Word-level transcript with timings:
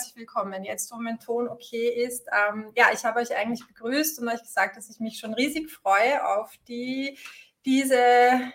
herzlich 0.00 0.16
willkommen. 0.16 0.64
Jetzt, 0.64 0.90
wo 0.92 0.96
mein 0.96 1.18
Ton 1.18 1.46
okay 1.46 1.90
ist. 2.06 2.26
Ähm, 2.32 2.72
ja, 2.74 2.86
ich 2.94 3.04
habe 3.04 3.20
euch 3.20 3.36
eigentlich 3.36 3.66
begrüßt 3.66 4.18
und 4.18 4.28
euch 4.28 4.40
gesagt, 4.40 4.78
dass 4.78 4.88
ich 4.88 4.98
mich 4.98 5.18
schon 5.18 5.34
riesig 5.34 5.70
freue 5.70 6.26
auf 6.26 6.54
die 6.68 7.18
diese, 7.66 8.00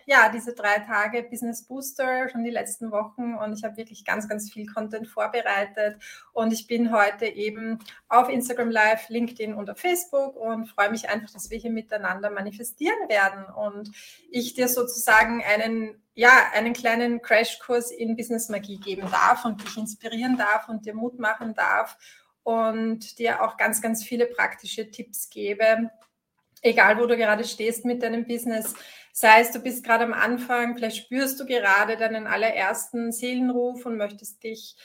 ja, 0.08 0.30
diese 0.34 0.56
drei 0.56 0.80
Tage 0.80 1.22
Business 1.22 1.68
Booster 1.68 2.28
schon 2.30 2.44
die 2.44 2.50
letzten 2.50 2.90
Wochen 2.90 3.36
und 3.36 3.54
ich 3.54 3.64
habe 3.64 3.78
wirklich 3.78 4.04
ganz, 4.04 4.28
ganz 4.28 4.52
viel 4.52 4.66
Content 4.66 5.08
vorbereitet 5.08 6.02
und 6.34 6.52
ich 6.52 6.66
bin 6.66 6.92
heute 6.92 7.28
eben 7.28 7.78
auf 8.10 8.30
Instagram 8.30 8.72
Live, 8.72 9.10
LinkedIn 9.10 9.54
und 9.54 9.70
auf 9.70 9.78
Facebook 9.78 10.36
und 10.36 10.66
freue 10.66 10.90
mich 10.90 11.10
einfach, 11.10 11.30
dass 11.30 11.52
wir 11.52 11.60
hier 11.60 11.70
miteinander 11.70 12.32
manifestieren 12.32 13.08
werden 13.08 13.46
und 13.54 13.92
ich 14.32 14.56
dir 14.56 14.68
sozusagen 14.68 15.44
einen, 15.44 16.02
ja, 16.16 16.50
einen 16.54 16.74
kleinen 16.74 17.22
Crashkurs 17.22 17.92
in 17.92 18.16
Business 18.16 18.50
Magie 18.50 18.80
geben 18.80 19.10
darf 19.12 19.44
und 19.44 19.62
dich 19.62 19.78
inspirieren 19.78 20.38
darf 20.38 20.70
und 20.70 20.86
dir 20.86 20.96
Mut 20.96 21.20
machen 21.20 21.54
darf 21.54 21.98
und 22.44 23.20
dir 23.20 23.44
auch 23.44 23.58
ganz, 23.58 23.82
ganz 23.82 24.04
viele 24.04 24.26
praktische 24.26 24.90
Tipps 24.90 25.30
gebe, 25.30 25.92
egal 26.62 26.98
wo 27.00 27.06
du 27.06 27.18
gerade 27.18 27.44
stehst 27.44 27.84
mit 27.84 28.02
deinem 28.02 28.26
Business, 28.26 28.74
sei 29.12 29.42
es 29.42 29.52
du 29.52 29.60
bist 29.60 29.84
gerade 29.84 30.06
am 30.06 30.14
Anfang, 30.14 30.76
vielleicht 30.76 30.98
spürst 30.98 31.40
du 31.40 31.46
gerade 31.46 31.98
deinen 31.98 32.28
allerersten 32.28 33.12
Seelenruf 33.12 33.86
und 33.86 33.98
möchtest 33.98 34.42
dich 34.44 34.78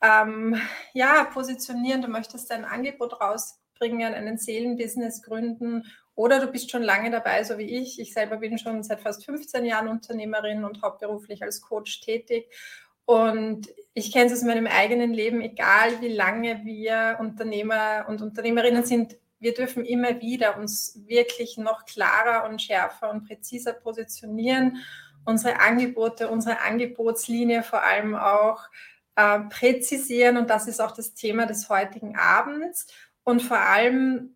ähm, 0.00 0.60
ja 0.92 1.24
positionieren, 1.24 2.02
du 2.02 2.08
möchtest 2.08 2.50
dein 2.52 2.64
Angebot 2.64 3.20
rausbringen, 3.20 4.14
einen 4.14 4.38
Seelenbusiness 4.38 5.22
gründen 5.22 5.84
oder 6.18 6.40
du 6.40 6.48
bist 6.48 6.68
schon 6.72 6.82
lange 6.82 7.12
dabei, 7.12 7.44
so 7.44 7.58
wie 7.58 7.78
ich. 7.78 8.00
Ich 8.00 8.12
selber 8.12 8.38
bin 8.38 8.58
schon 8.58 8.82
seit 8.82 9.00
fast 9.00 9.24
15 9.24 9.64
Jahren 9.64 9.86
Unternehmerin 9.86 10.64
und 10.64 10.82
hauptberuflich 10.82 11.44
als 11.44 11.60
Coach 11.60 12.00
tätig. 12.00 12.50
Und 13.04 13.68
ich 13.94 14.12
kenne 14.12 14.26
es 14.26 14.32
aus 14.32 14.42
meinem 14.42 14.66
eigenen 14.66 15.14
Leben, 15.14 15.40
egal 15.40 16.00
wie 16.00 16.08
lange 16.08 16.64
wir 16.64 17.18
Unternehmer 17.20 18.06
und 18.08 18.20
Unternehmerinnen 18.20 18.84
sind, 18.84 19.16
wir 19.38 19.54
dürfen 19.54 19.84
immer 19.84 20.20
wieder 20.20 20.58
uns 20.58 21.00
wirklich 21.06 21.56
noch 21.56 21.84
klarer 21.84 22.48
und 22.48 22.60
schärfer 22.60 23.10
und 23.10 23.24
präziser 23.24 23.72
positionieren, 23.72 24.78
unsere 25.24 25.60
Angebote, 25.60 26.30
unsere 26.30 26.62
Angebotslinie 26.62 27.62
vor 27.62 27.84
allem 27.84 28.16
auch 28.16 28.64
äh, 29.14 29.38
präzisieren. 29.50 30.36
Und 30.36 30.50
das 30.50 30.66
ist 30.66 30.80
auch 30.80 30.90
das 30.90 31.14
Thema 31.14 31.46
des 31.46 31.68
heutigen 31.68 32.16
Abends. 32.16 32.88
Und 33.22 33.40
vor 33.40 33.60
allem, 33.60 34.34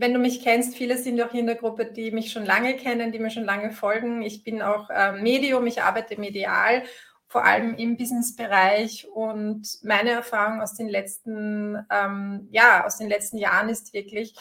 wenn 0.00 0.14
du 0.14 0.20
mich 0.20 0.42
kennst, 0.42 0.76
viele 0.76 0.96
sind 0.96 1.20
auch 1.20 1.32
hier 1.32 1.40
in 1.40 1.46
der 1.46 1.56
Gruppe, 1.56 1.86
die 1.86 2.12
mich 2.12 2.30
schon 2.30 2.44
lange 2.44 2.76
kennen, 2.76 3.10
die 3.10 3.18
mir 3.18 3.30
schon 3.30 3.44
lange 3.44 3.72
folgen. 3.72 4.22
Ich 4.22 4.44
bin 4.44 4.62
auch 4.62 4.90
äh, 4.90 5.12
Medium, 5.12 5.66
ich 5.66 5.82
arbeite 5.82 6.20
medial 6.20 6.84
vor 7.26 7.44
allem 7.44 7.74
im 7.74 7.96
Businessbereich. 7.96 9.08
Und 9.08 9.66
meine 9.82 10.10
Erfahrung 10.10 10.60
aus 10.60 10.74
den 10.74 10.88
letzten, 10.88 11.84
ähm, 11.90 12.48
ja, 12.52 12.86
aus 12.86 12.98
den 12.98 13.08
letzten 13.08 13.38
Jahren 13.38 13.68
ist 13.68 13.92
wirklich, 13.92 14.34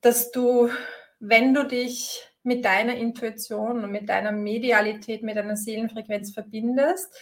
dass 0.00 0.32
du, 0.32 0.70
wenn 1.20 1.54
du 1.54 1.64
dich 1.64 2.26
mit 2.42 2.64
deiner 2.64 2.96
Intuition 2.96 3.84
und 3.84 3.92
mit 3.92 4.08
deiner 4.08 4.32
Medialität, 4.32 5.22
mit 5.22 5.36
deiner 5.36 5.56
Seelenfrequenz 5.56 6.32
verbindest, 6.32 7.14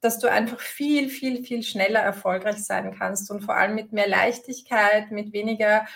dass 0.00 0.18
du 0.18 0.28
einfach 0.28 0.58
viel, 0.58 1.08
viel, 1.08 1.44
viel 1.44 1.62
schneller 1.62 2.00
erfolgreich 2.00 2.64
sein 2.64 2.94
kannst 2.98 3.30
und 3.30 3.42
vor 3.42 3.54
allem 3.54 3.76
mit 3.76 3.92
mehr 3.92 4.08
Leichtigkeit, 4.08 5.12
mit 5.12 5.32
weniger 5.32 5.86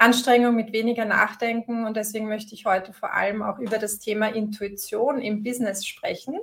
Anstrengung, 0.00 0.56
mit 0.56 0.72
weniger 0.72 1.04
Nachdenken. 1.04 1.84
Und 1.84 1.96
deswegen 1.96 2.28
möchte 2.28 2.54
ich 2.54 2.64
heute 2.64 2.92
vor 2.92 3.14
allem 3.14 3.42
auch 3.42 3.58
über 3.58 3.78
das 3.78 3.98
Thema 3.98 4.28
Intuition 4.28 5.20
im 5.20 5.42
Business 5.42 5.86
sprechen 5.86 6.38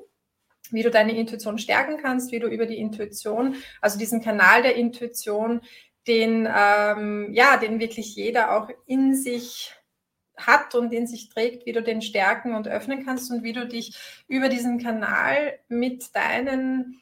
wie 0.72 0.84
du 0.84 0.92
deine 0.92 1.18
Intuition 1.18 1.58
stärken 1.58 1.98
kannst, 2.02 2.32
wie 2.32 2.40
du 2.40 2.48
über 2.48 2.66
die 2.66 2.78
Intuition, 2.78 3.56
also 3.82 3.98
diesen 3.98 4.22
Kanal 4.22 4.62
der 4.64 4.76
Intuition, 4.76 5.62
den, 6.08 6.48
ähm, 6.54 7.30
ja, 7.34 7.58
den 7.58 7.80
wirklich 7.80 8.16
jeder 8.16 8.56
auch 8.56 8.70
in 8.86 9.16
sich 9.16 9.74
hat 10.38 10.76
und 10.76 10.94
in 10.94 11.08
sich 11.08 11.30
trägt, 11.30 11.66
wie 11.66 11.74
du 11.74 11.82
den 11.82 12.02
stärken 12.02 12.54
und 12.54 12.68
öffnen 12.68 13.06
kannst 13.06 13.32
und 13.32 13.44
wie 13.44 13.54
du 13.54 13.68
dich 13.68 13.98
über 14.28 14.50
diesen 14.50 14.82
Kanal 14.82 15.60
mit 15.68 16.16
deinen 16.16 17.02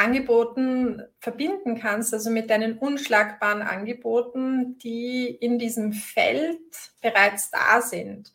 Angeboten 0.00 1.02
verbinden 1.18 1.78
kannst, 1.78 2.14
also 2.14 2.30
mit 2.30 2.48
deinen 2.48 2.78
unschlagbaren 2.78 3.62
Angeboten, 3.62 4.78
die 4.78 5.26
in 5.26 5.58
diesem 5.58 5.92
Feld 5.92 6.58
bereits 7.02 7.50
da 7.50 7.82
sind. 7.82 8.32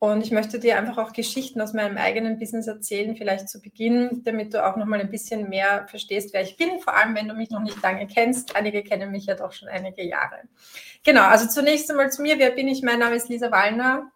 Und 0.00 0.22
ich 0.22 0.30
möchte 0.30 0.60
dir 0.60 0.78
einfach 0.78 0.96
auch 0.98 1.12
Geschichten 1.12 1.60
aus 1.60 1.72
meinem 1.72 1.96
eigenen 1.96 2.38
Business 2.38 2.68
erzählen, 2.68 3.16
vielleicht 3.16 3.48
zu 3.48 3.60
Beginn, 3.60 4.22
damit 4.22 4.54
du 4.54 4.64
auch 4.64 4.76
noch 4.76 4.86
mal 4.86 5.00
ein 5.00 5.10
bisschen 5.10 5.48
mehr 5.48 5.88
verstehst, 5.88 6.32
wer 6.32 6.42
ich 6.42 6.56
bin, 6.56 6.78
vor 6.78 6.94
allem 6.94 7.16
wenn 7.16 7.26
du 7.26 7.34
mich 7.34 7.50
noch 7.50 7.62
nicht 7.62 7.82
lange 7.82 8.06
kennst. 8.06 8.54
Einige 8.54 8.84
kennen 8.84 9.10
mich 9.10 9.26
ja 9.26 9.34
doch 9.34 9.50
schon 9.50 9.68
einige 9.68 10.04
Jahre. 10.04 10.42
Genau, 11.04 11.22
also 11.22 11.48
zunächst 11.48 11.90
einmal 11.90 12.12
zu 12.12 12.22
mir. 12.22 12.38
Wer 12.38 12.50
bin 12.50 12.68
ich? 12.68 12.82
Mein 12.82 13.00
Name 13.00 13.16
ist 13.16 13.28
Lisa 13.28 13.50
Wallner. 13.50 14.12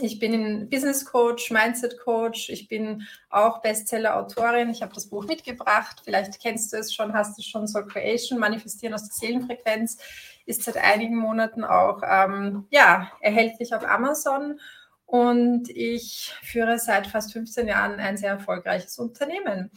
Ich 0.00 0.20
bin 0.20 0.68
Business 0.70 1.04
Coach, 1.04 1.50
Mindset 1.50 1.98
Coach. 1.98 2.50
Ich 2.50 2.68
bin 2.68 3.06
auch 3.30 3.60
Bestseller-Autorin. 3.62 4.70
Ich 4.70 4.82
habe 4.82 4.94
das 4.94 5.08
Buch 5.08 5.26
mitgebracht. 5.26 6.02
Vielleicht 6.04 6.40
kennst 6.40 6.72
du 6.72 6.76
es 6.76 6.94
schon, 6.94 7.12
hast 7.12 7.36
du 7.36 7.40
es 7.40 7.46
schon. 7.46 7.66
Soul 7.66 7.86
Creation, 7.86 8.38
Manifestieren 8.38 8.94
aus 8.94 9.08
der 9.08 9.14
Seelenfrequenz, 9.14 9.98
ist 10.46 10.62
seit 10.62 10.76
einigen 10.76 11.16
Monaten 11.16 11.64
auch 11.64 12.02
ähm, 12.08 12.66
ja, 12.70 13.10
erhältlich 13.20 13.74
auf 13.74 13.84
Amazon. 13.84 14.60
Und 15.04 15.68
ich 15.68 16.32
führe 16.42 16.78
seit 16.78 17.06
fast 17.08 17.32
15 17.32 17.66
Jahren 17.66 17.98
ein 17.98 18.16
sehr 18.16 18.30
erfolgreiches 18.30 18.98
Unternehmen. 18.98 19.70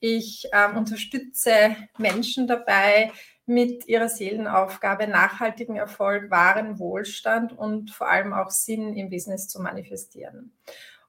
Ich 0.00 0.48
ähm, 0.52 0.78
unterstütze 0.78 1.76
Menschen 1.98 2.46
dabei, 2.46 3.12
mit 3.50 3.88
ihrer 3.88 4.08
Seelenaufgabe 4.08 5.08
nachhaltigen 5.08 5.76
Erfolg, 5.76 6.30
wahren 6.30 6.78
Wohlstand 6.78 7.56
und 7.56 7.90
vor 7.90 8.08
allem 8.08 8.32
auch 8.32 8.50
Sinn 8.50 8.94
im 8.94 9.10
Business 9.10 9.48
zu 9.48 9.60
manifestieren. 9.60 10.52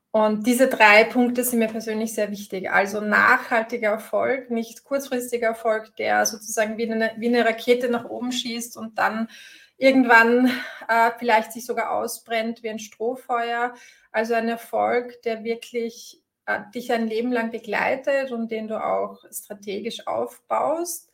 Und 0.09 0.45
diese 0.47 0.67
drei 0.67 1.03
Punkte 1.05 1.43
sind 1.43 1.59
mir 1.59 1.67
persönlich 1.67 2.15
sehr 2.15 2.31
wichtig. 2.31 2.69
Also 2.69 2.99
nachhaltiger 2.99 3.91
Erfolg, 3.91 4.49
nicht 4.49 4.83
kurzfristiger 4.83 5.49
Erfolg, 5.49 5.95
der 5.97 6.25
sozusagen 6.25 6.77
wie 6.77 6.91
eine, 6.91 7.11
wie 7.17 7.27
eine 7.27 7.45
Rakete 7.45 7.89
nach 7.89 8.05
oben 8.05 8.31
schießt 8.31 8.75
und 8.75 8.97
dann 8.97 9.29
irgendwann 9.77 10.47
äh, 10.89 11.11
vielleicht 11.19 11.53
sich 11.53 11.65
sogar 11.65 11.91
ausbrennt 11.91 12.63
wie 12.63 12.69
ein 12.69 12.79
Strohfeuer. 12.79 13.75
Also 14.11 14.33
ein 14.33 14.49
Erfolg, 14.49 15.21
der 15.21 15.43
wirklich 15.43 16.21
äh, 16.47 16.59
dich 16.73 16.91
ein 16.91 17.07
Leben 17.07 17.31
lang 17.31 17.51
begleitet 17.51 18.31
und 18.31 18.49
den 18.49 18.67
du 18.67 18.83
auch 18.83 19.23
strategisch 19.31 20.07
aufbaust, 20.07 21.11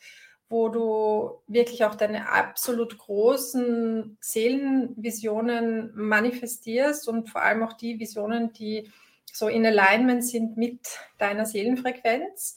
wo 0.49 0.69
du 0.69 1.41
wirklich 1.47 1.83
auch 1.83 1.95
deine 1.95 2.29
absolut 2.29 2.97
großen 2.97 4.17
Seelenvisionen 4.21 5.91
manifestierst 5.93 7.07
und 7.07 7.29
vor 7.29 7.41
allem 7.41 7.63
auch 7.63 7.73
die 7.73 7.99
Visionen, 7.99 8.53
die 8.53 8.89
so 9.33 9.47
in 9.49 9.65
Alignment 9.65 10.25
sind 10.25 10.57
mit 10.57 10.79
deiner 11.17 11.45
Seelenfrequenz. 11.45 12.55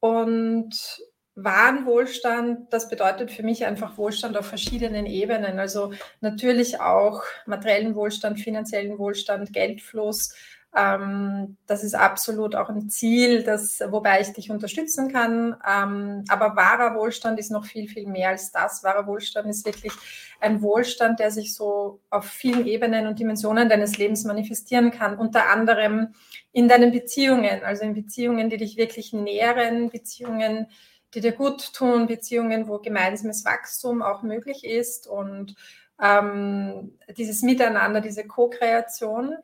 Und 0.00 1.00
wahren 1.36 1.84
Wohlstand, 1.84 2.72
das 2.72 2.88
bedeutet 2.88 3.30
für 3.30 3.42
mich 3.42 3.66
einfach 3.66 3.98
Wohlstand 3.98 4.36
auf 4.38 4.46
verschiedenen 4.46 5.04
Ebenen. 5.04 5.58
Also 5.58 5.92
natürlich 6.20 6.80
auch 6.80 7.22
materiellen 7.44 7.94
Wohlstand, 7.94 8.40
finanziellen 8.40 8.98
Wohlstand, 8.98 9.52
Geldfluss. 9.52 10.34
Ähm, 10.74 11.56
das 11.66 11.84
ist 11.84 11.94
absolut 11.94 12.54
auch 12.54 12.68
ein 12.68 12.88
Ziel, 12.90 13.42
das, 13.42 13.80
wobei 13.88 14.20
ich 14.20 14.32
dich 14.32 14.50
unterstützen 14.50 15.12
kann. 15.12 15.56
Ähm, 15.66 16.24
aber 16.28 16.56
wahrer 16.56 16.94
Wohlstand 16.94 17.38
ist 17.38 17.50
noch 17.50 17.64
viel, 17.64 17.88
viel 17.88 18.06
mehr 18.06 18.30
als 18.30 18.52
das. 18.52 18.84
Wahrer 18.84 19.06
Wohlstand 19.06 19.48
ist 19.48 19.64
wirklich 19.64 19.92
ein 20.40 20.60
Wohlstand, 20.62 21.18
der 21.18 21.30
sich 21.30 21.54
so 21.54 22.00
auf 22.10 22.26
vielen 22.26 22.66
Ebenen 22.66 23.06
und 23.06 23.18
Dimensionen 23.18 23.68
deines 23.68 23.96
Lebens 23.96 24.24
manifestieren 24.24 24.90
kann. 24.90 25.18
Unter 25.18 25.48
anderem 25.48 26.14
in 26.52 26.68
deinen 26.68 26.92
Beziehungen, 26.92 27.62
also 27.64 27.84
in 27.84 27.94
Beziehungen, 27.94 28.50
die 28.50 28.58
dich 28.58 28.76
wirklich 28.76 29.12
nähren, 29.12 29.90
Beziehungen, 29.90 30.68
die 31.14 31.20
dir 31.20 31.32
gut 31.32 31.72
tun, 31.72 32.06
Beziehungen, 32.06 32.68
wo 32.68 32.78
gemeinsames 32.78 33.44
Wachstum 33.44 34.02
auch 34.02 34.22
möglich 34.22 34.64
ist 34.64 35.06
und 35.06 35.54
ähm, 36.02 36.98
dieses 37.16 37.42
Miteinander, 37.42 38.00
diese 38.02 38.26
Co-Kreation. 38.26 39.36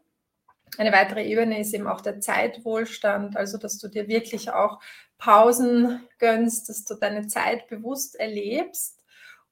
Eine 0.79 0.93
weitere 0.93 1.25
Ebene 1.25 1.61
ist 1.61 1.75
eben 1.75 1.87
auch 1.87 2.01
der 2.01 2.21
Zeitwohlstand, 2.21 3.37
also 3.37 3.59
dass 3.59 3.79
du 3.79 3.89
dir 3.89 4.09
wirklich 4.09 4.51
auch 4.51 4.81
Pausen 5.19 6.01
gönnst, 6.19 6.69
dass 6.69 6.85
du 6.85 6.95
deine 6.95 7.27
Zeit 7.27 7.69
bewusst 7.69 8.19
erlebst 8.19 9.03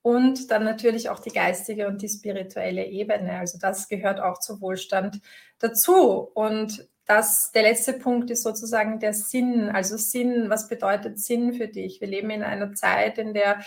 und 0.03 0.51
dann 0.51 0.65
natürlich 0.65 1.11
auch 1.11 1.19
die 1.19 1.31
geistige 1.31 1.87
und 1.87 2.01
die 2.03 2.09
spirituelle 2.09 2.87
Ebene. 2.87 3.39
Also 3.39 3.59
das 3.59 3.89
gehört 3.89 4.19
auch 4.21 4.39
zu 4.39 4.61
Wohlstand 4.61 5.21
dazu. 5.59 6.31
Und 6.35 6.89
das, 7.05 7.51
der 7.53 7.63
letzte 7.63 7.93
Punkt 7.93 8.31
ist 8.31 8.43
sozusagen 8.43 8.99
der 8.99 9.13
Sinn. 9.13 9.69
Also 9.69 9.97
Sinn, 9.97 10.49
was 10.49 10.69
bedeutet 10.69 11.19
Sinn 11.21 11.53
für 11.53 11.69
dich? 11.69 12.01
Wir 12.01 12.09
leben 12.09 12.31
in 12.31 12.43
einer 12.43 12.73
Zeit, 12.73 13.19
in 13.19 13.35
der 13.35 13.61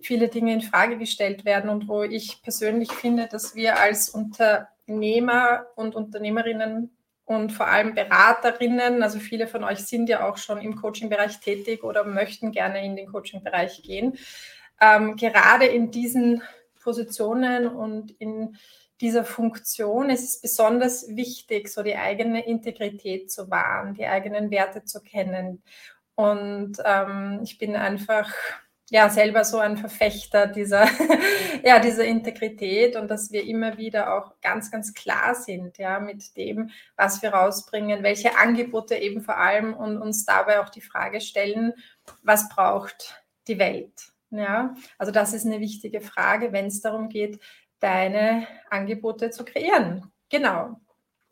viele 0.00 0.28
Dinge 0.28 0.52
in 0.52 0.60
Frage 0.60 0.98
gestellt 0.98 1.44
werden 1.44 1.70
und 1.70 1.88
wo 1.88 2.02
ich 2.02 2.42
persönlich 2.42 2.92
finde, 2.92 3.28
dass 3.28 3.54
wir 3.54 3.78
als 3.78 4.08
Unternehmer 4.08 5.66
und 5.76 5.94
Unternehmerinnen 5.94 6.95
und 7.26 7.52
vor 7.52 7.66
allem 7.66 7.94
Beraterinnen, 7.94 9.02
also 9.02 9.18
viele 9.18 9.46
von 9.46 9.64
euch 9.64 9.80
sind 9.80 10.08
ja 10.08 10.28
auch 10.28 10.38
schon 10.38 10.58
im 10.58 10.76
Coaching-Bereich 10.76 11.40
tätig 11.40 11.82
oder 11.82 12.04
möchten 12.04 12.52
gerne 12.52 12.84
in 12.84 12.96
den 12.96 13.12
Coaching-Bereich 13.12 13.82
gehen, 13.82 14.16
ähm, 14.80 15.16
gerade 15.16 15.66
in 15.66 15.90
diesen 15.90 16.42
Positionen 16.80 17.66
und 17.66 18.12
in 18.12 18.56
dieser 19.00 19.24
Funktion 19.24 20.08
ist 20.08 20.24
es 20.24 20.40
besonders 20.40 21.16
wichtig, 21.16 21.68
so 21.68 21.82
die 21.82 21.96
eigene 21.96 22.46
Integrität 22.46 23.30
zu 23.30 23.50
wahren, 23.50 23.94
die 23.94 24.06
eigenen 24.06 24.50
Werte 24.50 24.84
zu 24.84 25.02
kennen. 25.02 25.62
Und 26.14 26.78
ähm, 26.84 27.40
ich 27.42 27.58
bin 27.58 27.76
einfach 27.76 28.32
ja 28.90 29.08
selber 29.08 29.44
so 29.44 29.58
ein 29.58 29.76
Verfechter 29.76 30.46
dieser, 30.46 30.86
ja, 31.64 31.78
dieser 31.78 32.04
Integrität 32.04 32.96
und 32.96 33.08
dass 33.08 33.32
wir 33.32 33.44
immer 33.44 33.76
wieder 33.78 34.14
auch 34.14 34.40
ganz, 34.40 34.70
ganz 34.70 34.94
klar 34.94 35.34
sind, 35.34 35.78
ja, 35.78 35.98
mit 35.98 36.36
dem, 36.36 36.70
was 36.96 37.22
wir 37.22 37.30
rausbringen, 37.30 38.02
welche 38.02 38.38
Angebote 38.38 38.96
eben 38.96 39.22
vor 39.22 39.38
allem 39.38 39.74
und 39.74 39.98
uns 39.98 40.24
dabei 40.24 40.60
auch 40.60 40.68
die 40.68 40.80
Frage 40.80 41.20
stellen, 41.20 41.72
was 42.22 42.48
braucht 42.48 43.24
die 43.48 43.58
Welt? 43.58 44.12
Ja, 44.30 44.74
also 44.98 45.12
das 45.12 45.32
ist 45.32 45.46
eine 45.46 45.60
wichtige 45.60 46.00
Frage, 46.00 46.52
wenn 46.52 46.66
es 46.66 46.80
darum 46.80 47.08
geht, 47.08 47.40
deine 47.78 48.46
Angebote 48.70 49.30
zu 49.30 49.44
kreieren. 49.44 50.10
Genau. 50.28 50.80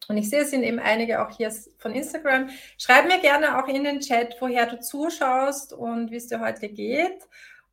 Und 0.09 0.17
ich 0.17 0.29
sehe, 0.29 0.43
es 0.43 0.51
sind 0.51 0.63
eben 0.63 0.79
einige 0.79 1.23
auch 1.23 1.31
hier 1.31 1.53
von 1.79 1.93
Instagram. 1.93 2.51
Schreib 2.79 3.07
mir 3.07 3.21
gerne 3.21 3.59
auch 3.59 3.69
in 3.69 3.85
den 3.85 4.01
Chat, 4.01 4.37
woher 4.41 4.67
du 4.67 4.81
zuschaust 4.81 5.73
und 5.73 6.11
wie 6.11 6.17
es 6.17 6.27
dir 6.27 6.41
heute 6.41 6.69
geht. 6.69 7.27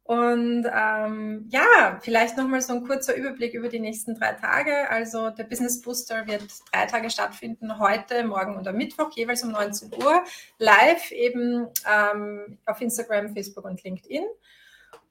Und 0.04 0.66
ähm, 0.74 1.45
ja, 1.51 2.00
vielleicht 2.01 2.36
nochmal 2.36 2.62
so 2.62 2.74
ein 2.74 2.86
kurzer 2.86 3.16
Überblick 3.16 3.54
über 3.54 3.69
die 3.69 3.80
nächsten 3.80 4.16
drei 4.16 4.33
Tage. 4.33 4.89
Also 4.89 5.30
der 5.30 5.45
Business 5.45 5.81
Booster 5.81 6.28
wird 6.28 6.44
drei 6.74 6.86
Tage 6.86 7.10
stattfinden, 7.10 7.80
heute, 7.80 8.24
morgen 8.25 8.57
und 8.57 8.68
am 8.68 8.75
Mittwoch, 8.75 9.12
jeweils 9.16 9.44
um 9.44 9.51
19 9.51 9.94
Uhr, 9.94 10.24
live 10.57 11.12
eben 11.12 11.68
ähm, 11.89 12.57
auf 12.66 12.81
Instagram, 12.81 13.34
Facebook 13.34 13.63
und 13.63 13.84
LinkedIn. 13.84 14.24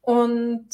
Und 0.02 0.69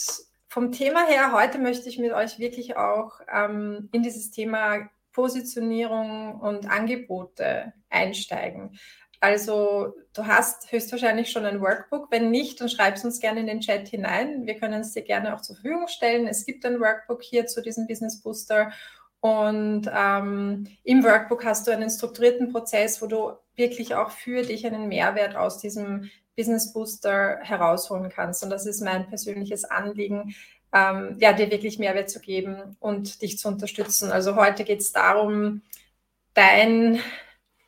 vom 0.49 0.73
Thema 0.73 1.07
her, 1.07 1.33
heute 1.33 1.59
möchte 1.59 1.89
ich 1.89 1.99
mit 1.99 2.13
euch 2.13 2.39
wirklich 2.39 2.77
auch 2.77 3.21
ähm, 3.33 3.89
in 3.93 4.03
dieses 4.03 4.31
Thema 4.31 4.89
Positionierung 5.17 6.39
und 6.41 6.71
Angebote 6.71 7.73
einsteigen. 7.89 8.79
Also 9.19 9.95
du 10.13 10.27
hast 10.27 10.71
höchstwahrscheinlich 10.71 11.33
schon 11.33 11.47
ein 11.47 11.63
Workbook. 11.63 12.09
Wenn 12.11 12.31
nicht, 12.31 12.61
dann 12.61 12.69
schreib 12.69 12.97
es 12.97 13.05
uns 13.05 13.19
gerne 13.19 13.41
in 13.41 13.47
den 13.47 13.61
Chat 13.61 13.89
hinein. 13.89 14.47
Wir 14.47 14.59
können 14.59 14.83
es 14.83 14.93
dir 14.93 15.03
gerne 15.03 15.35
auch 15.35 15.41
zur 15.41 15.57
Verfügung 15.57 15.89
stellen. 15.89 16.27
Es 16.27 16.45
gibt 16.45 16.67
ein 16.67 16.81
Workbook 16.81 17.23
hier 17.23 17.47
zu 17.47 17.63
diesem 17.63 17.87
Business 17.87 18.21
Booster. 18.21 18.73
Und 19.21 19.91
ähm, 19.91 20.67
im 20.85 21.03
Workbook 21.03 21.47
hast 21.47 21.67
du 21.67 21.71
einen 21.71 21.89
strukturierten 21.89 22.53
Prozess, 22.53 23.01
wo 23.01 23.07
du 23.07 23.33
wirklich 23.55 23.95
auch 23.95 24.11
für 24.11 24.43
dich 24.43 24.67
einen 24.67 24.87
Mehrwert 24.87 25.35
aus 25.35 25.59
diesem 25.59 26.11
Business 26.37 26.75
Booster 26.75 27.39
herausholen 27.41 28.11
kannst. 28.11 28.45
Und 28.45 28.51
das 28.51 28.67
ist 28.67 28.83
mein 28.83 29.09
persönliches 29.09 29.65
Anliegen, 29.65 30.35
ähm, 30.77 31.17
ja, 31.19 31.33
dir 31.33 31.51
wirklich 31.51 31.79
Mehrwert 31.79 32.11
zu 32.11 32.21
geben 32.21 32.77
und 32.81 33.23
dich 33.23 33.39
zu 33.39 33.49
unterstützen. 33.49 34.13
Also 34.13 34.37
heute 34.37 34.65
geht 34.65 34.81
es 34.81 34.93
darum, 34.93 35.63
dein 36.35 37.01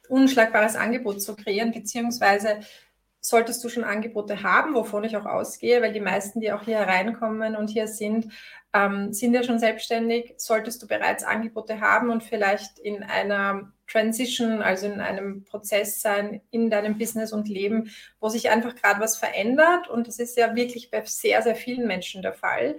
unschlagbares 0.09 0.77
Angebot 0.77 1.23
zu 1.23 1.35
kreieren, 1.35 1.73
beziehungsweise 1.73 2.61
solltest 3.21 3.65
du 3.65 3.69
schon 3.69 3.85
Angebote 3.85 4.43
haben, 4.43 4.75
wovon 4.75 5.05
ich 5.05 5.17
auch 5.17 5.27
ausgehe, 5.27 5.81
weil 5.81 5.93
die 5.93 6.01
meisten, 6.01 6.41
die 6.41 6.53
auch 6.53 6.65
hier 6.65 6.79
hereinkommen 6.79 7.57
und 7.57 7.69
hier 7.69 7.89
sind, 7.89 8.33
ähm, 8.75 9.13
sind 9.13 9.35
ja 9.35 9.43
schon 9.43 9.59
selbstständig. 9.59 10.35
Solltest 10.37 10.83
du 10.83 10.87
bereits 10.87 11.25
Angebote 11.25 11.81
haben 11.81 12.11
und 12.11 12.23
vielleicht 12.23 12.79
in 12.79 13.03
einer 13.03 13.73
Transition, 13.91 14.63
also 14.63 14.87
in 14.87 15.01
einem 15.01 15.45
Prozess 15.45 16.01
sein 16.01 16.41
in 16.51 16.71
deinem 16.71 16.99
Business 16.99 17.33
und 17.33 17.49
Leben, 17.49 17.91
wo 18.21 18.29
sich 18.29 18.51
einfach 18.51 18.77
gerade 18.77 19.01
was 19.01 19.17
verändert. 19.17 19.89
Und 19.89 20.07
das 20.07 20.19
ist 20.19 20.37
ja 20.37 20.55
wirklich 20.55 20.91
bei 20.91 21.03
sehr, 21.05 21.43
sehr 21.43 21.57
vielen 21.57 21.87
Menschen 21.87 22.23
der 22.23 22.35
Fall. 22.35 22.77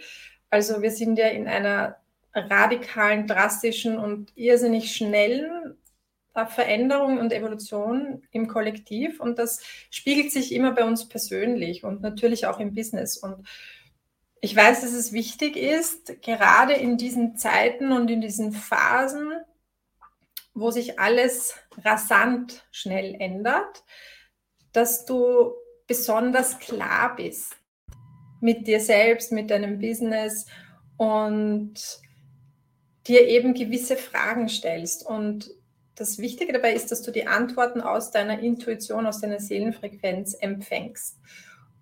Also 0.50 0.82
wir 0.82 0.92
sind 0.92 1.18
ja 1.18 1.28
in 1.28 1.48
einer 1.48 1.98
radikalen, 2.34 3.28
drastischen 3.28 3.98
und 3.98 4.32
irrsinnig 4.36 4.96
schnellen 4.96 5.76
Veränderung 6.48 7.18
und 7.18 7.34
Evolution 7.34 8.24
im 8.32 8.48
Kollektiv 8.48 9.20
und 9.20 9.40
das 9.40 9.62
spiegelt 9.90 10.32
sich 10.32 10.54
immer 10.54 10.72
bei 10.72 10.86
uns 10.86 11.10
persönlich 11.10 11.84
und 11.84 12.02
natürlich 12.02 12.46
auch 12.46 12.60
im 12.60 12.74
Business. 12.74 13.18
Und 13.18 13.48
ich 14.42 14.56
weiß, 14.56 14.82
dass 14.82 14.94
es 14.94 15.12
wichtig 15.12 15.58
ist, 15.58 16.22
gerade 16.22 16.74
in 16.74 16.98
diesen 16.98 17.36
Zeiten 17.36 17.92
und 17.92 18.10
in 18.10 18.22
diesen 18.22 18.54
Phasen, 18.54 19.32
wo 20.60 20.72
sich 20.72 21.00
alles 21.00 21.56
rasant 21.84 22.66
schnell 22.72 23.16
ändert, 23.20 23.84
dass 24.74 25.06
du 25.06 25.54
besonders 25.88 26.60
klar 26.60 27.16
bist 27.16 27.56
mit 28.42 28.68
dir 28.68 28.80
selbst, 28.80 29.32
mit 29.32 29.50
deinem 29.50 29.80
Business 29.80 30.46
und 30.98 31.74
dir 33.08 33.28
eben 33.28 33.54
gewisse 33.54 33.98
Fragen 33.98 34.50
stellst 34.50 35.06
und 35.06 35.50
das 35.96 36.18
Wichtige 36.20 36.54
dabei 36.54 36.74
ist, 36.74 36.92
dass 36.92 37.02
du 37.02 37.12
die 37.12 37.28
Antworten 37.28 37.82
aus 37.82 38.12
deiner 38.12 38.40
Intuition, 38.40 39.06
aus 39.06 39.20
deiner 39.20 39.40
Seelenfrequenz 39.40 40.34
empfängst. 40.34 41.18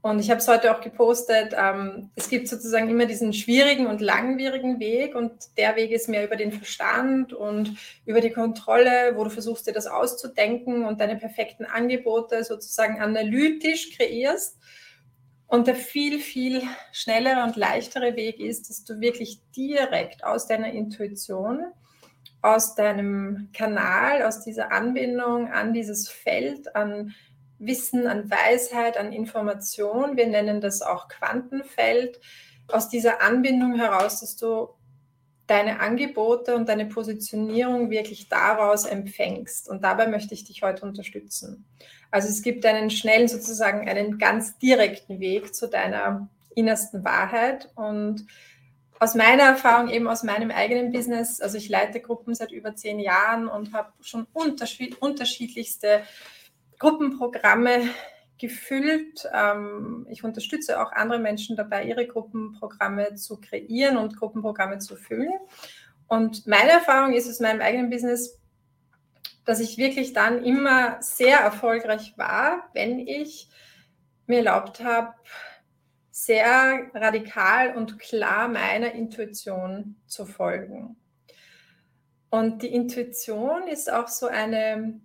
Und 0.01 0.19
ich 0.19 0.29
habe 0.29 0.39
es 0.39 0.47
heute 0.47 0.73
auch 0.73 0.81
gepostet, 0.81 1.53
ähm, 1.57 2.11
es 2.15 2.29
gibt 2.29 2.47
sozusagen 2.47 2.89
immer 2.89 3.07
diesen 3.07 3.33
schwierigen 3.33 3.87
und 3.87 3.99
langwierigen 3.99 4.79
Weg 4.79 5.15
und 5.15 5.33
der 5.57 5.75
Weg 5.75 5.91
ist 5.91 6.07
mehr 6.07 6.23
über 6.23 6.35
den 6.35 6.51
Verstand 6.51 7.33
und 7.33 7.75
über 8.05 8.21
die 8.21 8.29
Kontrolle, 8.29 9.13
wo 9.15 9.23
du 9.23 9.29
versuchst 9.29 9.67
dir 9.67 9.73
das 9.73 9.87
auszudenken 9.87 10.85
und 10.85 11.01
deine 11.01 11.17
perfekten 11.17 11.65
Angebote 11.65 12.43
sozusagen 12.43 13.01
analytisch 13.01 13.97
kreierst. 13.97 14.57
Und 15.47 15.67
der 15.67 15.75
viel, 15.75 16.19
viel 16.19 16.61
schnellere 16.91 17.43
und 17.43 17.55
leichtere 17.55 18.15
Weg 18.15 18.39
ist, 18.39 18.69
dass 18.69 18.83
du 18.83 18.99
wirklich 18.99 19.41
direkt 19.55 20.23
aus 20.23 20.45
deiner 20.45 20.71
Intuition 20.71 21.65
aus 22.41 22.75
deinem 22.75 23.49
Kanal, 23.53 24.23
aus 24.23 24.43
dieser 24.43 24.71
Anbindung 24.71 25.51
an 25.51 25.73
dieses 25.73 26.09
Feld, 26.09 26.75
an 26.75 27.13
Wissen, 27.59 28.07
an 28.07 28.29
Weisheit, 28.29 28.97
an 28.97 29.11
Information, 29.13 30.17
wir 30.17 30.27
nennen 30.27 30.61
das 30.61 30.81
auch 30.81 31.07
Quantenfeld, 31.07 32.19
aus 32.67 32.89
dieser 32.89 33.21
Anbindung 33.21 33.75
heraus, 33.75 34.19
dass 34.19 34.35
du 34.35 34.69
deine 35.47 35.79
Angebote 35.79 36.55
und 36.55 36.67
deine 36.67 36.85
Positionierung 36.85 37.89
wirklich 37.89 38.27
daraus 38.27 38.85
empfängst. 38.85 39.69
Und 39.69 39.83
dabei 39.83 40.07
möchte 40.07 40.33
ich 40.33 40.43
dich 40.43 40.61
heute 40.61 40.85
unterstützen. 40.85 41.65
Also 42.11 42.27
es 42.27 42.41
gibt 42.41 42.65
einen 42.65 42.89
schnellen, 42.89 43.29
sozusagen 43.29 43.87
einen 43.87 44.17
ganz 44.17 44.57
direkten 44.57 45.19
Weg 45.19 45.55
zu 45.55 45.67
deiner 45.67 46.29
innersten 46.53 47.03
Wahrheit 47.05 47.69
und 47.75 48.25
aus 48.99 49.13
meiner 49.13 49.43
Erfahrung, 49.43 49.89
eben 49.89 50.07
aus 50.07 50.23
meinem 50.23 50.49
eigenen 50.49 50.91
Business, 50.91 51.39
also 51.39 51.57
ich 51.57 51.69
leite 51.69 52.01
Gruppen 52.01 52.33
seit 52.33 52.51
über 52.51 52.75
zehn 52.75 52.99
Jahren 52.99 53.47
und 53.47 53.73
habe 53.73 53.93
schon 54.01 54.25
unterschiedlichste 54.33 56.01
Gruppenprogramme 56.79 57.89
gefüllt. 58.37 59.27
Ähm, 59.33 60.05
ich 60.09 60.23
unterstütze 60.23 60.81
auch 60.81 60.91
andere 60.91 61.19
Menschen 61.19 61.55
dabei, 61.55 61.85
ihre 61.85 62.07
Gruppenprogramme 62.07 63.15
zu 63.15 63.39
kreieren 63.39 63.97
und 63.97 64.17
Gruppenprogramme 64.17 64.79
zu 64.79 64.95
füllen. 64.95 65.33
Und 66.07 66.47
meine 66.47 66.71
Erfahrung 66.71 67.13
ist 67.13 67.29
aus 67.29 67.39
meinem 67.39 67.61
eigenen 67.61 67.89
Business, 67.89 68.39
dass 69.45 69.59
ich 69.59 69.77
wirklich 69.77 70.13
dann 70.13 70.43
immer 70.43 71.01
sehr 71.01 71.39
erfolgreich 71.39 72.17
war, 72.17 72.69
wenn 72.73 72.99
ich 72.99 73.49
mir 74.25 74.39
erlaubt 74.39 74.83
habe, 74.83 75.13
sehr 76.11 76.89
radikal 76.93 77.75
und 77.75 77.99
klar 77.99 78.47
meiner 78.47 78.91
Intuition 78.91 79.95
zu 80.05 80.25
folgen. 80.25 80.97
Und 82.29 82.61
die 82.61 82.73
Intuition 82.73 83.67
ist 83.67 83.91
auch 83.91 84.07
so 84.07 84.27
eine, 84.27 84.99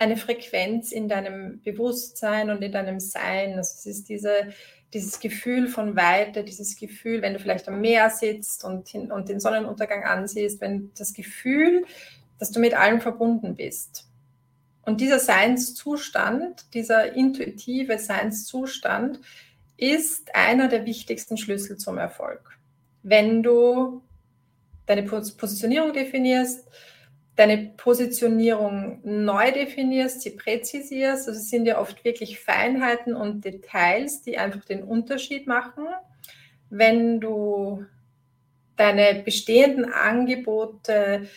eine 0.00 0.16
Frequenz 0.16 0.92
in 0.92 1.08
deinem 1.08 1.60
Bewusstsein 1.62 2.50
und 2.50 2.62
in 2.62 2.72
deinem 2.72 3.00
Sein. 3.00 3.58
Also 3.58 3.74
es 3.76 3.86
ist 3.86 4.08
diese, 4.08 4.48
dieses 4.94 5.20
Gefühl 5.20 5.68
von 5.68 5.94
Weite, 5.94 6.42
dieses 6.42 6.76
Gefühl, 6.76 7.20
wenn 7.20 7.34
du 7.34 7.38
vielleicht 7.38 7.68
am 7.68 7.82
Meer 7.82 8.08
sitzt 8.08 8.64
und, 8.64 8.88
hin, 8.88 9.12
und 9.12 9.28
den 9.28 9.40
Sonnenuntergang 9.40 10.04
ansiehst, 10.04 10.60
wenn 10.62 10.90
das 10.96 11.12
Gefühl, 11.12 11.84
dass 12.38 12.50
du 12.50 12.60
mit 12.60 12.72
allem 12.72 13.02
verbunden 13.02 13.54
bist. 13.56 14.06
Und 14.82 15.02
dieser 15.02 15.18
Seinszustand, 15.18 16.72
dieser 16.72 17.12
intuitive 17.12 17.98
Seinszustand, 17.98 19.20
ist 19.76 20.34
einer 20.34 20.68
der 20.68 20.86
wichtigsten 20.86 21.36
Schlüssel 21.36 21.76
zum 21.76 21.98
Erfolg. 21.98 22.58
Wenn 23.02 23.42
du 23.42 24.02
deine 24.86 25.02
Positionierung 25.02 25.92
definierst, 25.92 26.66
deine 27.40 27.72
Positionierung 27.74 29.00
neu 29.02 29.50
definierst, 29.50 30.20
sie 30.20 30.32
präzisierst, 30.32 31.26
also 31.26 31.40
es 31.40 31.48
sind 31.48 31.64
ja 31.64 31.80
oft 31.80 32.04
wirklich 32.04 32.38
Feinheiten 32.38 33.16
und 33.16 33.46
Details, 33.46 34.20
die 34.20 34.36
einfach 34.36 34.62
den 34.66 34.82
Unterschied 34.82 35.46
machen. 35.46 35.86
Wenn 36.68 37.18
du 37.18 37.86
deine 38.76 39.22
bestehenden 39.22 39.90
Angebote 39.90 41.28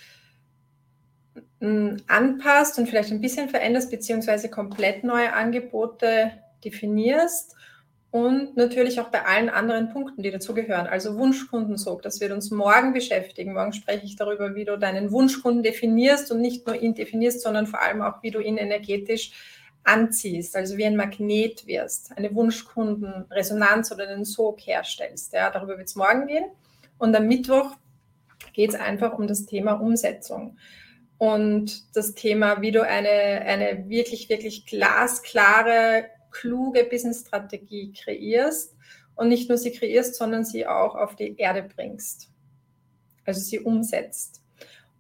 hm, 1.62 2.02
anpasst 2.08 2.78
und 2.78 2.90
vielleicht 2.90 3.14
ein 3.14 3.22
bisschen 3.22 3.48
veränderst, 3.48 3.90
beziehungsweise 3.90 4.50
komplett 4.50 5.06
neue 5.06 5.32
Angebote 5.32 6.34
definierst 6.66 7.56
und 8.14 8.56
natürlich 8.56 9.00
auch 9.00 9.10
bei 9.10 9.26
allen 9.26 9.50
anderen 9.50 9.92
Punkten, 9.92 10.22
die 10.22 10.30
dazugehören. 10.30 10.86
Also 10.86 11.18
Wunschkundensog, 11.18 12.04
das 12.04 12.22
wird 12.22 12.32
uns 12.32 12.52
morgen 12.52 12.94
beschäftigen. 12.94 13.54
Morgen 13.54 13.74
spreche 13.74 14.06
ich 14.06 14.16
darüber, 14.16 14.54
wie 14.54 14.66
du 14.66 14.78
deinen 14.78 15.12
Wunschkunden 15.12 15.64
definierst 15.64 16.32
und 16.32 16.40
nicht 16.40 16.68
nur 16.68 16.80
ihn 16.80 16.94
definierst, 16.94 17.42
sondern 17.42 17.66
vor 17.66 17.82
allem 17.82 18.04
auch, 18.04 18.22
wie 18.22 18.30
du 18.30 18.40
ihn 18.40 18.58
energetisch 18.58 19.32
anziehst, 19.84 20.56
also 20.56 20.78
wie 20.78 20.86
ein 20.86 20.96
Magnet 20.96 21.66
wirst, 21.66 22.16
eine 22.16 22.36
Wunschkundenresonanz 22.36 23.92
oder 23.92 24.08
einen 24.08 24.26
Sog 24.26 24.60
herstellst. 24.60 25.34
Ja, 25.34 25.50
darüber 25.50 25.80
wird 25.80 25.88
es 25.88 25.96
morgen 25.96 26.28
gehen. 26.28 26.46
Und 27.00 27.16
am 27.16 27.26
Mittwoch 27.28 27.72
geht 28.54 28.76
es 28.76 28.80
einfach 28.80 29.18
um 29.18 29.26
das 29.26 29.48
Thema 29.48 29.74
Umsetzung 29.74 30.60
und 31.18 31.96
das 31.96 32.14
Thema, 32.14 32.62
wie 32.62 32.72
du 32.72 32.84
eine, 32.84 33.10
eine 33.10 33.90
wirklich, 33.90 34.30
wirklich 34.30 34.68
glasklare, 34.68 36.06
kluge 36.34 36.84
Business-Strategie 36.84 37.94
kreierst 37.94 38.76
und 39.16 39.30
nicht 39.30 39.48
nur 39.48 39.58
sie 39.58 39.72
kreierst, 39.72 40.16
sondern 40.16 40.44
sie 40.44 40.68
auch 40.68 40.96
auf 40.96 41.16
die 41.16 41.38
Erde 41.38 41.64
bringst. 41.64 42.30
Also 43.26 43.40
sie 43.40 43.60
umsetzt. 43.60 44.42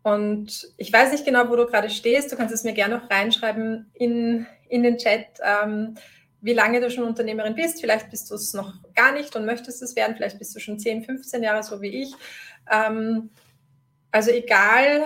Und 0.03 0.73
ich 0.77 0.91
weiß 0.91 1.11
nicht 1.11 1.25
genau, 1.25 1.49
wo 1.49 1.55
du 1.55 1.65
gerade 1.65 1.89
stehst. 1.89 2.31
Du 2.31 2.35
kannst 2.35 2.53
es 2.53 2.63
mir 2.63 2.73
gerne 2.73 2.97
noch 2.97 3.09
reinschreiben 3.09 3.89
in, 3.93 4.45
in 4.67 4.83
den 4.83 4.97
Chat, 4.97 5.25
ähm, 5.41 5.95
wie 6.41 6.53
lange 6.53 6.81
du 6.81 6.91
schon 6.91 7.05
Unternehmerin 7.05 7.55
bist. 7.55 7.79
Vielleicht 7.79 8.09
bist 8.09 8.29
du 8.29 8.35
es 8.35 8.53
noch 8.53 8.73
gar 8.93 9.13
nicht 9.13 9.35
und 9.35 9.45
möchtest 9.45 9.81
es 9.81 9.95
werden. 9.95 10.15
Vielleicht 10.15 10.39
bist 10.39 10.53
du 10.55 10.59
schon 10.59 10.77
10, 10.77 11.03
15 11.03 11.41
Jahre, 11.41 11.63
so 11.63 11.81
wie 11.81 12.03
ich. 12.03 12.13
Ähm, 12.69 13.29
also 14.11 14.29
egal, 14.29 15.03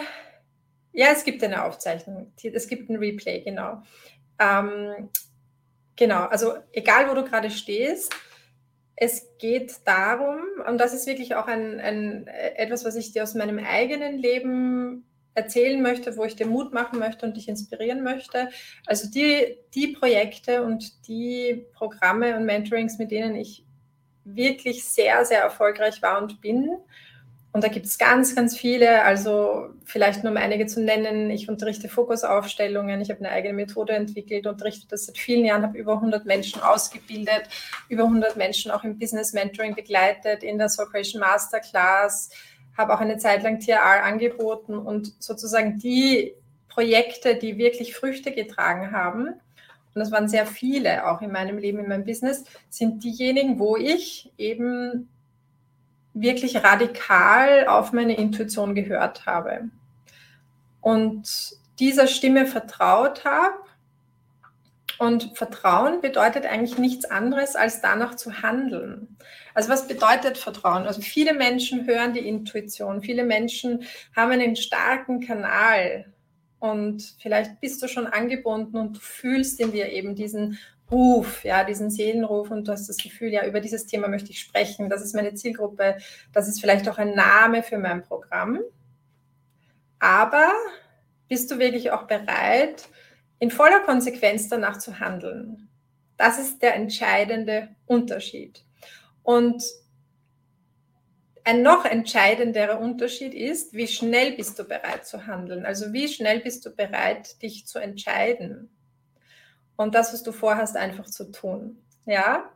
ja, 0.93 1.09
es 1.11 1.23
gibt 1.23 1.43
eine 1.43 1.63
Aufzeichnung. 1.63 2.33
Es 2.41 2.67
gibt 2.67 2.89
ein 2.89 2.95
Replay, 2.95 3.41
genau. 3.41 3.83
Ähm, 4.39 5.09
genau, 5.97 6.25
also 6.25 6.55
egal, 6.71 7.09
wo 7.09 7.13
du 7.13 7.25
gerade 7.25 7.51
stehst, 7.51 8.15
es 8.95 9.27
geht 9.37 9.75
darum, 9.85 10.39
und 10.67 10.79
das 10.79 10.93
ist 10.93 11.05
wirklich 11.05 11.35
auch 11.35 11.47
ein, 11.47 11.79
ein, 11.79 12.27
etwas, 12.27 12.85
was 12.85 12.95
ich 12.95 13.11
dir 13.11 13.23
aus 13.23 13.35
meinem 13.35 13.59
eigenen 13.59 14.17
Leben 14.17 15.05
erzählen 15.35 15.79
möchte, 15.83 16.17
wo 16.17 16.23
ich 16.23 16.35
dir 16.35 16.47
Mut 16.47 16.73
machen 16.73 16.97
möchte 16.97 17.25
und 17.25 17.37
dich 17.37 17.47
inspirieren 17.47 18.03
möchte. 18.03 18.49
Also 18.87 19.07
die, 19.09 19.59
die 19.75 19.89
Projekte 19.89 20.63
und 20.63 21.07
die 21.07 21.63
Programme 21.73 22.35
und 22.35 22.45
Mentorings, 22.45 22.97
mit 22.97 23.11
denen 23.11 23.35
ich 23.35 23.63
wirklich 24.23 24.83
sehr, 24.83 25.23
sehr 25.25 25.41
erfolgreich 25.41 26.01
war 26.01 26.19
und 26.19 26.41
bin, 26.41 26.69
und 27.57 27.63
da 27.63 27.69
gibt 27.69 27.87
es 27.87 27.97
ganz, 27.97 28.35
ganz 28.35 28.55
viele, 28.55 29.01
also 29.01 29.69
vielleicht 29.83 30.23
nur 30.23 30.29
um 30.29 30.37
einige 30.37 30.67
zu 30.67 30.79
nennen. 30.79 31.31
Ich 31.31 31.49
unterrichte 31.49 31.89
Fokusaufstellungen, 31.89 33.01
ich 33.01 33.09
habe 33.09 33.21
eine 33.21 33.31
eigene 33.31 33.55
Methode 33.55 33.93
entwickelt, 33.93 34.45
unterrichte 34.45 34.85
das 34.87 35.07
seit 35.07 35.17
vielen 35.17 35.43
Jahren, 35.43 35.63
habe 35.63 35.75
über 35.75 35.93
100 35.93 36.27
Menschen 36.27 36.61
ausgebildet, 36.61 37.45
über 37.89 38.03
100 38.03 38.37
Menschen 38.37 38.69
auch 38.69 38.83
im 38.83 38.99
Business 38.99 39.33
Mentoring 39.33 39.73
begleitet, 39.73 40.43
in 40.43 40.59
der 40.59 40.69
Soul 40.69 40.85
Creation 40.85 41.19
Masterclass, 41.19 42.29
habe 42.77 42.93
auch 42.93 42.99
eine 42.99 43.17
Zeit 43.17 43.41
lang 43.41 43.59
TRR 43.59 44.03
angeboten 44.03 44.77
und 44.77 45.15
sozusagen 45.17 45.79
die 45.79 46.35
Projekte, 46.69 47.37
die 47.37 47.57
wirklich 47.57 47.95
Früchte 47.95 48.33
getragen 48.33 48.91
haben, 48.91 49.29
und 49.29 50.01
das 50.01 50.11
waren 50.11 50.29
sehr 50.29 50.45
viele 50.45 51.09
auch 51.09 51.23
in 51.23 51.31
meinem 51.31 51.57
Leben, 51.57 51.79
in 51.79 51.89
meinem 51.89 52.05
Business, 52.05 52.43
sind 52.69 53.03
diejenigen, 53.03 53.57
wo 53.57 53.77
ich 53.77 54.31
eben 54.37 55.09
wirklich 56.21 56.63
radikal 56.63 57.67
auf 57.67 57.93
meine 57.93 58.17
Intuition 58.17 58.75
gehört 58.75 59.25
habe 59.25 59.69
und 60.81 61.57
dieser 61.79 62.07
Stimme 62.07 62.45
vertraut 62.45 63.25
habe. 63.25 63.55
Und 64.99 65.37
Vertrauen 65.37 66.01
bedeutet 66.01 66.47
eigentlich 66.47 66.79
nichts 66.79 67.05
anderes, 67.05 67.55
als 67.55 67.81
danach 67.81 68.15
zu 68.15 68.41
handeln. 68.41 69.15
Also 69.53 69.69
was 69.69 69.87
bedeutet 69.87 70.39
Vertrauen? 70.39 70.87
Also 70.87 71.01
viele 71.01 71.33
Menschen 71.33 71.85
hören 71.85 72.13
die 72.13 72.27
Intuition, 72.27 73.03
viele 73.03 73.23
Menschen 73.23 73.83
haben 74.15 74.31
einen 74.31 74.55
starken 74.55 75.19
Kanal 75.19 76.11
und 76.59 77.15
vielleicht 77.19 77.59
bist 77.61 77.81
du 77.81 77.87
schon 77.87 78.07
angebunden 78.07 78.77
und 78.77 78.97
du 78.97 78.99
fühlst 78.99 79.59
in 79.59 79.71
dir 79.71 79.91
eben 79.91 80.15
diesen 80.15 80.57
Ruf, 80.89 81.43
ja, 81.43 81.63
diesen 81.63 81.89
Seelenruf 81.89 82.49
und 82.49 82.67
du 82.67 82.71
hast 82.71 82.87
das 82.87 82.97
Gefühl, 82.97 83.29
ja, 83.29 83.45
über 83.45 83.59
dieses 83.59 83.87
Thema 83.87 84.07
möchte 84.07 84.31
ich 84.31 84.39
sprechen, 84.39 84.89
das 84.89 85.01
ist 85.01 85.13
meine 85.13 85.33
Zielgruppe, 85.33 85.97
das 86.31 86.47
ist 86.47 86.61
vielleicht 86.61 86.87
auch 86.87 86.97
ein 86.97 87.13
Name 87.13 87.61
für 87.61 87.77
mein 87.77 88.03
Programm. 88.03 88.59
Aber 89.99 90.51
bist 91.27 91.51
du 91.51 91.59
wirklich 91.59 91.91
auch 91.91 92.03
bereit, 92.03 92.87
in 93.39 93.51
voller 93.51 93.81
Konsequenz 93.81 94.47
danach 94.47 94.77
zu 94.77 94.99
handeln? 94.99 95.67
Das 96.15 96.39
ist 96.39 96.61
der 96.61 96.75
entscheidende 96.75 97.69
Unterschied. 97.85 98.63
Und 99.23 99.61
ein 101.47 101.61
noch 101.61 101.85
entscheidenderer 101.85 102.79
Unterschied 102.79 103.33
ist, 103.33 103.73
wie 103.73 103.87
schnell 103.87 104.33
bist 104.33 104.59
du 104.59 104.63
bereit 104.63 105.05
zu 105.05 105.25
handeln? 105.25 105.65
Also 105.65 105.93
wie 105.93 106.07
schnell 106.07 106.41
bist 106.41 106.65
du 106.65 106.69
bereit, 106.69 107.41
dich 107.41 107.65
zu 107.65 107.79
entscheiden? 107.79 108.69
und 109.77 109.95
das, 109.95 110.11
was 110.11 110.23
du 110.23 110.33
vorhast, 110.33 110.75
einfach 110.75 111.05
zu 111.05 111.31
tun. 111.31 111.77
Ja. 112.05 112.49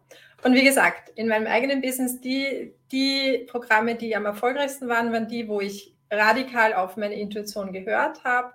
Und 0.43 0.55
wie 0.55 0.63
gesagt, 0.63 1.09
in 1.15 1.27
meinem 1.27 1.47
eigenen 1.47 1.81
Business, 1.81 2.19
die, 2.19 2.73
die 2.91 3.45
Programme, 3.49 3.95
die 3.95 4.15
am 4.15 4.25
erfolgreichsten 4.25 4.89
waren, 4.89 5.13
waren 5.13 5.27
die, 5.27 5.47
wo 5.47 5.61
ich 5.61 5.95
radikal 6.09 6.73
auf 6.73 6.97
meine 6.97 7.15
Intuition 7.15 7.71
gehört 7.71 8.23
habe, 8.23 8.51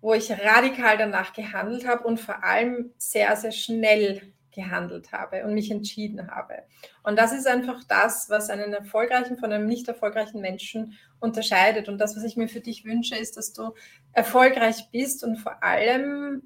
wo 0.00 0.12
ich 0.12 0.30
radikal 0.30 0.98
danach 0.98 1.32
gehandelt 1.32 1.86
habe 1.86 2.04
und 2.04 2.20
vor 2.20 2.42
allem 2.42 2.92
sehr, 2.98 3.34
sehr 3.36 3.52
schnell 3.52 4.22
gehandelt 4.60 5.12
habe 5.12 5.44
und 5.44 5.54
mich 5.54 5.70
entschieden 5.70 6.30
habe. 6.30 6.62
Und 7.02 7.18
das 7.18 7.32
ist 7.32 7.46
einfach 7.46 7.82
das, 7.84 8.26
was 8.28 8.50
einen 8.50 8.72
erfolgreichen 8.72 9.38
von 9.38 9.52
einem 9.52 9.66
nicht 9.66 9.88
erfolgreichen 9.88 10.40
Menschen 10.40 10.98
unterscheidet. 11.18 11.88
Und 11.88 11.98
das, 11.98 12.16
was 12.16 12.24
ich 12.24 12.36
mir 12.36 12.48
für 12.48 12.60
dich 12.60 12.84
wünsche, 12.84 13.16
ist, 13.16 13.36
dass 13.36 13.52
du 13.52 13.72
erfolgreich 14.12 14.88
bist 14.92 15.24
und 15.24 15.36
vor 15.36 15.62
allem 15.62 16.42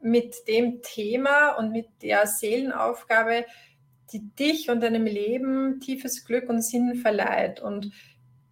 mit 0.00 0.46
dem 0.46 0.80
Thema 0.82 1.52
und 1.52 1.72
mit 1.72 1.86
der 2.02 2.26
Seelenaufgabe, 2.26 3.44
die 4.12 4.30
dich 4.38 4.70
und 4.70 4.80
deinem 4.80 5.04
Leben 5.04 5.80
tiefes 5.80 6.24
Glück 6.24 6.48
und 6.48 6.62
Sinn 6.62 6.94
verleiht. 6.94 7.60
Und 7.60 7.92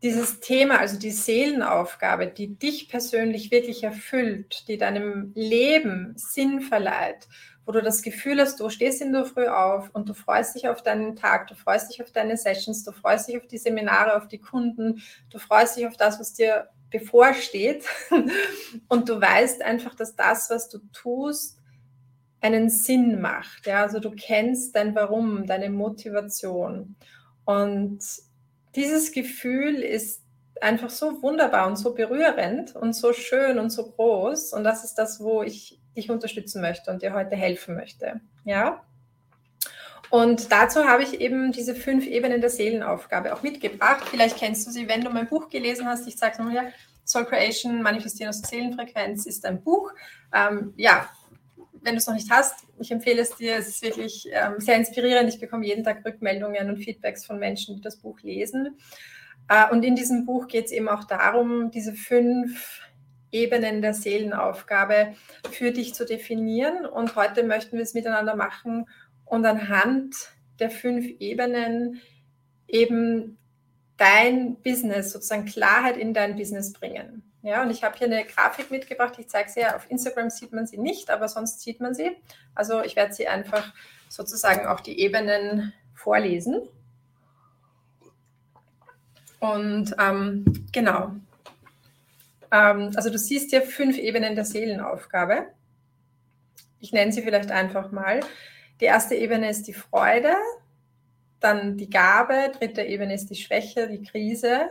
dieses 0.03 0.41
Thema, 0.41 0.79
also 0.79 0.99
die 0.99 1.11
Seelenaufgabe, 1.11 2.27
die 2.27 2.59
dich 2.59 2.89
persönlich 2.89 3.51
wirklich 3.51 3.83
erfüllt, 3.85 4.69
die 4.69 4.77
deinem 4.77 5.33
Leben 5.35 6.13
Sinn 6.17 6.61
verleiht, 6.61 7.29
wo 7.67 7.73
du 7.73 7.83
das 7.83 8.03
Gefühl 8.03 8.41
hast, 8.41 8.61
du 8.61 8.71
stehst 8.71 9.03
in 9.03 9.13
der 9.13 9.25
Früh 9.25 9.49
auf 9.49 9.91
und 9.93 10.09
du 10.09 10.15
freust 10.15 10.55
dich 10.55 10.69
auf 10.69 10.83
deinen 10.83 11.17
Tag, 11.17 11.49
du 11.49 11.57
freust 11.57 11.91
dich 11.91 12.01
auf 12.01 12.13
deine 12.13 12.37
Sessions, 12.37 12.85
du 12.85 12.93
freust 12.93 13.29
dich 13.29 13.37
auf 13.37 13.47
die 13.49 13.59
Seminare, 13.59 14.17
auf 14.17 14.29
die 14.29 14.39
Kunden, 14.39 15.03
du 15.31 15.39
freust 15.39 15.77
dich 15.77 15.87
auf 15.87 15.97
das, 15.97 16.21
was 16.21 16.33
dir 16.33 16.69
bevorsteht 16.91 17.85
und 18.89 19.09
du 19.09 19.21
weißt 19.21 19.63
einfach, 19.63 19.97
dass 19.97 20.15
das, 20.15 20.49
was 20.49 20.69
du 20.69 20.79
tust, 20.93 21.59
einen 22.41 22.71
Sinn 22.71 23.21
macht. 23.21 23.67
Ja, 23.67 23.83
also 23.83 23.99
du 23.99 24.13
kennst 24.13 24.77
dein 24.77 24.95
Warum, 24.95 25.47
deine 25.47 25.69
Motivation. 25.69 26.95
Und 27.45 27.99
dieses 28.77 29.11
Gefühl 29.11 29.77
ist 29.77 30.23
einfach 30.61 30.91
so 30.91 31.21
wunderbar 31.23 31.67
und 31.67 31.77
so 31.77 31.95
berührend 31.95 32.77
und 32.77 32.93
so 32.93 33.13
schön 33.13 33.59
und 33.59 33.71
so 33.71 33.91
groß. 33.91 34.53
Und 34.53 34.63
das 34.63 34.85
ist 34.85 34.95
das, 34.95 35.21
wo 35.21 35.43
ich 35.43 35.81
dich 35.97 36.11
unterstützen 36.11 36.61
möchte 36.61 36.91
und 36.91 37.03
dir 37.03 37.15
heute 37.15 37.37
helfen 37.37 37.75
möchte. 37.75 38.21
Ja. 38.45 38.83
Und 40.11 40.53
dazu 40.53 40.85
habe 40.85 41.03
ich 41.03 41.21
eben 41.21 41.51
diese 41.51 41.75
fünf 41.75 42.07
Ebenen 42.07 42.41
der 42.41 42.51
Seelenaufgabe 42.51 43.35
auch 43.35 43.43
mitgebracht. 43.43 44.05
Vielleicht 44.09 44.37
kennst 44.37 44.67
du 44.67 44.71
sie, 44.71 44.89
wenn 44.89 45.03
du 45.03 45.11
mein 45.11 45.27
Buch 45.27 45.49
gelesen 45.49 45.87
hast. 45.87 46.07
Ich 46.07 46.17
sage 46.17 46.35
es 46.35 46.39
nochmal, 46.39 46.73
Soul 47.05 47.25
Creation, 47.25 47.83
Manifestieren 47.83 48.29
aus 48.29 48.41
der 48.41 48.51
Seelenfrequenz 48.51 49.27
ist 49.27 49.45
ein 49.45 49.63
Buch. 49.63 49.93
Ähm, 50.33 50.75
ja, 50.77 51.09
wenn 51.83 51.95
du 51.95 51.99
es 51.99 52.07
noch 52.07 52.15
nicht 52.15 52.31
hast, 52.31 52.67
ich 52.79 52.91
empfehle 52.91 53.23
es 53.23 53.37
dir. 53.37 53.57
Es 53.57 53.69
ist 53.69 53.83
wirklich 53.83 54.29
ähm, 54.33 54.55
sehr 54.59 54.77
inspirierend. 54.77 55.29
Ich 55.29 55.41
bekomme 55.41 55.67
jeden 55.67 55.85
Tag 55.85 56.05
Rückmeldungen 56.05 56.69
und 56.69 56.79
Feedbacks 56.79 57.25
von 57.25 57.39
Menschen, 57.39 57.77
die 57.77 57.83
das 57.83 57.97
Buch 57.97 58.21
lesen. 58.23 58.77
Äh, 59.49 59.71
und 59.71 59.85
in 59.85 59.95
diesem 59.97 60.27
Buch 60.27 60.49
geht 60.49 60.67
es 60.67 60.73
eben 60.73 60.89
auch 60.89 61.05
darum, 61.05 61.71
diese 61.71 61.95
fünf 61.95 62.81
Ebenen 63.33 63.83
der 63.83 63.95
Seelenaufgabe 63.95 65.15
für 65.51 65.73
dich 65.73 65.95
zu 65.95 66.05
definieren. 66.05 66.87
Und 66.87 67.17
heute 67.17 67.43
möchten 67.43 67.77
wir 67.77 67.83
es 67.83 67.95
miteinander 67.95 68.37
machen 68.37 68.89
und 69.25 69.45
anhand 69.45 70.15
der 70.59 70.71
fünf 70.71 71.07
Ebenen 71.21 72.01
eben 72.69 73.39
dein 73.97 74.57
Business, 74.63 75.13
sozusagen 75.13 75.47
Klarheit 75.47 75.97
in 75.97 76.15
dein 76.15 76.37
Business 76.37 76.73
bringen. 76.73 77.23
Ja, 77.43 77.63
und 77.63 77.71
ich 77.71 77.85
habe 77.85 77.97
hier 77.97 78.09
eine 78.09 78.25
Grafik 78.25 78.71
mitgebracht. 78.71 79.15
Ich 79.19 79.29
zeige 79.29 79.49
sie 79.49 79.61
ja. 79.61 79.77
Auf 79.77 79.89
Instagram 79.89 80.31
sieht 80.31 80.53
man 80.53 80.67
sie 80.67 80.79
nicht, 80.79 81.11
aber 81.11 81.29
sonst 81.29 81.61
sieht 81.61 81.81
man 81.81 81.95
sie. 81.95 82.17
Also 82.55 82.83
ich 82.83 82.97
werde 82.97 83.15
sie 83.15 83.29
einfach 83.29 83.73
sozusagen 84.09 84.67
auch 84.67 84.81
die 84.81 84.99
Ebenen 84.99 85.73
vorlesen. 85.95 86.63
Und 89.39 89.95
ähm, 89.99 90.67
genau. 90.73 91.13
Ähm, 92.53 92.93
also 92.95 93.11
du 93.11 93.19
siehst 93.19 93.51
hier 93.51 93.63
fünf 93.63 93.99
Ebenen 93.99 94.35
der 94.35 94.45
Seelenaufgabe. 94.45 95.47
Ich 96.81 96.93
nenne 96.93 97.13
sie 97.13 97.23
vielleicht 97.23 97.51
einfach 97.51 97.91
mal. 97.93 98.21
Die 98.81 98.85
erste 98.85 99.15
Ebene 99.15 99.49
ist 99.49 99.67
die 99.67 99.73
Freude, 99.73 100.35
dann 101.41 101.77
die 101.77 101.89
Gabe, 101.89 102.53
dritte 102.59 102.83
Ebene 102.83 103.15
ist 103.15 103.29
die 103.31 103.37
Schwäche, 103.37 103.89
die 103.89 104.03
Krise. 104.03 104.69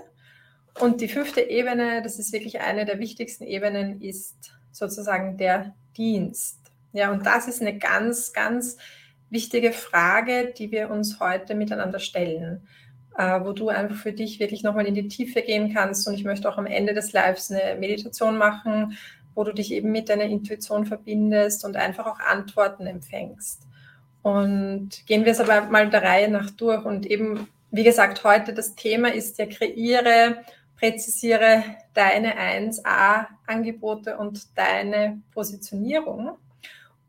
Und 0.79 1.01
die 1.01 1.08
fünfte 1.08 1.41
Ebene, 1.41 2.01
das 2.01 2.20
ist 2.20 2.34
wirklich 2.34 2.60
eine 2.60 2.86
der 2.86 3.00
wichtigsten 3.00 3.46
Ebenen, 3.46 4.01
ist 4.01 4.53
sozusagen 4.72 5.38
der 5.38 5.74
Dienst. 5.96 6.60
Ja, 6.91 7.12
und 7.12 7.25
das 7.25 7.48
ist 7.48 7.62
eine 7.62 7.77
ganz, 7.77 8.34
ganz 8.34 8.77
wichtige 9.29 9.72
Frage, 9.72 10.53
die 10.58 10.72
wir 10.72 10.89
uns 10.89 11.20
heute 11.20 11.55
miteinander 11.55 12.00
stellen, 12.00 12.67
äh, 13.17 13.39
wo 13.43 13.53
du 13.53 13.69
einfach 13.69 13.95
für 13.95 14.12
dich 14.12 14.39
wirklich 14.39 14.63
nochmal 14.63 14.86
in 14.86 14.95
die 14.95 15.07
Tiefe 15.07 15.41
gehen 15.41 15.74
kannst. 15.74 16.07
Und 16.07 16.15
ich 16.15 16.24
möchte 16.24 16.50
auch 16.50 16.57
am 16.57 16.65
Ende 16.65 16.93
des 16.93 17.13
Lives 17.13 17.51
eine 17.51 17.79
Meditation 17.79 18.38
machen, 18.38 18.98
wo 19.34 19.43
du 19.43 19.53
dich 19.53 19.72
eben 19.72 19.91
mit 19.91 20.10
deiner 20.10 20.24
Intuition 20.24 20.86
verbindest 20.86 21.65
und 21.65 21.75
einfach 21.75 22.05
auch 22.05 22.19
Antworten 22.19 22.88
empfängst. 22.88 23.63
Und 24.22 25.05
gehen 25.05 25.24
wir 25.24 25.34
es 25.34 25.39
aber 25.39 25.69
mal 25.69 25.89
der 25.89 26.03
Reihe 26.03 26.29
nach 26.29 26.50
durch. 26.50 26.84
Und 26.84 27.05
eben, 27.05 27.48
wie 27.72 27.84
gesagt, 27.84 28.24
heute 28.24 28.53
das 28.53 28.75
Thema 28.75 29.13
ist 29.13 29.38
ja, 29.38 29.45
kreiere, 29.45 30.38
präzisiere 30.77 31.63
deine 31.93 32.36
1a-Angebote 32.38 34.17
und 34.17 34.57
deine 34.57 35.22
Positionierung. 35.34 36.38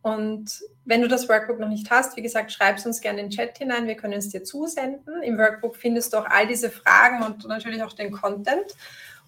Und 0.07 0.63
wenn 0.85 1.03
du 1.03 1.09
das 1.09 1.29
Workbook 1.29 1.59
noch 1.59 1.69
nicht 1.69 1.91
hast, 1.91 2.17
wie 2.17 2.23
gesagt, 2.23 2.53
schreib 2.53 2.77
es 2.77 2.87
uns 2.87 3.01
gerne 3.01 3.19
in 3.19 3.27
den 3.27 3.37
Chat 3.37 3.59
hinein. 3.59 3.89
Wir 3.89 3.97
können 3.97 4.13
es 4.13 4.29
dir 4.29 4.45
zusenden. 4.45 5.21
Im 5.25 5.37
Workbook 5.37 5.75
findest 5.75 6.13
du 6.13 6.19
auch 6.19 6.27
all 6.27 6.47
diese 6.47 6.71
Fragen 6.71 7.25
und 7.25 7.45
natürlich 7.49 7.83
auch 7.83 7.93
den 7.93 8.13
Content. 8.13 8.67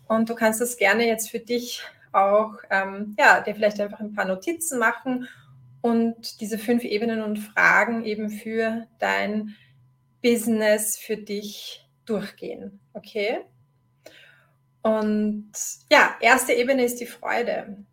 Und 0.06 0.30
du 0.30 0.37
kannst 0.37 0.61
das 0.61 0.76
gerne 0.76 1.04
jetzt 1.04 1.32
für 1.32 1.40
dich 1.40 1.82
auch, 2.12 2.52
ähm, 2.70 3.16
ja, 3.18 3.40
dir 3.40 3.56
vielleicht 3.56 3.80
einfach 3.80 3.99
ein 3.99 4.14
paar 4.14 4.25
Notizen 4.25 4.78
machen 4.78 5.26
und 5.80 6.40
diese 6.40 6.58
fünf 6.58 6.85
Ebenen 6.85 7.23
und 7.23 7.38
Fragen 7.40 8.04
eben 8.04 8.30
für 8.30 8.87
dein 9.00 9.56
Business 10.23 10.97
für 10.97 11.16
dich 11.16 11.88
durchgehen. 12.04 12.78
Okay? 12.92 13.40
Und 14.82 15.50
ja, 15.90 16.14
erste 16.20 16.52
Ebene 16.52 16.85
ist 16.85 17.00
die 17.00 17.06
Freude. 17.06 17.85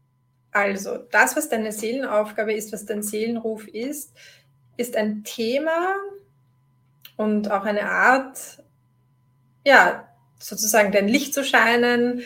Also, 0.56 1.00
das, 1.12 1.36
was 1.36 1.50
deine 1.50 1.74
Seelenaufgabe 1.74 2.54
ist, 2.54 2.72
was 2.72 2.86
dein 2.86 3.04
Seelenruf 3.04 3.68
ist, 3.68 4.14
ist 4.78 4.96
ein 4.96 5.26
Thema 5.26 5.98
und 7.18 7.52
auch 7.52 7.66
eine 7.66 7.90
Art, 7.90 8.64
ja, 9.66 10.08
sozusagen 10.40 10.94
dein 10.94 11.10
Licht 11.10 11.34
zu 11.34 11.44
scheinen, 11.44 12.22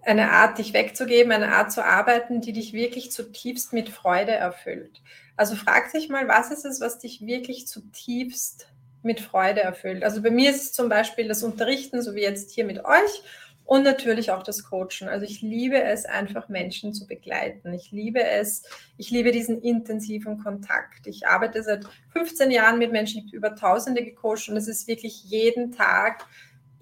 eine 0.00 0.30
Art, 0.30 0.56
dich 0.56 0.72
wegzugeben, 0.72 1.30
eine 1.30 1.54
Art 1.54 1.72
zu 1.72 1.84
arbeiten, 1.84 2.40
die 2.40 2.54
dich 2.54 2.72
wirklich 2.72 3.12
zutiefst 3.12 3.74
mit 3.74 3.90
Freude 3.90 4.32
erfüllt. 4.32 5.02
Also 5.36 5.54
frag 5.54 5.92
dich 5.92 6.08
mal, 6.08 6.26
was 6.26 6.50
ist 6.50 6.64
es, 6.64 6.80
was 6.80 7.00
dich 7.00 7.26
wirklich 7.26 7.66
zutiefst 7.66 8.66
mit 9.02 9.20
Freude 9.20 9.60
erfüllt? 9.60 10.04
Also 10.04 10.22
bei 10.22 10.30
mir 10.30 10.48
ist 10.48 10.62
es 10.62 10.72
zum 10.72 10.88
Beispiel 10.88 11.28
das 11.28 11.42
Unterrichten, 11.42 12.00
so 12.00 12.14
wie 12.14 12.22
jetzt 12.22 12.50
hier 12.50 12.64
mit 12.64 12.82
euch 12.82 13.22
und 13.64 13.82
natürlich 13.82 14.30
auch 14.30 14.42
das 14.42 14.64
Coachen. 14.64 15.08
Also 15.08 15.24
ich 15.24 15.40
liebe 15.40 15.82
es 15.82 16.04
einfach, 16.04 16.48
Menschen 16.48 16.92
zu 16.92 17.06
begleiten. 17.06 17.72
Ich 17.72 17.90
liebe 17.92 18.22
es, 18.22 18.62
ich 18.98 19.10
liebe 19.10 19.32
diesen 19.32 19.60
intensiven 19.62 20.38
Kontakt. 20.42 21.06
Ich 21.06 21.26
arbeite 21.26 21.62
seit 21.62 21.86
15 22.12 22.50
Jahren 22.50 22.78
mit 22.78 22.92
Menschen, 22.92 23.18
ich 23.18 23.26
habe 23.26 23.36
über 23.36 23.56
Tausende 23.56 24.04
gecoacht 24.04 24.48
und 24.48 24.56
es 24.56 24.68
ist 24.68 24.86
wirklich 24.86 25.24
jeden 25.24 25.72
Tag 25.72 26.26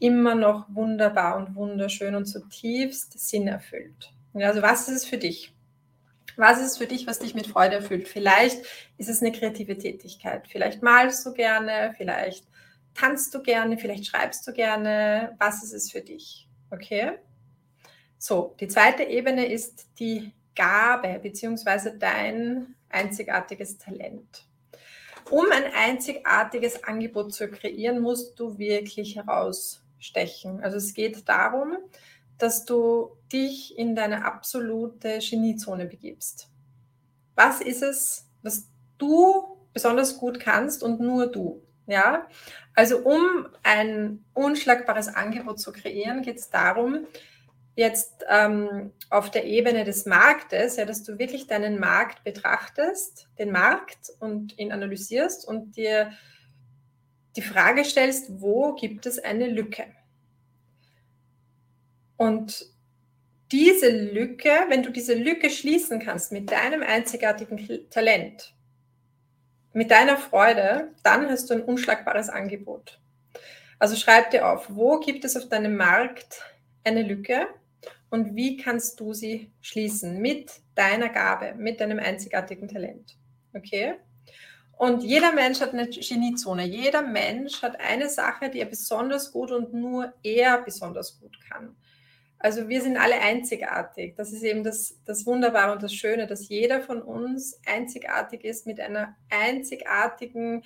immer 0.00 0.34
noch 0.34 0.66
wunderbar 0.74 1.36
und 1.36 1.54
wunderschön 1.54 2.16
und 2.16 2.26
zutiefst 2.26 3.18
sinnerfüllt. 3.18 4.12
Also 4.34 4.60
was 4.60 4.88
ist 4.88 4.96
es 4.96 5.04
für 5.04 5.18
dich? 5.18 5.54
Was 6.36 6.58
ist 6.58 6.72
es 6.72 6.78
für 6.78 6.86
dich, 6.86 7.06
was 7.06 7.20
dich 7.20 7.34
mit 7.34 7.46
Freude 7.46 7.76
erfüllt? 7.76 8.08
Vielleicht 8.08 8.64
ist 8.98 9.08
es 9.08 9.20
eine 9.20 9.30
kreative 9.32 9.78
Tätigkeit. 9.78 10.48
Vielleicht 10.48 10.82
malst 10.82 11.24
du 11.26 11.32
gerne, 11.32 11.94
vielleicht 11.96 12.46
tanzt 12.94 13.34
du 13.34 13.42
gerne, 13.42 13.78
vielleicht 13.78 14.06
schreibst 14.06 14.46
du 14.48 14.52
gerne. 14.52 15.36
Was 15.38 15.62
ist 15.62 15.74
es 15.74 15.92
für 15.92 16.00
dich? 16.00 16.48
Okay. 16.72 17.18
So, 18.16 18.56
die 18.58 18.66
zweite 18.66 19.02
Ebene 19.02 19.46
ist 19.52 19.88
die 19.98 20.32
Gabe 20.54 21.18
beziehungsweise 21.22 21.98
dein 21.98 22.74
einzigartiges 22.88 23.76
Talent. 23.76 24.46
Um 25.30 25.44
ein 25.52 25.64
einzigartiges 25.74 26.82
Angebot 26.84 27.34
zu 27.34 27.48
kreieren, 27.48 28.00
musst 28.00 28.40
du 28.40 28.56
wirklich 28.58 29.16
herausstechen. 29.16 30.60
Also 30.62 30.78
es 30.78 30.94
geht 30.94 31.28
darum, 31.28 31.76
dass 32.38 32.64
du 32.64 33.10
dich 33.30 33.76
in 33.76 33.94
deine 33.94 34.24
absolute 34.24 35.18
Geniezone 35.18 35.84
begibst. 35.84 36.48
Was 37.34 37.60
ist 37.60 37.82
es, 37.82 38.30
was 38.42 38.66
du 38.96 39.58
besonders 39.74 40.16
gut 40.16 40.40
kannst 40.40 40.82
und 40.82 41.00
nur 41.00 41.26
du? 41.26 41.62
Ja, 41.86 42.28
also 42.74 42.98
um 42.98 43.48
ein 43.62 44.24
unschlagbares 44.34 45.08
Angebot 45.08 45.60
zu 45.60 45.72
kreieren, 45.72 46.22
geht 46.22 46.38
es 46.38 46.48
darum, 46.48 47.06
jetzt 47.74 48.24
ähm, 48.28 48.92
auf 49.10 49.30
der 49.30 49.44
Ebene 49.44 49.84
des 49.84 50.06
Marktes, 50.06 50.76
ja, 50.76 50.84
dass 50.84 51.02
du 51.02 51.18
wirklich 51.18 51.46
deinen 51.46 51.80
Markt 51.80 52.22
betrachtest, 52.24 53.28
den 53.38 53.50
Markt 53.50 54.12
und 54.20 54.58
ihn 54.58 54.72
analysierst 54.72 55.46
und 55.46 55.76
dir 55.76 56.12
die 57.36 57.42
Frage 57.42 57.84
stellst, 57.84 58.40
wo 58.40 58.74
gibt 58.74 59.06
es 59.06 59.18
eine 59.18 59.48
Lücke? 59.48 59.86
Und 62.16 62.66
diese 63.50 63.88
Lücke, 63.88 64.50
wenn 64.68 64.82
du 64.82 64.90
diese 64.90 65.14
Lücke 65.14 65.50
schließen 65.50 65.98
kannst 65.98 66.30
mit 66.32 66.50
deinem 66.50 66.82
einzigartigen 66.82 67.88
Talent, 67.90 68.54
mit 69.72 69.90
deiner 69.90 70.16
Freude, 70.16 70.90
dann 71.02 71.28
hast 71.28 71.50
du 71.50 71.54
ein 71.54 71.62
unschlagbares 71.62 72.28
Angebot. 72.28 72.98
Also 73.78 73.96
schreib 73.96 74.30
dir 74.30 74.48
auf, 74.48 74.66
wo 74.68 75.00
gibt 75.00 75.24
es 75.24 75.36
auf 75.36 75.48
deinem 75.48 75.76
Markt 75.76 76.42
eine 76.84 77.02
Lücke 77.02 77.46
und 78.10 78.36
wie 78.36 78.56
kannst 78.56 79.00
du 79.00 79.12
sie 79.12 79.50
schließen 79.60 80.20
mit 80.20 80.52
deiner 80.74 81.08
Gabe, 81.08 81.54
mit 81.56 81.80
deinem 81.80 81.98
einzigartigen 81.98 82.68
Talent. 82.68 83.16
Okay? 83.54 83.94
Und 84.76 85.02
jeder 85.02 85.32
Mensch 85.32 85.60
hat 85.60 85.72
eine 85.72 85.88
Geniezone. 85.88 86.64
Jeder 86.64 87.02
Mensch 87.02 87.62
hat 87.62 87.80
eine 87.80 88.08
Sache, 88.08 88.50
die 88.50 88.60
er 88.60 88.66
besonders 88.66 89.32
gut 89.32 89.50
und 89.50 89.72
nur 89.72 90.12
er 90.22 90.60
besonders 90.62 91.20
gut 91.20 91.38
kann. 91.48 91.76
Also 92.42 92.68
wir 92.68 92.82
sind 92.82 92.96
alle 92.96 93.20
einzigartig. 93.20 94.16
Das 94.16 94.32
ist 94.32 94.42
eben 94.42 94.64
das, 94.64 94.98
das 95.04 95.26
Wunderbare 95.26 95.70
und 95.72 95.82
das 95.82 95.94
Schöne, 95.94 96.26
dass 96.26 96.48
jeder 96.48 96.80
von 96.80 97.00
uns 97.00 97.60
einzigartig 97.66 98.44
ist 98.44 98.66
mit 98.66 98.80
einer 98.80 99.14
einzigartigen, 99.30 100.64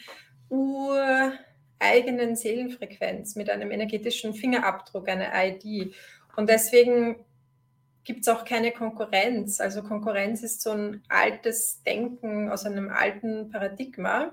ureigenen 0.48 2.34
Seelenfrequenz, 2.34 3.36
mit 3.36 3.50
einem 3.50 3.70
energetischen 3.70 4.32
Fingerabdruck, 4.32 5.06
einer 5.06 5.30
ID. 5.34 5.94
Und 6.34 6.48
deswegen 6.48 7.16
gibt 8.04 8.20
es 8.22 8.28
auch 8.28 8.46
keine 8.46 8.72
Konkurrenz. 8.72 9.60
Also 9.60 9.82
Konkurrenz 9.82 10.42
ist 10.42 10.62
so 10.62 10.70
ein 10.70 11.02
altes 11.10 11.82
Denken 11.82 12.48
aus 12.50 12.64
einem 12.64 12.88
alten 12.88 13.50
Paradigma. 13.50 14.32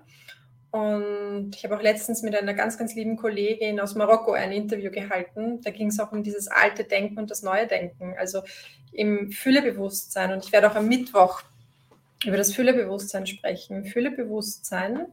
Und 0.74 1.52
ich 1.56 1.64
habe 1.64 1.78
auch 1.78 1.84
letztens 1.84 2.24
mit 2.24 2.36
einer 2.36 2.56
ganz, 2.56 2.80
ganz 2.80 2.96
lieben 2.96 3.16
Kollegin 3.16 3.80
aus 3.80 3.94
Marokko 3.94 4.32
ein 4.32 4.52
Interview 4.52 4.90
gehalten. 4.90 5.62
Da 5.62 5.70
ging 5.70 5.90
es 5.90 6.00
auch 6.00 6.12
um 6.12 6.24
dieses 6.24 6.48
alte 6.48 6.84
Denken 6.84 7.20
und 7.20 7.30
das 7.30 7.44
neue 7.44 7.68
Denken, 7.68 8.16
also 8.18 8.42
im 8.92 9.32
Füllebewusstsein. 9.32 10.32
Und 10.32 10.44
ich 10.44 10.52
werde 10.52 10.72
auch 10.72 10.76
am 10.76 10.88
Mittwoch 10.88 11.44
über 12.26 12.38
das 12.38 12.56
Füllebewusstsein 12.56 13.28
sprechen. 13.28 13.86
Füllebewusstsein 13.86 15.06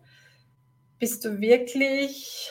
bist 0.98 1.26
du 1.26 1.42
wirklich 1.42 2.50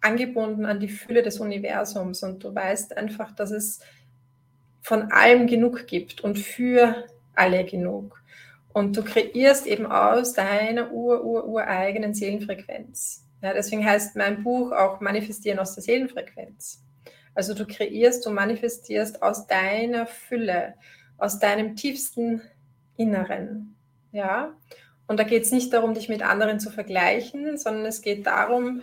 angebunden 0.00 0.66
an 0.66 0.78
die 0.78 0.88
Fülle 0.88 1.24
des 1.24 1.40
Universums 1.40 2.22
und 2.22 2.44
du 2.44 2.54
weißt 2.54 2.96
einfach, 2.96 3.34
dass 3.34 3.50
es 3.50 3.80
von 4.82 5.10
allem 5.10 5.48
genug 5.48 5.88
gibt 5.88 6.20
und 6.20 6.38
für 6.38 7.06
alle 7.34 7.64
genug. 7.64 8.22
Und 8.76 8.94
du 8.94 9.02
kreierst 9.02 9.66
eben 9.66 9.86
aus 9.86 10.34
deiner 10.34 10.92
ur, 10.92 11.24
ur, 11.24 11.48
ureigenen 11.48 12.12
Seelenfrequenz. 12.12 13.26
Ja, 13.40 13.54
deswegen 13.54 13.82
heißt 13.82 14.16
mein 14.16 14.42
Buch 14.42 14.70
auch 14.70 15.00
Manifestieren 15.00 15.58
aus 15.58 15.74
der 15.74 15.82
Seelenfrequenz. 15.82 16.84
Also 17.34 17.54
du 17.54 17.64
kreierst, 17.66 18.26
du 18.26 18.30
manifestierst 18.30 19.22
aus 19.22 19.46
deiner 19.46 20.04
Fülle, 20.04 20.74
aus 21.16 21.38
deinem 21.38 21.74
tiefsten 21.74 22.42
Inneren. 22.98 23.76
Ja, 24.12 24.54
und 25.06 25.18
da 25.18 25.24
geht 25.24 25.44
es 25.44 25.52
nicht 25.52 25.72
darum, 25.72 25.94
dich 25.94 26.10
mit 26.10 26.20
anderen 26.20 26.60
zu 26.60 26.68
vergleichen, 26.68 27.56
sondern 27.56 27.86
es 27.86 28.02
geht 28.02 28.26
darum, 28.26 28.82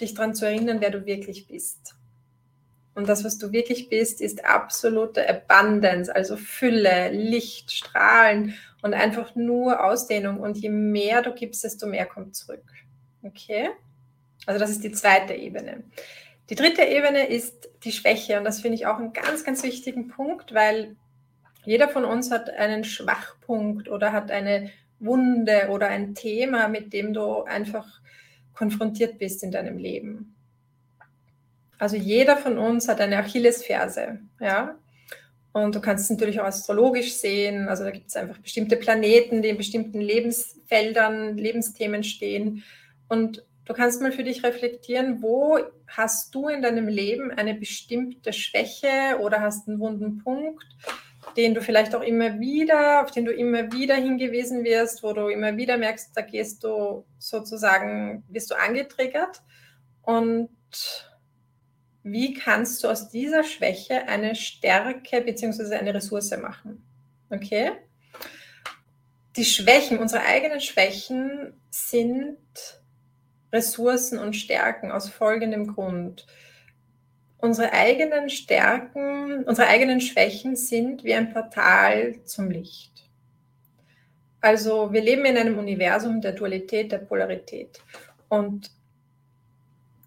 dich 0.00 0.14
daran 0.14 0.34
zu 0.34 0.46
erinnern, 0.46 0.80
wer 0.80 0.90
du 0.90 1.04
wirklich 1.04 1.48
bist. 1.48 1.96
Und 2.94 3.10
das, 3.10 3.24
was 3.24 3.36
du 3.36 3.52
wirklich 3.52 3.90
bist, 3.90 4.22
ist 4.22 4.46
absolute 4.46 5.28
Abundance, 5.28 6.14
also 6.14 6.38
Fülle, 6.38 7.10
Licht, 7.10 7.72
Strahlen 7.72 8.54
und 8.84 8.92
einfach 8.92 9.34
nur 9.34 9.82
Ausdehnung. 9.82 10.40
Und 10.40 10.58
je 10.58 10.68
mehr 10.68 11.22
du 11.22 11.32
gibst, 11.32 11.64
desto 11.64 11.86
mehr 11.86 12.04
kommt 12.04 12.36
zurück. 12.36 12.66
Okay? 13.22 13.70
Also 14.44 14.60
das 14.60 14.68
ist 14.68 14.84
die 14.84 14.92
zweite 14.92 15.32
Ebene. 15.32 15.84
Die 16.50 16.54
dritte 16.54 16.82
Ebene 16.82 17.26
ist 17.28 17.70
die 17.82 17.92
Schwäche. 17.92 18.36
Und 18.36 18.44
das 18.44 18.60
finde 18.60 18.74
ich 18.74 18.84
auch 18.84 18.98
einen 18.98 19.14
ganz, 19.14 19.42
ganz 19.42 19.62
wichtigen 19.62 20.08
Punkt, 20.08 20.52
weil 20.52 20.96
jeder 21.64 21.88
von 21.88 22.04
uns 22.04 22.30
hat 22.30 22.50
einen 22.50 22.84
Schwachpunkt 22.84 23.88
oder 23.88 24.12
hat 24.12 24.30
eine 24.30 24.70
Wunde 25.00 25.68
oder 25.70 25.88
ein 25.88 26.14
Thema, 26.14 26.68
mit 26.68 26.92
dem 26.92 27.14
du 27.14 27.44
einfach 27.44 28.02
konfrontiert 28.52 29.18
bist 29.18 29.42
in 29.42 29.50
deinem 29.50 29.78
Leben. 29.78 30.36
Also 31.78 31.96
jeder 31.96 32.36
von 32.36 32.58
uns 32.58 32.86
hat 32.86 33.00
eine 33.00 33.16
Achillesferse, 33.16 34.20
ja. 34.40 34.76
Und 35.54 35.76
du 35.76 35.80
kannst 35.80 36.04
es 36.04 36.10
natürlich 36.10 36.40
auch 36.40 36.46
astrologisch 36.46 37.14
sehen. 37.14 37.68
Also 37.68 37.84
da 37.84 37.92
gibt 37.92 38.08
es 38.08 38.16
einfach 38.16 38.38
bestimmte 38.38 38.74
Planeten, 38.76 39.40
die 39.40 39.50
in 39.50 39.56
bestimmten 39.56 40.00
Lebensfeldern, 40.00 41.38
Lebensthemen 41.38 42.02
stehen. 42.02 42.64
Und 43.08 43.46
du 43.64 43.72
kannst 43.72 44.02
mal 44.02 44.10
für 44.10 44.24
dich 44.24 44.42
reflektieren, 44.42 45.22
wo 45.22 45.60
hast 45.86 46.34
du 46.34 46.48
in 46.48 46.60
deinem 46.60 46.88
Leben 46.88 47.30
eine 47.30 47.54
bestimmte 47.54 48.32
Schwäche 48.32 49.20
oder 49.20 49.42
hast 49.42 49.68
einen 49.68 49.78
wunden 49.78 50.18
Punkt, 50.18 50.64
den 51.36 51.54
du 51.54 51.62
vielleicht 51.62 51.94
auch 51.94 52.02
immer 52.02 52.40
wieder, 52.40 53.04
auf 53.04 53.12
den 53.12 53.24
du 53.24 53.32
immer 53.32 53.72
wieder 53.72 53.94
hingewiesen 53.94 54.64
wirst, 54.64 55.04
wo 55.04 55.12
du 55.12 55.28
immer 55.28 55.56
wieder 55.56 55.76
merkst, 55.76 56.16
da 56.16 56.22
gehst 56.22 56.64
du 56.64 57.06
sozusagen, 57.20 58.24
wirst 58.28 58.50
du 58.50 58.56
angetriggert. 58.56 59.40
Und 60.02 60.48
wie 62.04 62.34
kannst 62.34 62.84
du 62.84 62.88
aus 62.88 63.08
dieser 63.08 63.42
Schwäche 63.42 64.06
eine 64.06 64.34
Stärke 64.34 65.22
bzw. 65.22 65.74
eine 65.74 65.94
Ressource 65.94 66.36
machen. 66.36 66.84
Okay? 67.30 67.72
Die 69.36 69.44
Schwächen, 69.44 69.98
unsere 69.98 70.22
eigenen 70.22 70.60
Schwächen 70.60 71.54
sind 71.70 72.38
Ressourcen 73.52 74.18
und 74.18 74.36
Stärken 74.36 74.92
aus 74.92 75.08
folgendem 75.08 75.74
Grund. 75.74 76.26
Unsere 77.38 77.72
eigenen 77.72 78.28
Stärken, 78.28 79.44
unsere 79.44 79.68
eigenen 79.68 80.00
Schwächen 80.00 80.56
sind 80.56 81.04
wie 81.04 81.14
ein 81.14 81.32
Portal 81.32 82.22
zum 82.24 82.50
Licht. 82.50 83.08
Also 84.40 84.92
wir 84.92 85.00
leben 85.00 85.24
in 85.24 85.38
einem 85.38 85.58
Universum 85.58 86.20
der 86.20 86.32
Dualität, 86.32 86.92
der 86.92 86.98
Polarität. 86.98 87.80
Und 88.28 88.70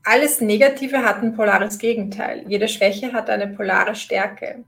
alles 0.08 0.40
Negative 0.40 1.04
hat 1.04 1.22
ein 1.22 1.36
polares 1.36 1.78
Gegenteil. 1.78 2.46
Jede 2.48 2.70
Schwäche 2.70 3.12
hat 3.12 3.30
eine 3.30 3.48
polare 3.48 3.94
Stärke. 3.94 4.64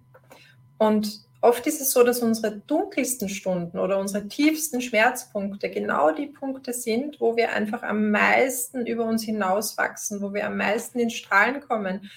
Und 0.77 1.21
oft 1.39 1.65
ist 1.65 1.79
es 1.79 1.93
so, 1.93 2.03
dass 2.03 2.19
unsere 2.19 2.57
dunkelsten 2.57 3.29
Stunden 3.29 3.79
oder 3.79 3.99
unsere 3.99 4.27
tiefsten 4.27 4.81
Schmerzpunkte 4.81 5.69
genau 5.69 6.11
die 6.11 6.27
Punkte 6.27 6.73
sind, 6.73 7.21
wo 7.21 7.37
wir 7.37 7.53
einfach 7.53 7.83
am 7.83 8.11
meisten 8.11 8.85
über 8.85 9.05
uns 9.05 9.23
hinauswachsen, 9.23 10.21
wo 10.21 10.33
wir 10.33 10.45
am 10.45 10.57
meisten 10.57 10.99
in 10.99 11.09
Strahlen 11.09 11.61
kommen 11.61 12.09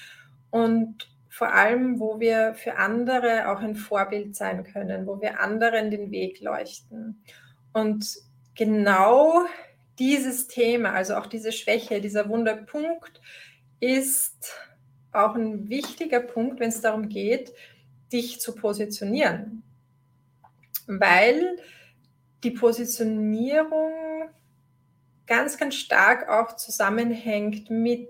und 0.51 1.09
vor 1.29 1.55
allem, 1.55 2.01
wo 2.01 2.19
wir 2.19 2.55
für 2.55 2.77
andere 2.77 3.49
auch 3.51 3.61
ein 3.61 3.77
Vorbild 3.77 4.35
sein 4.35 4.65
können, 4.65 5.07
wo 5.07 5.21
wir 5.21 5.41
anderen 5.41 5.93
den 5.93 6.11
Weg 6.11 6.41
leuchten. 6.41 7.23
Und 7.73 8.05
genau 8.57 9.45
dieses 10.03 10.49
Thema, 10.49 10.95
also 10.95 11.15
auch 11.15 11.27
diese 11.27 11.53
Schwäche, 11.53 12.01
dieser 12.01 12.29
Wunderpunkt 12.29 13.21
ist 13.79 14.53
auch 15.12 15.37
ein 15.37 15.69
wichtiger 15.69 16.19
Punkt, 16.19 16.59
wenn 16.59 16.71
es 16.71 16.81
darum 16.81 17.09
geht, 17.09 17.53
dich 18.12 18.41
zu 18.41 18.57
positionieren. 18.57 19.62
Weil 20.88 21.57
die 22.43 22.51
Positionierung 22.51 23.93
ganz, 25.29 25.57
ganz 25.57 25.77
stark 25.77 26.29
auch 26.29 26.57
zusammenhängt 26.57 27.71
mit 27.71 28.09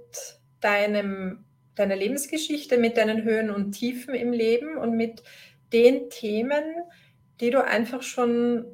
deinem, 0.60 1.44
deiner 1.74 1.96
Lebensgeschichte, 1.96 2.78
mit 2.78 2.96
deinen 2.96 3.22
Höhen 3.22 3.50
und 3.50 3.72
Tiefen 3.72 4.14
im 4.14 4.32
Leben 4.32 4.78
und 4.78 4.96
mit 4.96 5.22
den 5.74 6.08
Themen, 6.08 6.64
die 7.38 7.50
du 7.50 7.62
einfach 7.62 8.00
schon 8.00 8.64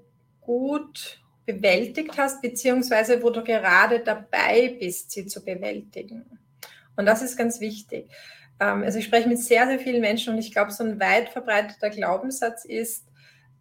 gut 0.40 1.20
bewältigt 1.48 2.18
hast, 2.18 2.42
beziehungsweise 2.42 3.22
wo 3.22 3.30
du 3.30 3.42
gerade 3.42 4.00
dabei 4.00 4.76
bist, 4.78 5.10
sie 5.10 5.26
zu 5.26 5.42
bewältigen. 5.42 6.38
Und 6.94 7.06
das 7.06 7.22
ist 7.22 7.38
ganz 7.38 7.58
wichtig. 7.60 8.10
Ähm, 8.60 8.82
also 8.82 8.98
ich 8.98 9.06
spreche 9.06 9.28
mit 9.28 9.38
sehr, 9.38 9.66
sehr 9.66 9.78
vielen 9.78 10.02
Menschen 10.02 10.34
und 10.34 10.38
ich 10.38 10.52
glaube, 10.52 10.72
so 10.72 10.84
ein 10.84 11.00
weit 11.00 11.30
verbreiteter 11.30 11.88
Glaubenssatz 11.88 12.66
ist, 12.66 13.06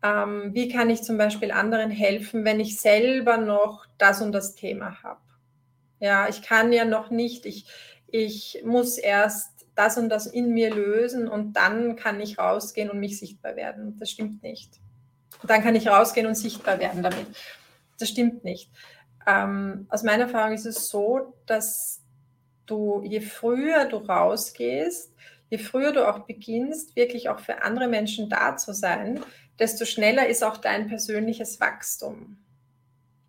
ähm, 0.03 0.51
wie 0.53 0.67
kann 0.67 0.89
ich 0.89 1.01
zum 1.01 1.17
Beispiel 1.17 1.51
anderen 1.51 1.89
helfen, 1.89 2.43
wenn 2.43 2.59
ich 2.59 2.79
selber 2.79 3.37
noch 3.37 3.85
das 3.97 4.21
und 4.21 4.33
das 4.33 4.53
Thema 4.53 5.01
habe. 5.01 5.21
Ja, 5.99 6.27
ich 6.27 6.41
kann 6.41 6.73
ja 6.73 6.83
noch 6.83 7.09
nicht, 7.09 7.45
ich, 7.45 7.67
ich 8.07 8.61
muss 8.65 8.97
erst 8.97 9.65
das 9.75 9.97
und 9.97 10.09
das 10.09 10.27
in 10.27 10.53
mir 10.53 10.75
lösen 10.75 11.29
und 11.29 11.53
dann 11.53 11.95
kann 11.95 12.19
ich 12.19 12.37
rausgehen 12.37 12.89
und 12.89 12.99
mich 12.99 13.17
sichtbar 13.17 13.55
werden. 13.55 13.97
Das 13.97 14.11
stimmt 14.11 14.43
nicht. 14.43 14.73
Und 15.41 15.49
dann 15.49 15.63
kann 15.63 15.75
ich 15.75 15.87
rausgehen 15.87 16.27
und 16.27 16.35
sichtbar 16.35 16.79
werden 16.79 17.01
damit. 17.01 17.27
Das 17.99 18.09
stimmt 18.09 18.43
nicht. 18.43 18.71
Ähm, 19.25 19.87
aus 19.89 20.03
meiner 20.03 20.23
Erfahrung 20.23 20.53
ist 20.53 20.65
es 20.65 20.89
so, 20.89 21.33
dass 21.45 22.01
du, 22.65 23.01
je 23.03 23.21
früher 23.21 23.85
du 23.85 23.97
rausgehst, 23.97 25.13
je 25.49 25.57
früher 25.57 25.91
du 25.91 26.07
auch 26.07 26.19
beginnst, 26.19 26.95
wirklich 26.95 27.29
auch 27.29 27.39
für 27.39 27.61
andere 27.61 27.87
Menschen 27.87 28.29
da 28.29 28.57
zu 28.57 28.73
sein, 28.73 29.23
desto 29.59 29.85
schneller 29.85 30.27
ist 30.27 30.43
auch 30.43 30.57
dein 30.57 30.87
persönliches 30.87 31.59
Wachstum. 31.59 32.37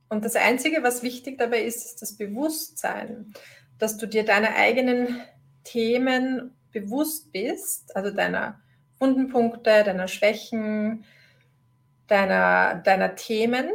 Und 0.09 0.25
das 0.25 0.37
Einzige, 0.37 0.83
was 0.83 1.03
wichtig 1.03 1.39
dabei 1.39 1.63
ist, 1.63 1.85
ist 1.85 2.03
das 2.03 2.17
Bewusstsein, 2.17 3.33
dass 3.79 3.97
du 3.97 4.07
dir 4.07 4.25
deine 4.25 4.55
eigenen 4.55 5.21
Themen 5.65 6.57
bewusst 6.73 7.33
bist, 7.33 7.95
also 7.95 8.11
deiner 8.11 8.61
Wundenpunkte, 8.99 9.85
deiner 9.85 10.09
Schwächen, 10.09 11.05
deiner, 12.07 12.77
deiner 12.77 13.15
Themen 13.15 13.69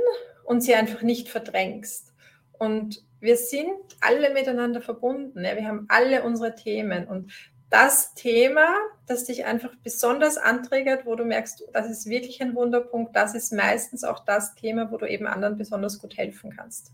und 0.53 0.61
sie 0.61 0.75
einfach 0.75 1.01
nicht 1.01 1.29
verdrängst. 1.29 2.13
Und 2.59 3.03
wir 3.19 3.37
sind 3.37 3.73
alle 4.01 4.31
miteinander 4.31 4.81
verbunden. 4.81 5.43
Ja? 5.43 5.55
Wir 5.55 5.67
haben 5.67 5.87
alle 5.89 6.23
unsere 6.23 6.53
Themen. 6.53 7.07
Und 7.07 7.33
das 7.71 8.13
Thema, 8.13 8.67
das 9.07 9.25
dich 9.25 9.45
einfach 9.45 9.73
besonders 9.83 10.37
anträgert, 10.37 11.07
wo 11.07 11.15
du 11.15 11.25
merkst, 11.25 11.63
das 11.73 11.89
ist 11.89 12.07
wirklich 12.07 12.39
ein 12.39 12.53
Wunderpunkt, 12.53 13.15
das 13.15 13.33
ist 13.33 13.51
meistens 13.51 14.03
auch 14.03 14.23
das 14.25 14.53
Thema, 14.53 14.91
wo 14.91 14.97
du 14.97 15.09
eben 15.09 15.25
anderen 15.25 15.57
besonders 15.57 15.97
gut 15.97 16.17
helfen 16.17 16.55
kannst. 16.55 16.91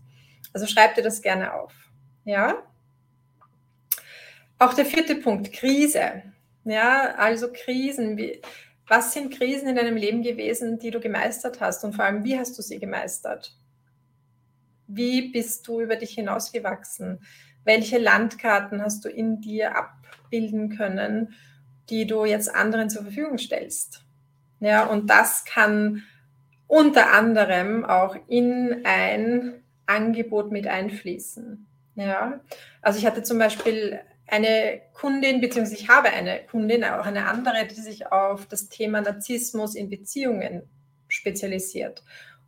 Also 0.54 0.66
schreib 0.66 0.94
dir 0.94 1.02
das 1.02 1.20
gerne 1.20 1.52
auf. 1.52 1.74
Ja? 2.24 2.62
Auch 4.58 4.72
der 4.72 4.86
vierte 4.86 5.16
Punkt, 5.16 5.52
Krise. 5.52 6.22
Ja, 6.64 7.14
also 7.16 7.48
Krisen. 7.52 8.16
Wie, 8.16 8.40
was 8.90 9.12
sind 9.12 9.32
Krisen 9.32 9.68
in 9.68 9.76
deinem 9.76 9.96
Leben 9.96 10.22
gewesen, 10.22 10.80
die 10.80 10.90
du 10.90 10.98
gemeistert 10.98 11.60
hast 11.60 11.84
und 11.84 11.94
vor 11.94 12.04
allem, 12.04 12.24
wie 12.24 12.36
hast 12.36 12.58
du 12.58 12.62
sie 12.62 12.80
gemeistert? 12.80 13.56
Wie 14.88 15.30
bist 15.30 15.68
du 15.68 15.80
über 15.80 15.94
dich 15.94 16.10
hinausgewachsen? 16.10 17.20
Welche 17.62 17.98
Landkarten 17.98 18.82
hast 18.82 19.04
du 19.04 19.08
in 19.08 19.40
dir 19.40 19.76
abbilden 19.76 20.76
können, 20.76 21.34
die 21.88 22.04
du 22.04 22.24
jetzt 22.24 22.52
anderen 22.52 22.90
zur 22.90 23.02
Verfügung 23.02 23.38
stellst? 23.38 24.04
Ja, 24.58 24.86
und 24.86 25.08
das 25.08 25.44
kann 25.44 26.02
unter 26.66 27.12
anderem 27.12 27.84
auch 27.84 28.16
in 28.26 28.80
ein 28.82 29.62
Angebot 29.86 30.50
mit 30.50 30.66
einfließen. 30.66 31.64
Ja, 31.94 32.40
also 32.82 32.98
ich 32.98 33.06
hatte 33.06 33.22
zum 33.22 33.38
Beispiel 33.38 34.00
eine 34.30 34.80
Kundin, 34.92 35.40
beziehungsweise 35.40 35.80
ich 35.80 35.88
habe 35.88 36.08
eine 36.08 36.40
Kundin, 36.50 36.84
auch 36.84 37.06
eine 37.06 37.26
andere, 37.26 37.66
die 37.66 37.80
sich 37.80 38.12
auf 38.12 38.46
das 38.46 38.68
Thema 38.68 39.00
Narzissmus 39.00 39.74
in 39.74 39.90
Beziehungen 39.90 40.62
spezialisiert 41.08 42.02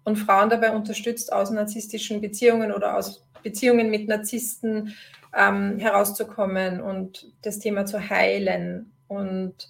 und 0.05 0.17
Frauen 0.17 0.51
dabei 0.51 0.73
unterstützt, 0.73 1.33
aus 1.33 1.51
narzisstischen 1.51 2.21
Beziehungen 2.21 2.73
oder 2.73 2.97
aus 2.97 3.25
Beziehungen 3.43 3.91
mit 3.91 4.09
Narzissten 4.09 4.95
ähm, 5.37 5.79
herauszukommen 5.79 6.81
und 6.81 7.33
das 7.43 7.59
Thema 7.59 7.87
zu 7.87 8.11
heilen. 8.11 8.93
Und 9.09 9.69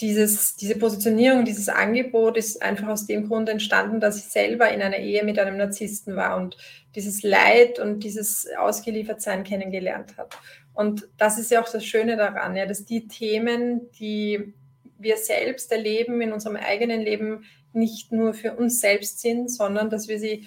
dieses, 0.00 0.56
diese 0.56 0.76
Positionierung, 0.76 1.44
dieses 1.44 1.68
Angebot 1.68 2.36
ist 2.36 2.62
einfach 2.62 2.88
aus 2.88 3.06
dem 3.06 3.28
Grund 3.28 3.48
entstanden, 3.48 4.00
dass 4.00 4.18
ich 4.18 4.24
selber 4.24 4.70
in 4.70 4.82
einer 4.82 4.98
Ehe 4.98 5.24
mit 5.24 5.38
einem 5.38 5.56
Narzissten 5.56 6.16
war 6.16 6.36
und 6.36 6.56
dieses 6.94 7.22
Leid 7.22 7.78
und 7.78 8.00
dieses 8.00 8.48
Ausgeliefertsein 8.58 9.44
kennengelernt 9.44 10.16
habe. 10.16 10.30
Und 10.74 11.08
das 11.16 11.38
ist 11.38 11.50
ja 11.50 11.62
auch 11.62 11.68
das 11.70 11.84
Schöne 11.84 12.16
daran, 12.16 12.56
ja, 12.56 12.66
dass 12.66 12.84
die 12.84 13.06
Themen, 13.06 13.90
die 13.92 14.54
wir 14.98 15.16
selbst 15.16 15.70
erleben 15.72 16.20
in 16.20 16.32
unserem 16.32 16.56
eigenen 16.56 17.00
Leben, 17.00 17.44
nicht 17.72 18.12
nur 18.12 18.34
für 18.34 18.54
uns 18.54 18.80
selbst 18.80 19.20
sind, 19.20 19.50
sondern 19.50 19.90
dass 19.90 20.08
wir 20.08 20.18
sie 20.18 20.46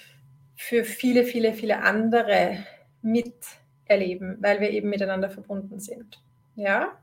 für 0.56 0.84
viele, 0.84 1.24
viele, 1.24 1.54
viele 1.54 1.82
andere 1.84 2.66
miterleben, 3.02 4.38
weil 4.40 4.60
wir 4.60 4.72
eben 4.72 4.90
miteinander 4.90 5.30
verbunden 5.30 5.80
sind. 5.80 6.22
Ja? 6.56 6.98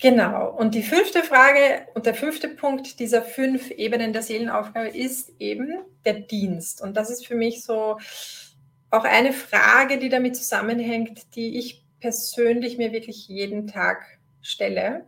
Genau. 0.00 0.50
Und 0.50 0.74
die 0.74 0.82
fünfte 0.82 1.22
Frage 1.22 1.86
und 1.94 2.06
der 2.06 2.14
fünfte 2.14 2.48
Punkt 2.48 3.00
dieser 3.00 3.22
fünf 3.22 3.70
Ebenen 3.72 4.12
der 4.12 4.22
Seelenaufgabe 4.22 4.88
ist 4.88 5.32
eben 5.40 5.80
der 6.04 6.14
Dienst. 6.14 6.80
Und 6.80 6.96
das 6.96 7.10
ist 7.10 7.26
für 7.26 7.34
mich 7.34 7.64
so 7.64 7.98
auch 8.90 9.04
eine 9.04 9.32
Frage, 9.32 9.98
die 9.98 10.08
damit 10.08 10.36
zusammenhängt, 10.36 11.34
die 11.36 11.58
ich 11.58 11.84
persönlich 12.00 12.78
mir 12.78 12.92
wirklich 12.92 13.28
jeden 13.28 13.66
Tag 13.66 14.18
stelle. 14.40 15.06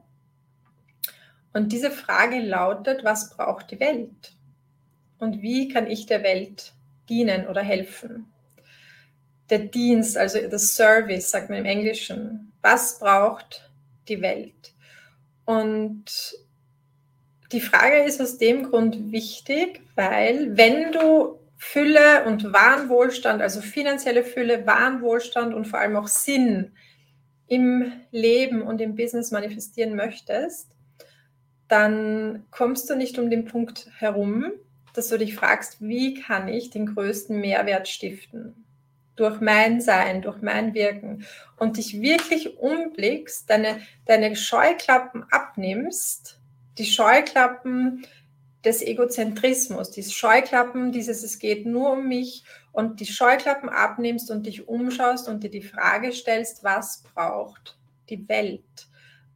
Und 1.52 1.72
diese 1.72 1.90
Frage 1.90 2.40
lautet, 2.40 3.04
was 3.04 3.30
braucht 3.36 3.70
die 3.70 3.80
Welt? 3.80 4.32
Und 5.18 5.42
wie 5.42 5.68
kann 5.68 5.86
ich 5.86 6.06
der 6.06 6.22
Welt 6.22 6.72
dienen 7.08 7.46
oder 7.46 7.62
helfen? 7.62 8.30
der 9.50 9.58
Dienst, 9.58 10.16
also 10.16 10.38
das 10.48 10.74
Service, 10.74 11.30
sagt 11.30 11.50
man 11.50 11.58
im 11.58 11.64
Englischen. 11.64 12.52
Was 12.62 12.98
braucht 12.98 13.70
die 14.08 14.22
Welt? 14.22 14.72
Und 15.44 16.04
die 17.52 17.60
Frage 17.60 18.04
ist 18.04 18.20
aus 18.20 18.38
dem 18.38 18.70
Grund 18.70 19.10
wichtig, 19.12 19.80
weil 19.96 20.56
wenn 20.56 20.92
du 20.92 21.39
Fülle 21.62 22.24
und 22.24 22.54
wahren 22.54 22.88
Wohlstand, 22.88 23.42
also 23.42 23.60
finanzielle 23.60 24.24
Fülle, 24.24 24.66
wahren 24.66 25.02
Wohlstand 25.02 25.52
und 25.52 25.68
vor 25.68 25.78
allem 25.78 25.94
auch 25.94 26.08
Sinn 26.08 26.72
im 27.48 27.92
Leben 28.10 28.62
und 28.62 28.80
im 28.80 28.96
Business 28.96 29.30
manifestieren 29.30 29.94
möchtest, 29.94 30.70
dann 31.68 32.46
kommst 32.50 32.88
du 32.88 32.96
nicht 32.96 33.18
um 33.18 33.28
den 33.28 33.44
Punkt 33.44 33.88
herum, 33.98 34.46
dass 34.94 35.08
du 35.08 35.18
dich 35.18 35.36
fragst, 35.36 35.82
wie 35.82 36.14
kann 36.14 36.48
ich 36.48 36.70
den 36.70 36.86
größten 36.94 37.38
Mehrwert 37.38 37.88
stiften? 37.88 38.64
Durch 39.16 39.42
mein 39.42 39.82
Sein, 39.82 40.22
durch 40.22 40.40
mein 40.40 40.72
Wirken 40.72 41.26
und 41.58 41.76
dich 41.76 42.00
wirklich 42.00 42.56
umblickst, 42.56 43.50
deine, 43.50 43.80
deine 44.06 44.34
Scheuklappen 44.34 45.26
abnimmst, 45.30 46.40
die 46.78 46.86
Scheuklappen 46.86 48.06
des 48.64 48.82
Egozentrismus, 48.82 49.90
die 49.90 50.02
Scheuklappen, 50.02 50.92
dieses 50.92 51.22
es 51.22 51.38
geht 51.38 51.66
nur 51.66 51.92
um 51.92 52.08
mich 52.08 52.44
und 52.72 53.00
die 53.00 53.06
Scheuklappen 53.06 53.68
abnimmst 53.68 54.30
und 54.30 54.46
dich 54.46 54.68
umschaust 54.68 55.28
und 55.28 55.42
dir 55.42 55.50
die 55.50 55.62
Frage 55.62 56.12
stellst, 56.12 56.62
was 56.62 57.02
braucht 57.02 57.78
die 58.10 58.28
Welt? 58.28 58.88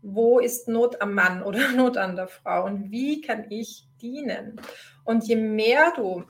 Wo 0.02 0.38
ist 0.38 0.68
Not 0.68 1.00
am 1.00 1.14
Mann 1.14 1.42
oder 1.42 1.72
Not 1.76 1.96
an 1.96 2.16
der 2.16 2.28
Frau 2.28 2.66
und 2.66 2.90
wie 2.90 3.22
kann 3.22 3.46
ich 3.50 3.86
dienen? 4.02 4.60
Und 5.04 5.24
je 5.24 5.36
mehr 5.36 5.92
du 5.96 6.24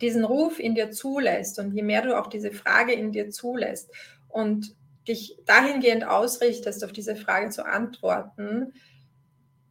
diesen 0.00 0.24
Ruf 0.24 0.58
in 0.58 0.74
dir 0.74 0.90
zulässt 0.90 1.58
und 1.58 1.72
je 1.72 1.82
mehr 1.82 2.02
du 2.02 2.18
auch 2.18 2.28
diese 2.28 2.50
Frage 2.50 2.92
in 2.92 3.12
dir 3.12 3.30
zulässt 3.30 3.90
und 4.28 4.74
dich 5.06 5.38
dahingehend 5.44 6.04
ausrichtest, 6.04 6.84
auf 6.84 6.92
diese 6.92 7.16
Frage 7.16 7.50
zu 7.50 7.64
antworten, 7.64 8.72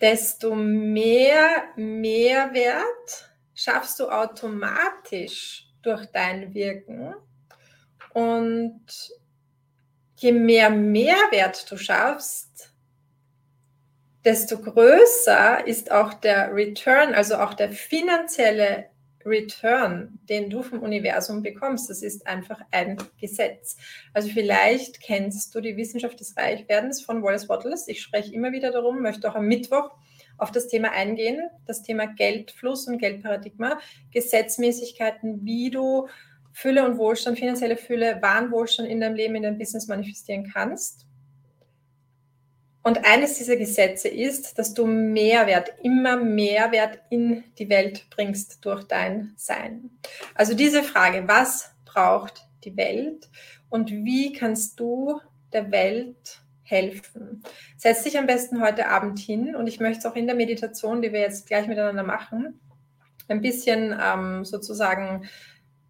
desto 0.01 0.55
mehr 0.55 1.65
Mehrwert 1.75 3.31
schaffst 3.53 3.99
du 3.99 4.10
automatisch 4.10 5.67
durch 5.81 6.05
dein 6.08 6.53
Wirken. 6.53 7.15
Und 8.13 8.86
je 10.17 10.31
mehr 10.31 10.69
Mehrwert 10.69 11.69
du 11.69 11.77
schaffst, 11.77 12.73
desto 14.23 14.60
größer 14.60 15.65
ist 15.67 15.91
auch 15.91 16.13
der 16.13 16.53
Return, 16.53 17.13
also 17.13 17.36
auch 17.36 17.53
der 17.53 17.71
finanzielle 17.71 18.89
Return, 19.25 20.19
den 20.29 20.49
du 20.49 20.61
vom 20.61 20.79
Universum 20.79 21.41
bekommst. 21.41 21.89
Das 21.89 22.01
ist 22.01 22.27
einfach 22.27 22.61
ein 22.71 22.97
Gesetz. 23.19 23.77
Also 24.13 24.29
vielleicht 24.29 25.01
kennst 25.01 25.55
du 25.55 25.61
die 25.61 25.77
Wissenschaft 25.77 26.19
des 26.19 26.38
Reichwerdens 26.38 27.01
von 27.01 27.23
Wallace 27.23 27.49
Wattles. 27.49 27.88
Ich 27.88 28.01
spreche 28.01 28.33
immer 28.33 28.51
wieder 28.51 28.71
darum, 28.71 29.01
möchte 29.01 29.29
auch 29.29 29.35
am 29.35 29.47
Mittwoch 29.47 29.91
auf 30.38 30.51
das 30.51 30.67
Thema 30.67 30.91
eingehen, 30.91 31.49
das 31.65 31.81
Thema 31.81 32.07
Geldfluss 32.07 32.88
und 32.88 32.99
Geldparadigma, 32.99 33.79
Gesetzmäßigkeiten, 34.11 35.45
wie 35.45 35.69
du 35.69 36.07
Fülle 36.51 36.85
und 36.85 36.97
Wohlstand, 36.97 37.39
finanzielle 37.39 37.77
Fülle, 37.77 38.21
wahren 38.21 38.51
Wohlstand 38.51 38.89
in 38.89 39.01
deinem 39.01 39.15
Leben, 39.15 39.35
in 39.35 39.43
deinem 39.43 39.57
Business 39.57 39.88
manifestieren 39.88 40.49
kannst. 40.53 41.05
Und 42.86 43.04
eines 43.04 43.39
dieser 43.39 43.56
Gesetze 43.56 44.10
ist, 44.10 44.60
dass 44.60 44.76
du 44.76 44.86
Mehrwert, 44.86 45.74
immer 45.82 46.17
Mehrwert 46.17 47.00
in 47.10 47.43
die 47.58 47.67
Welt 47.67 48.06
bringst 48.12 48.63
durch 48.63 48.84
dein 48.84 49.34
Sein. 49.38 49.89
Also 50.36 50.54
diese 50.54 50.84
Frage, 50.84 51.28
was 51.28 51.71
braucht 51.84 52.48
die 52.63 52.78
Welt 52.78 53.28
und 53.69 53.89
wie 53.89 54.34
kannst 54.34 54.80
du 54.80 55.19
der 55.52 55.71
Welt 55.71 56.41
helfen? 56.62 57.41
Setz 57.76 58.04
dich 58.04 58.19
am 58.19 58.28
besten 58.28 58.62
heute 58.62 58.88
Abend 58.88 59.17
hin 59.17 59.56
und 59.56 59.65
ich 59.65 59.80
möchte 59.80 59.98
es 59.98 60.06
auch 60.06 60.15
in 60.15 60.28
der 60.28 60.36
Meditation, 60.36 61.02
die 61.02 61.12
wir 61.12 61.21
jetzt 61.21 61.48
gleich 61.48 61.65
miteinander 61.65 62.04
machen, 62.04 62.60
ein 63.28 63.41
bisschen 63.41 64.00
ähm, 64.00 64.45
sozusagen 64.45 65.28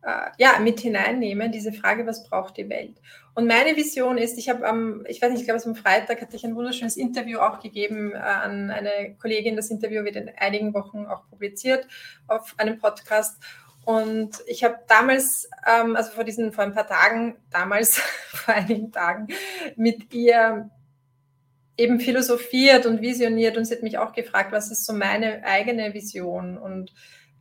äh, 0.05 0.29
ja, 0.37 0.59
mit 0.59 0.79
hineinnehmen, 0.79 1.51
diese 1.51 1.73
Frage, 1.73 2.05
was 2.05 2.23
braucht 2.29 2.57
die 2.57 2.69
Welt? 2.69 3.01
Und 3.33 3.47
meine 3.47 3.75
Vision 3.75 4.17
ist, 4.17 4.37
ich 4.37 4.49
habe 4.49 4.67
am, 4.67 5.03
ich 5.07 5.21
weiß 5.21 5.31
nicht, 5.31 5.41
ich 5.41 5.45
glaube, 5.45 5.57
es 5.57 5.65
am 5.65 5.75
Freitag 5.75 6.21
hatte 6.21 6.35
ich 6.35 6.45
ein 6.45 6.55
wunderschönes 6.55 6.95
Interview 6.95 7.39
auch 7.39 7.59
gegeben 7.59 8.13
äh, 8.13 8.17
an 8.17 8.69
eine 8.69 9.15
Kollegin. 9.19 9.55
Das 9.55 9.71
Interview 9.71 10.03
wird 10.03 10.15
in 10.15 10.29
einigen 10.37 10.73
Wochen 10.73 11.05
auch 11.07 11.27
publiziert 11.27 11.87
auf 12.27 12.53
einem 12.57 12.77
Podcast. 12.77 13.41
Und 13.83 14.43
ich 14.47 14.63
habe 14.63 14.77
damals, 14.87 15.49
ähm, 15.67 15.95
also 15.95 16.11
vor 16.11 16.23
diesen, 16.23 16.53
vor 16.53 16.63
ein 16.63 16.73
paar 16.73 16.87
Tagen, 16.87 17.37
damals, 17.49 17.97
vor 18.29 18.53
einigen 18.53 18.91
Tagen, 18.91 19.27
mit 19.75 20.13
ihr 20.13 20.69
eben 21.77 21.99
philosophiert 21.99 22.85
und 22.85 23.01
visioniert 23.01 23.57
und 23.57 23.65
sie 23.65 23.75
hat 23.75 23.83
mich 23.83 23.97
auch 23.97 24.13
gefragt, 24.13 24.51
was 24.51 24.71
ist 24.71 24.85
so 24.85 24.93
meine 24.93 25.43
eigene 25.43 25.93
Vision 25.93 26.57
und 26.57 26.93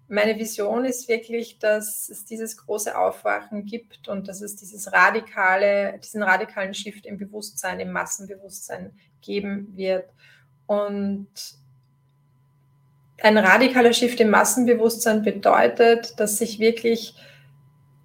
meine 0.08 0.38
Vision 0.38 0.84
ist 0.84 1.08
wirklich, 1.08 1.58
dass 1.58 2.08
es 2.08 2.24
dieses 2.24 2.56
große 2.58 2.96
Aufwachen 2.96 3.64
gibt 3.64 4.08
und 4.08 4.28
dass 4.28 4.42
es 4.42 4.56
dieses 4.56 4.92
radikale, 4.92 5.98
diesen 5.98 6.22
radikalen 6.22 6.74
Shift 6.74 7.06
im 7.06 7.16
Bewusstsein, 7.16 7.80
im 7.80 7.90
Massenbewusstsein 7.90 8.92
geben 9.22 9.72
wird. 9.74 10.10
Und 10.66 11.28
ein 13.22 13.38
radikaler 13.38 13.92
Shift 13.92 14.20
im 14.20 14.30
Massenbewusstsein 14.30 15.22
bedeutet, 15.22 16.18
dass 16.20 16.38
sich 16.38 16.58
wirklich 16.58 17.14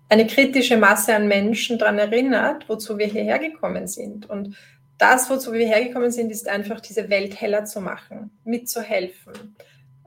eine 0.08 0.26
kritische 0.26 0.78
Masse 0.78 1.16
an 1.16 1.28
Menschen 1.28 1.78
daran 1.78 2.00
erinnert, 2.00 2.68
wozu 2.68 2.98
wir 2.98 3.08
hierher 3.08 3.40
gekommen 3.40 3.88
sind. 3.88 4.30
Und 4.30 4.56
das, 4.98 5.30
wozu 5.30 5.54
wir 5.54 5.68
hergekommen 5.68 6.12
sind, 6.12 6.32
ist 6.32 6.48
einfach 6.48 6.80
diese 6.80 7.10
Welt 7.10 7.40
heller 7.40 7.66
zu 7.66 7.82
machen, 7.82 8.32
mitzuhelfen, 8.44 9.56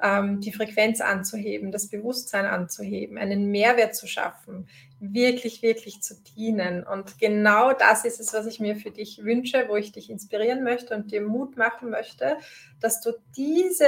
ähm, 0.02 0.40
die 0.40 0.52
Frequenz 0.52 1.00
anzuheben, 1.00 1.70
das 1.70 1.88
Bewusstsein 1.88 2.44
anzuheben, 2.44 3.18
einen 3.18 3.50
Mehrwert 3.50 3.94
zu 3.94 4.06
schaffen, 4.06 4.68
wirklich, 4.98 5.62
wirklich 5.62 6.02
zu 6.02 6.14
dienen. 6.36 6.84
Und 6.84 7.18
genau 7.18 7.72
das 7.72 8.04
ist 8.04 8.20
es, 8.20 8.34
was 8.34 8.46
ich 8.46 8.58
mir 8.58 8.76
für 8.76 8.90
dich 8.90 9.24
wünsche, 9.24 9.66
wo 9.68 9.76
ich 9.76 9.92
dich 9.92 10.10
inspirieren 10.10 10.64
möchte 10.64 10.94
und 10.94 11.12
dir 11.12 11.22
Mut 11.22 11.56
machen 11.56 11.90
möchte, 11.90 12.36
dass 12.80 13.00
du 13.00 13.12
diese 13.36 13.86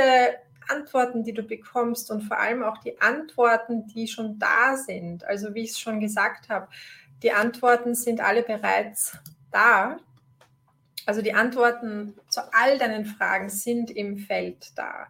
Antworten, 0.68 1.24
die 1.24 1.34
du 1.34 1.42
bekommst 1.42 2.10
und 2.10 2.22
vor 2.22 2.38
allem 2.38 2.62
auch 2.62 2.78
die 2.78 3.00
Antworten, 3.00 3.86
die 3.88 4.06
schon 4.06 4.38
da 4.38 4.76
sind, 4.76 5.24
also 5.24 5.54
wie 5.54 5.62
ich 5.62 5.70
es 5.70 5.80
schon 5.80 6.00
gesagt 6.00 6.48
habe, 6.48 6.68
die 7.22 7.32
Antworten 7.32 7.94
sind 7.94 8.20
alle 8.20 8.42
bereits 8.42 9.16
da. 9.50 9.98
Also 11.06 11.20
die 11.20 11.34
Antworten 11.34 12.14
zu 12.28 12.40
all 12.54 12.78
deinen 12.78 13.04
Fragen 13.04 13.50
sind 13.50 13.90
im 13.90 14.16
Feld 14.16 14.72
da 14.76 15.06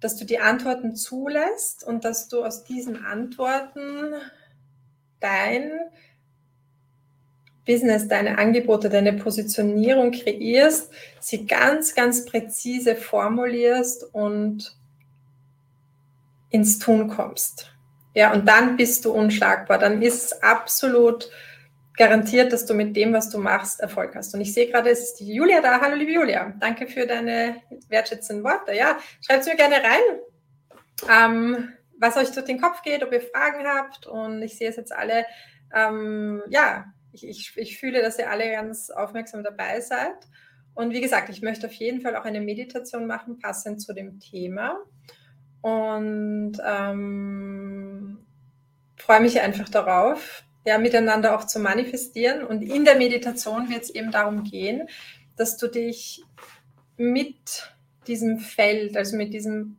dass 0.00 0.16
du 0.16 0.24
die 0.24 0.38
Antworten 0.38 0.94
zulässt 0.94 1.84
und 1.84 2.04
dass 2.04 2.28
du 2.28 2.44
aus 2.44 2.64
diesen 2.64 3.04
Antworten 3.04 4.14
dein 5.20 5.70
Business, 7.66 8.08
deine 8.08 8.38
Angebote, 8.38 8.88
deine 8.88 9.12
Positionierung 9.12 10.12
kreierst, 10.12 10.90
sie 11.20 11.46
ganz, 11.46 11.94
ganz 11.94 12.24
präzise 12.24 12.96
formulierst 12.96 14.04
und 14.14 14.74
ins 16.50 16.78
Tun 16.78 17.08
kommst. 17.08 17.70
Ja, 18.14 18.32
und 18.32 18.48
dann 18.48 18.76
bist 18.76 19.04
du 19.04 19.12
unschlagbar. 19.12 19.78
Dann 19.78 20.00
ist 20.00 20.24
es 20.24 20.42
absolut 20.42 21.30
garantiert, 21.98 22.52
dass 22.52 22.64
du 22.64 22.74
mit 22.74 22.96
dem, 22.96 23.12
was 23.12 23.28
du 23.28 23.38
machst, 23.38 23.80
Erfolg 23.80 24.14
hast. 24.14 24.32
Und 24.32 24.40
ich 24.40 24.54
sehe 24.54 24.70
gerade, 24.70 24.88
es 24.88 25.00
ist 25.00 25.16
die 25.16 25.34
Julia 25.34 25.60
da. 25.60 25.80
Hallo, 25.80 25.96
liebe 25.96 26.12
Julia. 26.12 26.54
Danke 26.60 26.86
für 26.86 27.06
deine 27.06 27.56
wertschätzenden 27.88 28.44
Worte. 28.44 28.72
Ja, 28.72 28.98
schreibt 29.20 29.46
mir 29.46 29.56
gerne 29.56 29.76
rein, 29.76 30.20
ähm, 31.10 31.72
was 31.98 32.16
euch 32.16 32.30
durch 32.30 32.46
den 32.46 32.60
Kopf 32.60 32.82
geht, 32.82 33.02
ob 33.02 33.12
ihr 33.12 33.20
Fragen 33.20 33.66
habt. 33.66 34.06
Und 34.06 34.42
ich 34.42 34.56
sehe 34.56 34.70
es 34.70 34.76
jetzt 34.76 34.94
alle. 34.94 35.26
Ähm, 35.74 36.42
ja, 36.48 36.86
ich, 37.12 37.26
ich, 37.26 37.52
ich 37.56 37.78
fühle, 37.78 38.00
dass 38.00 38.18
ihr 38.18 38.30
alle 38.30 38.50
ganz 38.50 38.90
aufmerksam 38.90 39.42
dabei 39.42 39.80
seid. 39.80 40.16
Und 40.74 40.92
wie 40.92 41.00
gesagt, 41.00 41.28
ich 41.28 41.42
möchte 41.42 41.66
auf 41.66 41.72
jeden 41.72 42.00
Fall 42.00 42.14
auch 42.14 42.24
eine 42.24 42.40
Meditation 42.40 43.08
machen, 43.08 43.40
passend 43.40 43.82
zu 43.82 43.92
dem 43.92 44.20
Thema. 44.20 44.78
Und 45.60 46.52
ähm, 46.64 48.24
freue 48.96 49.20
mich 49.20 49.40
einfach 49.40 49.68
darauf, 49.68 50.44
ja, 50.68 50.76
miteinander 50.76 51.34
auch 51.34 51.44
zu 51.44 51.60
manifestieren. 51.60 52.44
Und 52.44 52.60
in 52.60 52.84
der 52.84 52.96
Meditation 52.96 53.70
wird 53.70 53.84
es 53.84 53.90
eben 53.90 54.10
darum 54.10 54.44
gehen, 54.44 54.86
dass 55.34 55.56
du 55.56 55.66
dich 55.66 56.22
mit 56.98 57.72
diesem 58.06 58.38
Feld, 58.38 58.94
also 58.94 59.16
mit 59.16 59.32
diesem 59.32 59.78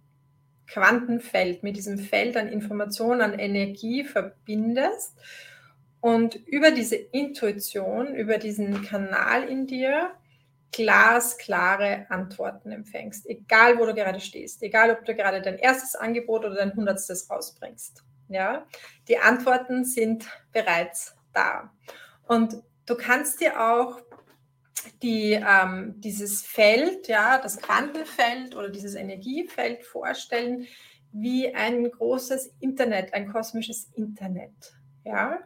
Quantenfeld, 0.66 1.62
mit 1.62 1.78
diesem 1.78 2.00
Feld 2.00 2.36
an 2.36 2.48
Information, 2.48 3.22
an 3.22 3.38
Energie 3.38 4.04
verbindest 4.04 5.14
und 6.02 6.34
über 6.48 6.72
diese 6.72 6.96
Intuition, 6.96 8.16
über 8.16 8.40
diesen 8.40 8.82
Kanal 8.82 9.48
in 9.48 9.68
dir 9.68 10.10
glasklare 10.72 12.08
Antworten 12.10 12.72
empfängst, 12.72 13.30
egal 13.30 13.78
wo 13.78 13.86
du 13.86 13.94
gerade 13.94 14.20
stehst, 14.20 14.64
egal 14.64 14.90
ob 14.90 15.06
du 15.06 15.14
gerade 15.14 15.42
dein 15.42 15.60
erstes 15.60 15.96
Angebot 15.96 16.46
oder 16.46 16.56
dein 16.56 16.76
hundertstes 16.76 17.30
rausbringst. 17.30 18.04
Ja, 18.30 18.66
die 19.08 19.18
Antworten 19.18 19.84
sind 19.84 20.26
bereits 20.54 21.16
da. 21.34 21.72
Und 22.28 22.56
du 22.86 22.96
kannst 22.96 23.42
dir 23.42 23.60
auch 23.60 24.00
die, 25.02 25.32
ähm, 25.34 25.96
dieses 25.98 26.44
Feld, 26.44 27.08
ja, 27.08 27.40
das 27.40 27.58
Quantenfeld 27.58 28.56
oder 28.56 28.70
dieses 28.70 28.96
Energiefeld 28.96 29.84
vorstellen 29.84 30.68
wie 31.12 31.54
ein 31.54 31.90
großes 31.90 32.54
Internet, 32.60 33.14
ein 33.14 33.32
kosmisches 33.32 33.92
Internet. 33.96 34.76
Ja? 35.04 35.40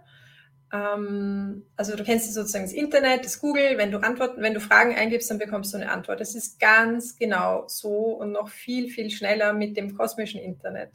Ähm, 0.73 1.65
also 1.75 1.95
du 1.95 2.03
kennst 2.03 2.33
sozusagen 2.33 2.65
das 2.65 2.73
Internet, 2.73 3.25
das 3.25 3.39
Google, 3.39 3.77
wenn 3.77 3.91
du 3.91 3.99
Antworten, 3.99 4.41
wenn 4.41 4.53
du 4.53 4.59
Fragen 4.59 4.95
eingibst, 4.95 5.29
dann 5.29 5.37
bekommst 5.37 5.73
du 5.73 5.77
eine 5.77 5.91
Antwort. 5.91 6.19
Das 6.19 6.35
ist 6.35 6.59
ganz 6.59 7.15
genau 7.15 7.65
so 7.67 7.93
und 7.93 8.31
noch 8.31 8.49
viel, 8.49 8.89
viel 8.89 9.09
schneller 9.09 9.53
mit 9.53 9.77
dem 9.77 9.95
kosmischen 9.95 10.41
Internet, 10.41 10.91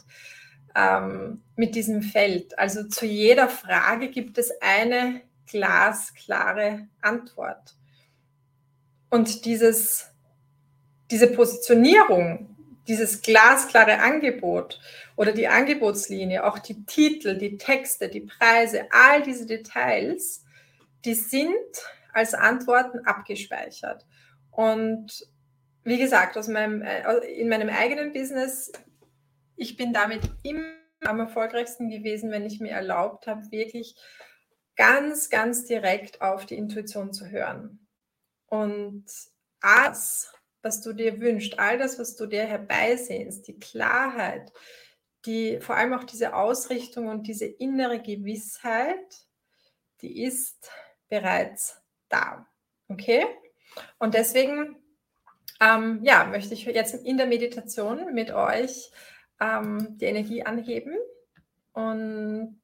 ähm, 0.78 1.42
mit 1.56 1.74
diesem 1.74 2.02
Feld. 2.02 2.56
Also 2.58 2.84
zu 2.84 3.04
jeder 3.04 3.48
Frage 3.48 4.08
gibt 4.08 4.38
es 4.38 4.52
eine 4.60 5.22
glasklare 5.50 6.86
Antwort. 7.00 7.74
Und 9.10 9.44
dieses, 9.44 10.10
diese 11.10 11.32
Positionierung, 11.32 12.54
dieses 12.86 13.22
glasklare 13.22 13.98
Angebot 13.98 14.80
oder 15.16 15.32
die 15.32 15.48
Angebotslinie, 15.48 16.44
auch 16.44 16.58
die 16.58 16.84
Titel, 16.84 17.36
die 17.36 17.58
Texte, 17.58 18.08
die 18.08 18.20
Preise, 18.20 18.86
all 18.90 19.22
diese 19.22 19.46
Details, 19.46 20.44
die 21.04 21.14
sind 21.14 21.54
als 22.12 22.34
Antworten 22.34 23.00
abgespeichert. 23.04 24.06
Und 24.50 25.26
wie 25.82 25.98
gesagt, 25.98 26.36
aus 26.36 26.48
meinem, 26.48 26.82
äh, 26.82 27.18
in 27.26 27.48
meinem 27.48 27.68
eigenen 27.68 28.12
Business, 28.12 28.70
ich 29.58 29.76
bin 29.76 29.92
damit 29.92 30.22
immer 30.42 30.72
am 31.00 31.20
erfolgreichsten 31.20 31.90
gewesen, 31.90 32.30
wenn 32.30 32.46
ich 32.46 32.60
mir 32.60 32.70
erlaubt 32.70 33.26
habe, 33.26 33.50
wirklich 33.50 33.96
ganz, 34.76 35.28
ganz 35.28 35.64
direkt 35.64 36.22
auf 36.22 36.46
die 36.46 36.56
Intuition 36.56 37.12
zu 37.12 37.28
hören. 37.28 37.86
Und 38.46 39.04
alles, 39.60 40.32
was 40.62 40.80
du 40.80 40.92
dir 40.92 41.20
wünschst, 41.20 41.58
all 41.58 41.78
das, 41.78 41.98
was 41.98 42.16
du 42.16 42.26
dir 42.26 42.44
herbeisehnst, 42.44 43.46
die 43.48 43.58
Klarheit, 43.58 44.52
die 45.26 45.60
vor 45.60 45.76
allem 45.76 45.94
auch 45.94 46.04
diese 46.04 46.34
Ausrichtung 46.34 47.08
und 47.08 47.26
diese 47.26 47.46
innere 47.46 48.00
Gewissheit, 48.00 49.26
die 50.00 50.22
ist 50.22 50.70
bereits 51.08 51.80
da. 52.08 52.46
Okay? 52.88 53.26
Und 53.98 54.14
deswegen, 54.14 54.76
ähm, 55.60 56.00
ja, 56.02 56.24
möchte 56.24 56.54
ich 56.54 56.64
jetzt 56.64 56.94
in 56.94 57.16
der 57.16 57.26
Meditation 57.26 58.14
mit 58.14 58.30
euch 58.30 58.90
ähm, 59.40 59.96
die 59.98 60.06
Energie 60.06 60.44
anheben 60.44 60.94
und 61.72 62.58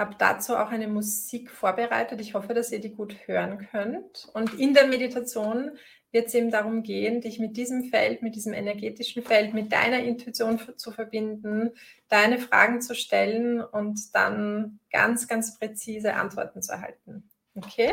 habe 0.00 0.14
dazu 0.18 0.56
auch 0.56 0.70
eine 0.70 0.88
Musik 0.88 1.50
vorbereitet. 1.50 2.20
Ich 2.20 2.34
hoffe, 2.34 2.54
dass 2.54 2.72
ihr 2.72 2.80
die 2.80 2.94
gut 2.94 3.14
hören 3.26 3.68
könnt. 3.70 4.30
Und 4.32 4.54
in 4.54 4.72
der 4.72 4.86
Meditation 4.86 5.72
wird 6.12 6.28
es 6.28 6.34
eben 6.34 6.50
darum 6.50 6.82
gehen, 6.82 7.20
dich 7.20 7.38
mit 7.38 7.56
diesem 7.56 7.84
Feld, 7.84 8.22
mit 8.22 8.34
diesem 8.34 8.54
energetischen 8.54 9.22
Feld, 9.22 9.52
mit 9.52 9.72
deiner 9.72 9.98
Intuition 9.98 10.58
zu 10.76 10.90
verbinden, 10.90 11.70
deine 12.08 12.38
Fragen 12.38 12.80
zu 12.80 12.94
stellen 12.94 13.60
und 13.60 14.14
dann 14.14 14.80
ganz, 14.90 15.28
ganz 15.28 15.58
präzise 15.58 16.14
Antworten 16.14 16.62
zu 16.62 16.72
erhalten. 16.72 17.28
Okay? 17.54 17.92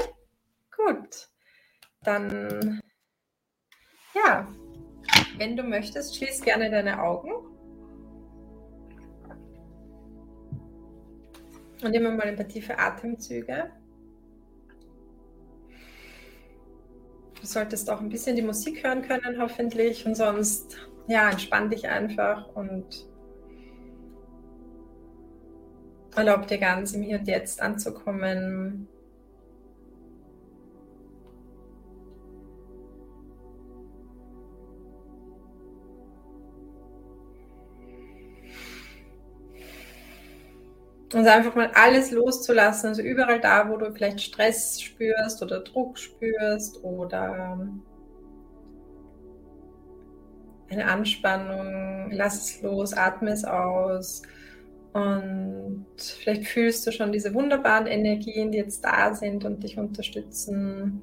Gut. 0.76 1.30
Dann, 2.02 2.80
ja, 4.16 4.48
wenn 5.38 5.56
du 5.56 5.64
möchtest, 5.64 6.18
schließ 6.18 6.42
gerne 6.42 6.70
deine 6.70 7.02
Augen. 7.02 7.32
Und 11.84 11.94
immer 11.94 12.12
mal 12.12 12.28
ein 12.28 12.36
paar 12.36 12.48
tiefe 12.48 12.78
Atemzüge. 12.78 13.72
Du 17.40 17.46
solltest 17.46 17.90
auch 17.90 18.02
ein 18.02 18.10
bisschen 18.10 18.36
die 18.36 18.42
Musik 18.42 18.84
hören 18.84 19.04
können, 19.04 19.40
hoffentlich. 19.40 20.06
Und 20.06 20.16
sonst, 20.16 20.78
ja, 21.08 21.30
entspann 21.30 21.70
dich 21.70 21.88
einfach 21.88 22.48
und 22.56 23.08
erlaub 26.16 26.48
dir 26.48 26.58
ganz 26.58 26.94
im 26.94 27.04
Hier 27.04 27.20
und 27.20 27.28
Jetzt 27.28 27.62
anzukommen. 27.62 28.88
Und 41.14 41.26
einfach 41.26 41.56
mal 41.56 41.72
alles 41.74 42.12
loszulassen, 42.12 42.90
also 42.90 43.02
überall 43.02 43.40
da, 43.40 43.70
wo 43.70 43.78
du 43.78 43.94
vielleicht 43.94 44.20
Stress 44.20 44.82
spürst 44.82 45.42
oder 45.42 45.62
Druck 45.62 45.98
spürst 45.98 46.84
oder 46.84 47.60
eine 50.70 50.86
Anspannung, 50.86 52.12
lass 52.12 52.42
es 52.42 52.62
los, 52.62 52.94
atme 52.94 53.32
es 53.32 53.46
aus. 53.46 54.22
Und 54.92 55.86
vielleicht 55.98 56.46
fühlst 56.46 56.86
du 56.88 56.92
schon 56.92 57.12
diese 57.12 57.34
wunderbaren 57.34 57.88
Energien, 57.88 58.52
die 58.52 58.58
jetzt 58.58 58.84
da 58.84 59.14
sind 59.14 59.46
und 59.46 59.64
dich 59.64 59.78
unterstützen. 59.78 61.02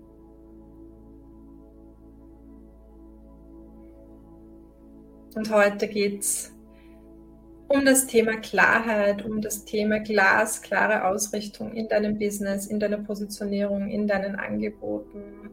Und 5.35 5.51
heute 5.51 5.89
geht 5.89 6.21
es 6.21 6.53
um 7.69 7.85
das 7.85 8.07
Thema 8.07 8.37
Klarheit, 8.37 9.25
um 9.25 9.41
das 9.41 9.65
Thema 9.65 10.01
glasklare 10.01 11.05
Ausrichtung 11.07 11.73
in 11.73 11.89
deinem 11.89 12.19
Business, 12.19 12.67
in 12.67 12.79
deiner 12.79 12.99
Positionierung, 12.99 13.89
in 13.89 14.07
deinen 14.07 14.37
Angeboten 14.37 15.51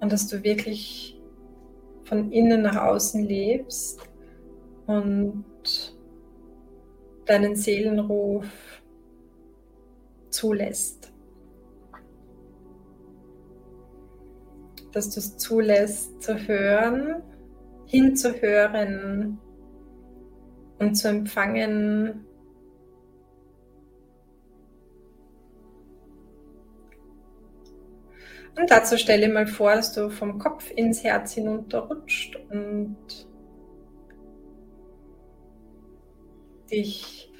und 0.00 0.12
dass 0.12 0.26
du 0.26 0.42
wirklich 0.42 1.16
von 2.04 2.32
innen 2.32 2.62
nach 2.62 2.76
außen 2.76 3.22
lebst 3.22 4.00
und 4.86 5.44
deinen 7.26 7.54
Seelenruf 7.54 8.46
zulässt. 10.30 11.12
Dass 14.92 15.10
du 15.10 15.20
es 15.20 15.36
zulässt 15.36 16.20
zu 16.20 16.34
hören, 16.48 17.22
hinzuhören, 17.86 19.38
und 20.80 20.94
zu 20.94 21.08
empfangen. 21.08 22.24
Und 28.58 28.70
dazu 28.70 28.96
stelle 28.96 29.28
mal 29.28 29.46
vor, 29.46 29.76
dass 29.76 29.92
du 29.92 30.10
vom 30.10 30.38
Kopf 30.38 30.70
ins 30.70 31.04
Herz 31.04 31.34
hinunterrutscht 31.34 32.36
und 32.50 32.96
dich 36.70 37.32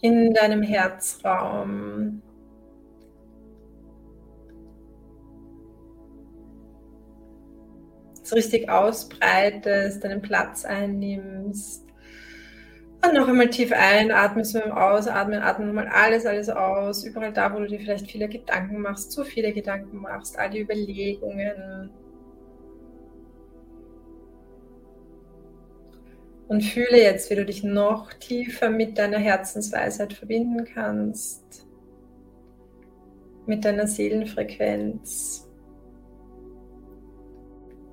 in 0.00 0.32
deinem 0.32 0.62
Herzraum 0.62 2.22
so 8.22 8.34
richtig 8.34 8.68
ausbreitest, 8.68 10.02
deinen 10.02 10.22
Platz 10.22 10.64
einnimmst 10.64 11.83
und 13.08 13.14
noch 13.14 13.28
einmal 13.28 13.50
tief 13.50 13.72
ein, 13.72 14.10
atmest 14.10 14.54
mit 14.54 14.64
dem 14.64 14.72
Ausatmen, 14.72 15.40
atme 15.40 15.66
nochmal 15.66 15.88
alles, 15.88 16.26
alles 16.26 16.48
aus. 16.48 17.04
Überall 17.04 17.32
da, 17.32 17.52
wo 17.52 17.58
du 17.58 17.66
dir 17.66 17.80
vielleicht 17.80 18.10
viele 18.10 18.28
Gedanken 18.28 18.80
machst, 18.80 19.12
zu 19.12 19.24
viele 19.24 19.52
Gedanken 19.52 19.98
machst, 19.98 20.38
all 20.38 20.50
die 20.50 20.60
Überlegungen. 20.60 21.90
Und 26.48 26.62
fühle 26.62 27.02
jetzt, 27.02 27.30
wie 27.30 27.36
du 27.36 27.44
dich 27.44 27.64
noch 27.64 28.12
tiefer 28.12 28.70
mit 28.70 28.98
deiner 28.98 29.18
Herzensweisheit 29.18 30.12
verbinden 30.12 30.64
kannst, 30.64 31.66
mit 33.46 33.64
deiner 33.64 33.86
Seelenfrequenz, 33.86 35.48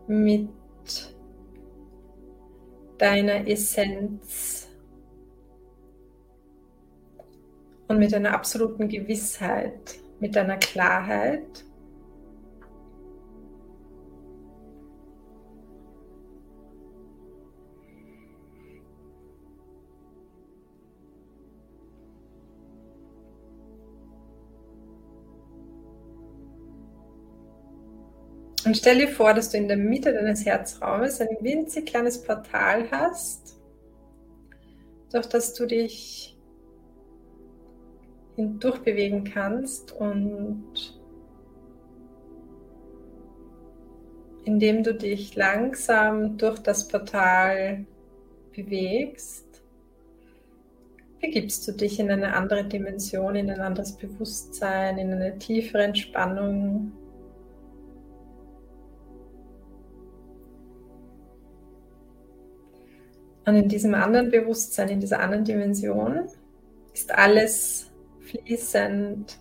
mit 0.08 0.50
deiner 2.98 3.48
Essenz. 3.48 4.71
Und 7.92 8.00
mit 8.00 8.14
einer 8.14 8.34
absoluten 8.34 8.88
Gewissheit, 8.88 10.00
mit 10.22 10.38
einer 10.38 10.58
Klarheit. 10.58 11.66
Und 28.64 28.78
stell 28.78 29.00
dir 29.00 29.10
vor, 29.10 29.34
dass 29.34 29.50
du 29.50 29.58
in 29.58 29.68
der 29.68 29.76
Mitte 29.76 30.14
deines 30.14 30.46
Herzraumes 30.46 31.20
ein 31.20 31.28
winzig 31.42 31.88
kleines 31.88 32.22
Portal 32.22 32.90
hast, 32.90 33.58
durch 35.12 35.26
das 35.26 35.54
du 35.54 35.66
dich 35.66 36.31
durchbewegen 38.60 39.24
kannst 39.24 39.92
und 39.92 41.00
indem 44.44 44.84
du 44.84 44.94
dich 44.94 45.36
langsam 45.36 46.38
durch 46.38 46.60
das 46.60 46.88
Portal 46.88 47.86
bewegst, 48.56 49.46
begibst 51.22 51.68
du 51.68 51.72
dich 51.74 52.00
in 52.00 52.10
eine 52.10 52.34
andere 52.34 52.66
Dimension, 52.66 53.36
in 53.36 53.50
ein 53.50 53.62
anderes 53.62 53.94
Bewusstsein, 53.94 54.98
in 54.98 55.14
eine 55.14 55.38
tiefere 55.38 55.84
Entspannung. 55.84 56.92
Und 63.46 63.56
in 63.56 63.70
diesem 63.70 63.94
anderen 63.94 64.32
Bewusstsein, 64.32 64.90
in 64.90 65.00
dieser 65.00 65.20
anderen 65.20 65.46
Dimension, 65.46 66.28
ist 66.94 67.14
alles 67.14 67.91
fließend 68.32 69.40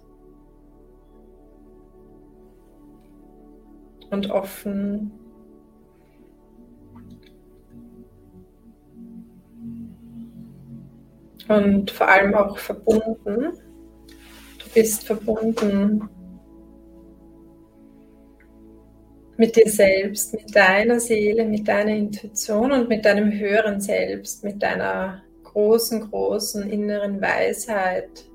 und 4.11 4.31
offen. 4.31 5.13
Und 11.49 11.91
vor 11.91 12.09
allem 12.09 12.35
auch 12.35 12.59
verbunden. 12.59 13.53
Du 14.59 14.75
bist 14.75 15.05
verbunden 15.05 16.09
mit 19.37 19.57
dir 19.57 19.69
selbst, 19.69 20.35
mit 20.35 20.55
deiner 20.55 21.01
Seele, 21.01 21.45
mit 21.45 21.67
deiner 21.67 21.97
Intuition 21.97 22.73
und 22.73 22.89
mit 22.89 23.05
deinem 23.05 23.33
höheren 23.33 23.81
Selbst, 23.81 24.45
mit 24.45 24.63
deiner 24.63 25.23
großen, 25.45 26.09
großen 26.11 26.71
inneren 26.71 27.21
Weisheit, 27.21 28.30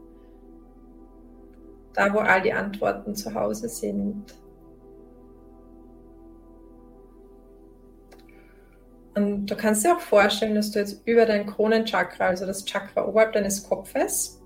da 1.95 2.13
wo 2.13 2.19
all 2.19 2.41
die 2.41 2.53
Antworten 2.53 3.15
zu 3.15 3.33
Hause 3.33 3.69
sind. 3.69 4.35
Und 9.15 9.45
du 9.45 9.55
kannst 9.55 9.85
dir 9.85 9.95
auch 9.95 10.01
vorstellen, 10.01 10.55
dass 10.55 10.71
du 10.71 10.79
jetzt 10.79 11.07
über 11.07 11.25
dein 11.25 11.45
Kronenchakra, 11.45 12.27
also 12.27 12.45
das 12.45 12.65
Chakra 12.65 13.07
oberhalb 13.07 13.31
deines 13.31 13.63
Kopfes, 13.63 14.41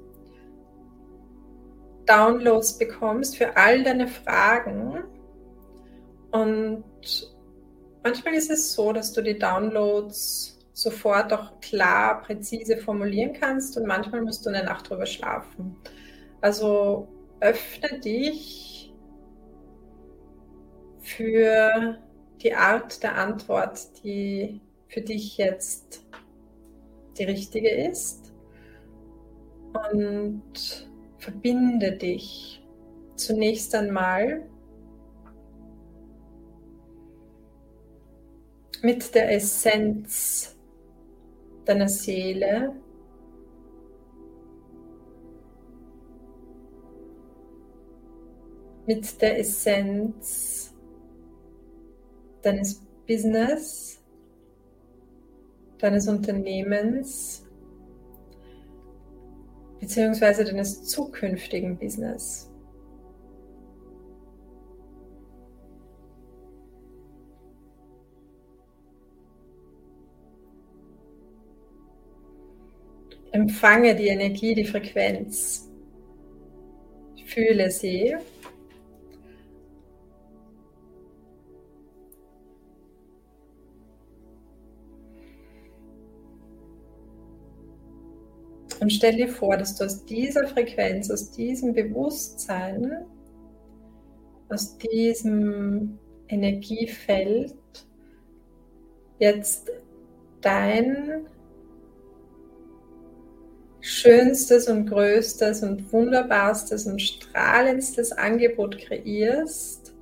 Downloads 2.05 2.77
bekommst 2.77 3.37
für 3.37 3.57
all 3.57 3.83
deine 3.83 4.07
Fragen. 4.07 5.03
Und 6.31 6.83
manchmal 8.03 8.35
ist 8.35 8.51
es 8.51 8.73
so, 8.73 8.93
dass 8.93 9.11
du 9.11 9.23
die 9.23 9.39
Downloads 9.39 10.59
sofort 10.73 11.33
auch 11.33 11.59
klar, 11.61 12.21
präzise 12.21 12.77
formulieren 12.77 13.33
kannst 13.33 13.75
und 13.75 13.85
manchmal 13.85 14.21
musst 14.21 14.45
du 14.45 14.49
eine 14.49 14.63
Nacht 14.63 14.89
drüber 14.89 15.07
schlafen. 15.07 15.75
Also 16.41 17.07
öffne 17.41 17.99
dich 17.99 18.93
für 21.01 21.97
die 22.41 22.53
Art 22.53 23.03
der 23.03 23.17
Antwort, 23.17 24.03
die 24.03 24.61
für 24.87 25.01
dich 25.01 25.37
jetzt 25.37 26.05
die 27.17 27.23
richtige 27.23 27.69
ist. 27.69 28.33
Und 29.93 30.89
verbinde 31.17 31.91
dich 31.91 32.65
zunächst 33.15 33.75
einmal 33.75 34.43
mit 38.81 39.13
der 39.13 39.33
Essenz 39.33 40.55
deiner 41.65 41.89
Seele. 41.89 42.73
Mit 48.89 49.21
der 49.21 49.37
Essenz 49.37 50.73
deines 52.41 52.81
Business, 53.07 54.01
deines 55.77 56.07
Unternehmens 56.07 57.45
beziehungsweise 59.79 60.43
deines 60.43 60.85
zukünftigen 60.85 61.77
Business. 61.77 62.49
Empfange 73.33 73.95
die 73.95 74.07
Energie, 74.07 74.55
die 74.55 74.65
Frequenz. 74.65 75.69
Fühle 77.27 77.69
sie 77.69 78.17
Und 88.79 88.91
stell 88.91 89.15
dir 89.15 89.27
vor, 89.27 89.57
dass 89.57 89.75
du 89.75 89.83
aus 89.83 90.05
dieser 90.05 90.47
Frequenz, 90.47 91.11
aus 91.11 91.31
diesem 91.31 91.73
Bewusstsein, 91.73 93.05
aus 94.49 94.77
diesem 94.77 95.99
Energiefeld 96.27 97.55
jetzt 99.19 99.69
dein 100.41 101.27
schönstes 103.81 104.67
und 104.67 104.87
größtes 104.87 105.63
und 105.63 105.91
wunderbarstes 105.91 106.85
und 106.85 107.01
strahlendstes 107.01 108.11
Angebot 108.11 108.77
kreierst, 108.77 109.93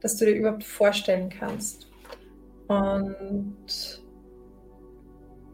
das 0.00 0.16
du 0.16 0.26
dir 0.26 0.36
überhaupt 0.36 0.64
vorstellen 0.64 1.28
kannst. 1.28 1.88
Und 2.66 4.02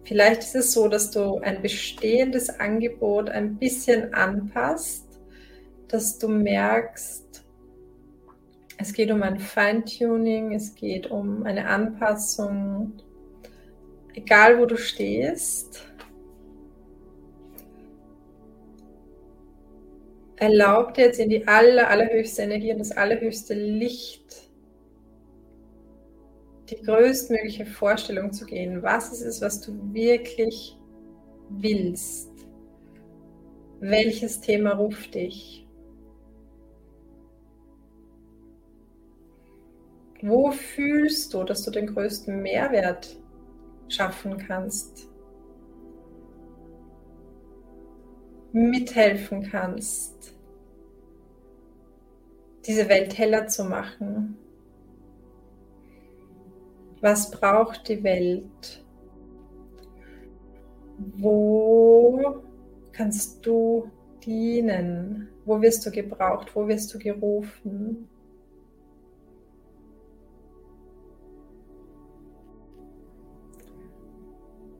Vielleicht 0.05 0.43
ist 0.43 0.55
es 0.55 0.73
so, 0.73 0.89
dass 0.89 1.11
du 1.11 1.39
ein 1.39 1.63
bestehendes 1.63 2.61
Angebot 2.61 3.31
ein 3.31 3.57
bisschen 3.57 4.13
anpasst, 4.13 5.07
dass 5.89 6.19
du 6.19 6.29
merkst, 6.29 7.43
es 8.77 8.93
geht 8.93 9.11
um 9.11 9.23
ein 9.23 9.39
Feintuning, 9.39 10.53
es 10.53 10.75
geht 10.75 11.11
um 11.11 11.45
eine 11.45 11.67
Anpassung, 11.69 12.93
egal 14.15 14.59
wo 14.59 14.67
du 14.67 14.77
stehst. 14.77 15.87
Erlaub 20.37 20.93
dir 20.95 21.07
jetzt 21.07 21.21
in 21.21 21.31
die 21.31 21.47
aller, 21.47 21.89
allerhöchste 21.89 22.43
Energie 22.43 22.73
und 22.73 22.81
das 22.81 22.93
allerhöchste 22.93 23.55
Licht 23.55 24.44
die 26.75 26.85
größtmögliche 26.85 27.67
Vorstellung 27.67 28.33
zu 28.33 28.47
gehen, 28.47 28.83
was 28.83 29.13
es 29.13 29.23
ist, 29.23 29.41
was 29.43 29.61
du 29.61 29.73
wirklich 29.93 30.79
willst. 31.49 32.31
Welches 33.81 34.41
Thema 34.41 34.73
ruft 34.73 35.15
dich? 35.15 35.67
Wo 40.23 40.51
fühlst 40.53 41.35
du, 41.35 41.45
dass 41.45 41.65
du 41.65 41.71
den 41.71 41.89
größten 41.89 42.41
Mehrwert 42.41 43.17
schaffen 43.89 44.39
kannst? 44.39 45.11
Mithelfen 48.53 49.43
kannst, 49.51 50.33
diese 52.67 52.89
Welt 52.89 53.19
heller 53.19 53.49
zu 53.49 53.65
machen? 53.65 54.39
Was 57.05 57.31
braucht 57.31 57.87
die 57.91 58.03
Welt? 58.03 58.83
Wo 61.19 62.43
kannst 62.93 63.45
du 63.45 63.91
dienen? 64.25 65.29
Wo 65.45 65.61
wirst 65.61 65.85
du 65.85 65.91
gebraucht? 65.91 66.57
Wo 66.57 66.67
wirst 66.67 66.95
du 66.95 66.99
gerufen? 66.99 68.09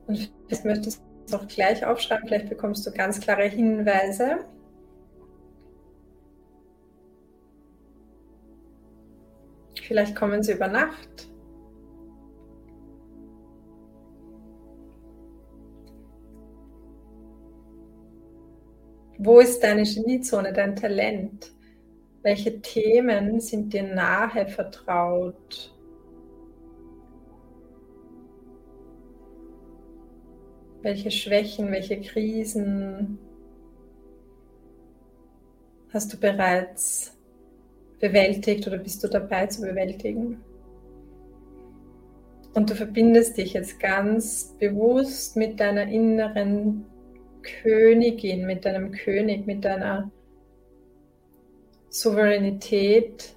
Und 0.07 0.31
vielleicht 0.47 0.65
möchtest 0.65 1.01
du 1.01 1.03
es 1.27 1.33
auch 1.35 1.47
gleich 1.47 1.85
aufschreiben, 1.85 2.27
vielleicht 2.27 2.49
bekommst 2.49 2.87
du 2.87 2.91
ganz 2.91 3.19
klare 3.19 3.43
Hinweise. 3.43 4.45
Vielleicht 9.83 10.15
kommen 10.15 10.41
sie 10.41 10.53
über 10.53 10.67
Nacht. 10.67 11.29
Wo 19.25 19.39
ist 19.39 19.63
deine 19.63 19.81
Geniezone, 19.81 20.53
dein 20.53 20.75
Talent? 20.75 21.51
Welche 22.21 22.61
Themen 22.61 23.39
sind 23.39 23.73
dir 23.73 23.81
nahe 23.81 24.45
vertraut? 24.45 25.73
Welche 30.83 31.09
Schwächen, 31.09 31.71
welche 31.71 31.99
Krisen 32.01 33.17
hast 35.91 36.13
du 36.13 36.19
bereits 36.19 37.17
bewältigt 37.99 38.67
oder 38.67 38.77
bist 38.77 39.03
du 39.03 39.07
dabei 39.07 39.47
zu 39.47 39.61
bewältigen? 39.61 40.39
Und 42.53 42.69
du 42.69 42.75
verbindest 42.75 43.37
dich 43.37 43.53
jetzt 43.53 43.79
ganz 43.79 44.55
bewusst 44.59 45.35
mit 45.35 45.59
deiner 45.59 45.87
inneren 45.87 46.85
Königin, 47.61 48.45
mit 48.45 48.65
deinem 48.65 48.91
König, 48.91 49.45
mit 49.45 49.63
deiner 49.63 50.11
Souveränität. 51.89 53.33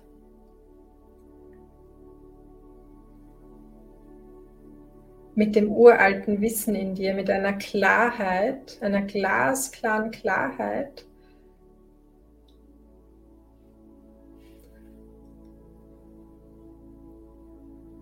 Mit 5.34 5.54
dem 5.54 5.70
uralten 5.70 6.40
Wissen 6.40 6.74
in 6.74 6.96
dir, 6.96 7.14
mit 7.14 7.30
einer 7.30 7.52
Klarheit, 7.52 8.78
einer 8.80 9.02
glasklaren 9.02 10.10
Klarheit. 10.10 11.04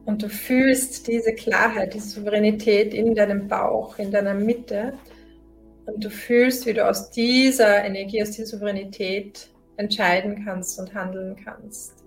Und 0.07 0.23
du 0.23 0.29
fühlst 0.29 1.09
diese 1.09 1.35
Klarheit, 1.35 1.93
diese 1.93 2.09
Souveränität 2.09 2.95
in 2.95 3.15
deinem 3.15 3.49
Bauch, 3.49 3.99
in 3.99 4.13
deiner 4.13 4.35
Mitte. 4.35 4.95
Und 5.87 6.05
du 6.05 6.11
fühlst, 6.11 6.67
wie 6.67 6.75
du 6.75 6.87
aus 6.87 7.11
dieser 7.11 7.85
Energie, 7.85 8.23
aus 8.23 8.33
dieser 8.33 8.47
Souveränität 8.47 9.49
entscheiden 9.77 10.45
kannst 10.45 10.79
und 10.81 10.95
handeln 10.95 11.37
kannst. 11.37 12.05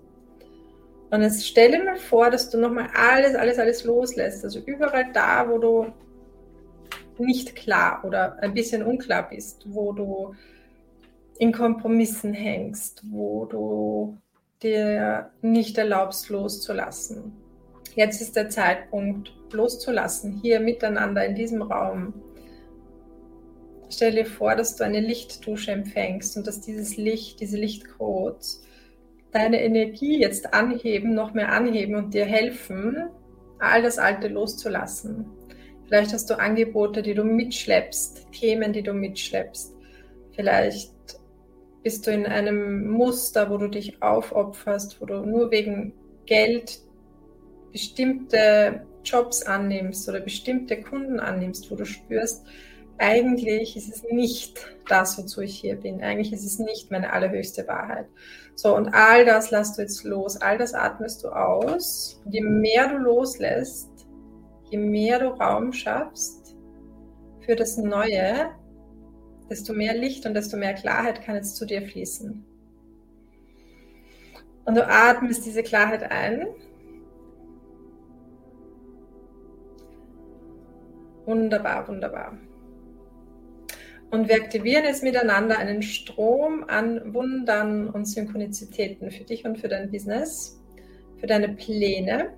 Und 1.10 1.22
jetzt 1.22 1.46
stell 1.46 1.72
dir 1.72 1.84
mal 1.84 1.96
vor, 1.96 2.30
dass 2.30 2.50
du 2.50 2.58
nochmal 2.58 2.88
alles, 2.94 3.34
alles, 3.34 3.58
alles 3.58 3.84
loslässt. 3.84 4.44
Also 4.44 4.60
überall 4.60 5.12
da, 5.12 5.48
wo 5.48 5.58
du 5.58 5.86
nicht 7.18 7.56
klar 7.56 8.04
oder 8.04 8.38
ein 8.42 8.54
bisschen 8.54 8.82
unklar 8.82 9.28
bist, 9.28 9.62
wo 9.66 9.92
du 9.92 10.34
in 11.38 11.52
Kompromissen 11.52 12.32
hängst, 12.32 13.02
wo 13.10 13.44
du 13.46 14.16
dir 14.62 15.30
nicht 15.42 15.78
erlaubst 15.78 16.28
loszulassen. 16.28 17.32
Jetzt 17.94 18.20
ist 18.20 18.36
der 18.36 18.48
Zeitpunkt 18.50 19.32
loszulassen, 19.52 20.38
hier 20.42 20.60
miteinander 20.60 21.24
in 21.24 21.34
diesem 21.34 21.62
Raum. 21.62 22.14
Stell 23.90 24.12
dir 24.12 24.26
vor, 24.26 24.54
dass 24.54 24.76
du 24.76 24.84
eine 24.84 25.00
Lichtdusche 25.00 25.72
empfängst 25.72 26.36
und 26.36 26.46
dass 26.46 26.60
dieses 26.60 26.96
Licht, 26.96 27.40
diese 27.40 27.56
Lichtcodes 27.56 28.62
deine 29.32 29.62
Energie 29.62 30.20
jetzt 30.20 30.54
anheben, 30.54 31.14
noch 31.14 31.34
mehr 31.34 31.52
anheben 31.52 31.96
und 31.96 32.14
dir 32.14 32.24
helfen, 32.24 33.08
all 33.58 33.82
das 33.82 33.98
Alte 33.98 34.28
loszulassen. 34.28 35.26
Vielleicht 35.86 36.12
hast 36.12 36.30
du 36.30 36.38
Angebote, 36.38 37.02
die 37.02 37.14
du 37.14 37.24
mitschleppst, 37.24 38.30
Themen, 38.32 38.72
die 38.72 38.82
du 38.82 38.92
mitschleppst. 38.92 39.74
Vielleicht 40.32 40.92
bist 41.82 42.06
du 42.06 42.12
in 42.12 42.26
einem 42.26 42.88
Muster, 42.90 43.50
wo 43.50 43.56
du 43.56 43.68
dich 43.68 44.00
aufopferst, 44.02 45.00
wo 45.00 45.06
du 45.06 45.26
nur 45.26 45.50
wegen 45.50 45.92
Geld 46.26 46.78
bestimmte 47.72 48.86
Jobs 49.04 49.42
annimmst 49.42 50.08
oder 50.08 50.20
bestimmte 50.20 50.80
Kunden 50.80 51.18
annimmst, 51.18 51.70
wo 51.70 51.74
du 51.74 51.84
spürst, 51.84 52.46
eigentlich 53.00 53.76
ist 53.76 53.88
es 53.88 54.02
nicht 54.10 54.60
das, 54.86 55.18
wozu 55.18 55.40
ich 55.40 55.58
hier 55.58 55.76
bin. 55.76 56.02
Eigentlich 56.02 56.32
ist 56.32 56.44
es 56.44 56.58
nicht 56.58 56.90
meine 56.90 57.12
allerhöchste 57.12 57.66
Wahrheit. 57.66 58.06
So, 58.54 58.76
und 58.76 58.88
all 58.92 59.24
das 59.24 59.50
lässt 59.50 59.78
du 59.78 59.82
jetzt 59.82 60.04
los, 60.04 60.36
all 60.36 60.58
das 60.58 60.74
atmest 60.74 61.24
du 61.24 61.28
aus. 61.28 62.20
Und 62.24 62.32
je 62.32 62.42
mehr 62.42 62.88
du 62.88 62.98
loslässt, 62.98 63.90
je 64.70 64.78
mehr 64.78 65.18
du 65.18 65.28
Raum 65.28 65.72
schaffst 65.72 66.54
für 67.40 67.56
das 67.56 67.78
Neue, 67.78 68.50
desto 69.48 69.72
mehr 69.72 69.94
Licht 69.94 70.26
und 70.26 70.34
desto 70.34 70.56
mehr 70.56 70.74
Klarheit 70.74 71.22
kann 71.22 71.36
jetzt 71.36 71.56
zu 71.56 71.64
dir 71.64 71.82
fließen. 71.82 72.44
Und 74.66 74.74
du 74.74 74.86
atmest 74.86 75.46
diese 75.46 75.62
Klarheit 75.62 76.02
ein 76.10 76.46
Wunderbar, 81.30 81.86
wunderbar. 81.86 82.36
Und 84.10 84.28
wir 84.28 84.36
aktivieren 84.36 84.84
jetzt 84.84 85.04
miteinander 85.04 85.58
einen 85.58 85.82
Strom 85.82 86.64
an 86.66 87.14
Wundern 87.14 87.88
und 87.88 88.06
Synchronizitäten 88.06 89.10
für 89.10 89.22
dich 89.22 89.44
und 89.44 89.58
für 89.58 89.68
dein 89.68 89.90
Business, 89.90 90.60
für 91.18 91.28
deine 91.28 91.50
Pläne. 91.50 92.32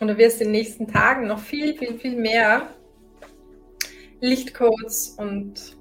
Und 0.00 0.08
du 0.08 0.16
wirst 0.16 0.40
in 0.40 0.46
den 0.46 0.52
nächsten 0.52 0.88
Tagen 0.88 1.26
noch 1.26 1.40
viel, 1.40 1.76
viel, 1.76 1.98
viel 1.98 2.16
mehr 2.16 2.70
Lichtcodes 4.22 5.16
und 5.18 5.76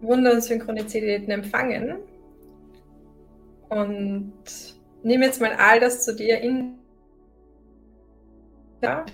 Wunder 0.00 0.32
und 0.32 0.42
Synchronizitäten 0.42 1.30
empfangen. 1.30 1.98
Und 3.70 4.32
nimm 5.04 5.22
jetzt 5.22 5.40
mal 5.40 5.52
all 5.52 5.80
das 5.80 6.04
zu 6.04 6.14
dir 6.14 6.40
in. 6.40 6.78
Ja. 8.82 9.06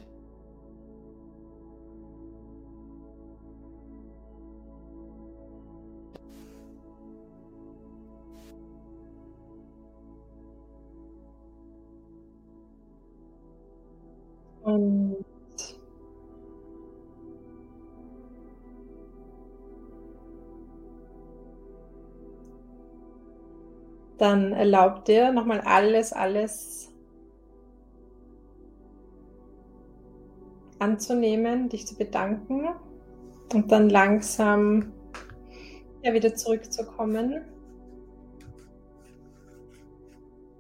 Und 14.63 15.25
dann 24.19 24.53
erlaub 24.53 25.05
dir 25.05 25.33
nochmal 25.33 25.61
alles, 25.61 26.13
alles 26.13 26.93
anzunehmen, 30.79 31.69
dich 31.69 31.87
zu 31.87 31.97
bedanken 31.97 32.69
und 33.53 33.73
dann 33.73 33.89
langsam 33.89 34.93
ja, 36.03 36.13
wieder 36.13 36.35
zurückzukommen. 36.35 37.43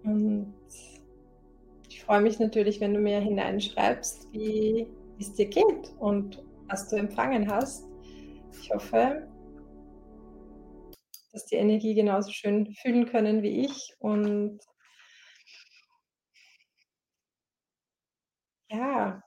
Und 0.05 0.55
ich 1.89 2.05
freue 2.05 2.21
mich 2.21 2.39
natürlich, 2.39 2.81
wenn 2.81 2.95
du 2.95 3.01
mir 3.01 3.21
hineinschreibst, 3.21 4.33
wie 4.33 4.87
es 5.19 5.33
dir 5.35 5.47
geht 5.47 5.93
und 5.99 6.43
was 6.69 6.89
du 6.89 6.97
empfangen 6.97 7.51
hast. 7.51 7.87
Ich 8.61 8.71
hoffe, 8.71 9.27
dass 11.37 11.45
die 11.45 11.57
Energie 11.57 11.95
genauso 11.95 12.33
schön 12.33 12.75
fühlen 12.81 13.05
können 13.05 13.43
wie 13.43 13.67
ich. 13.67 13.95
Und 13.99 14.59
ja, 18.71 19.23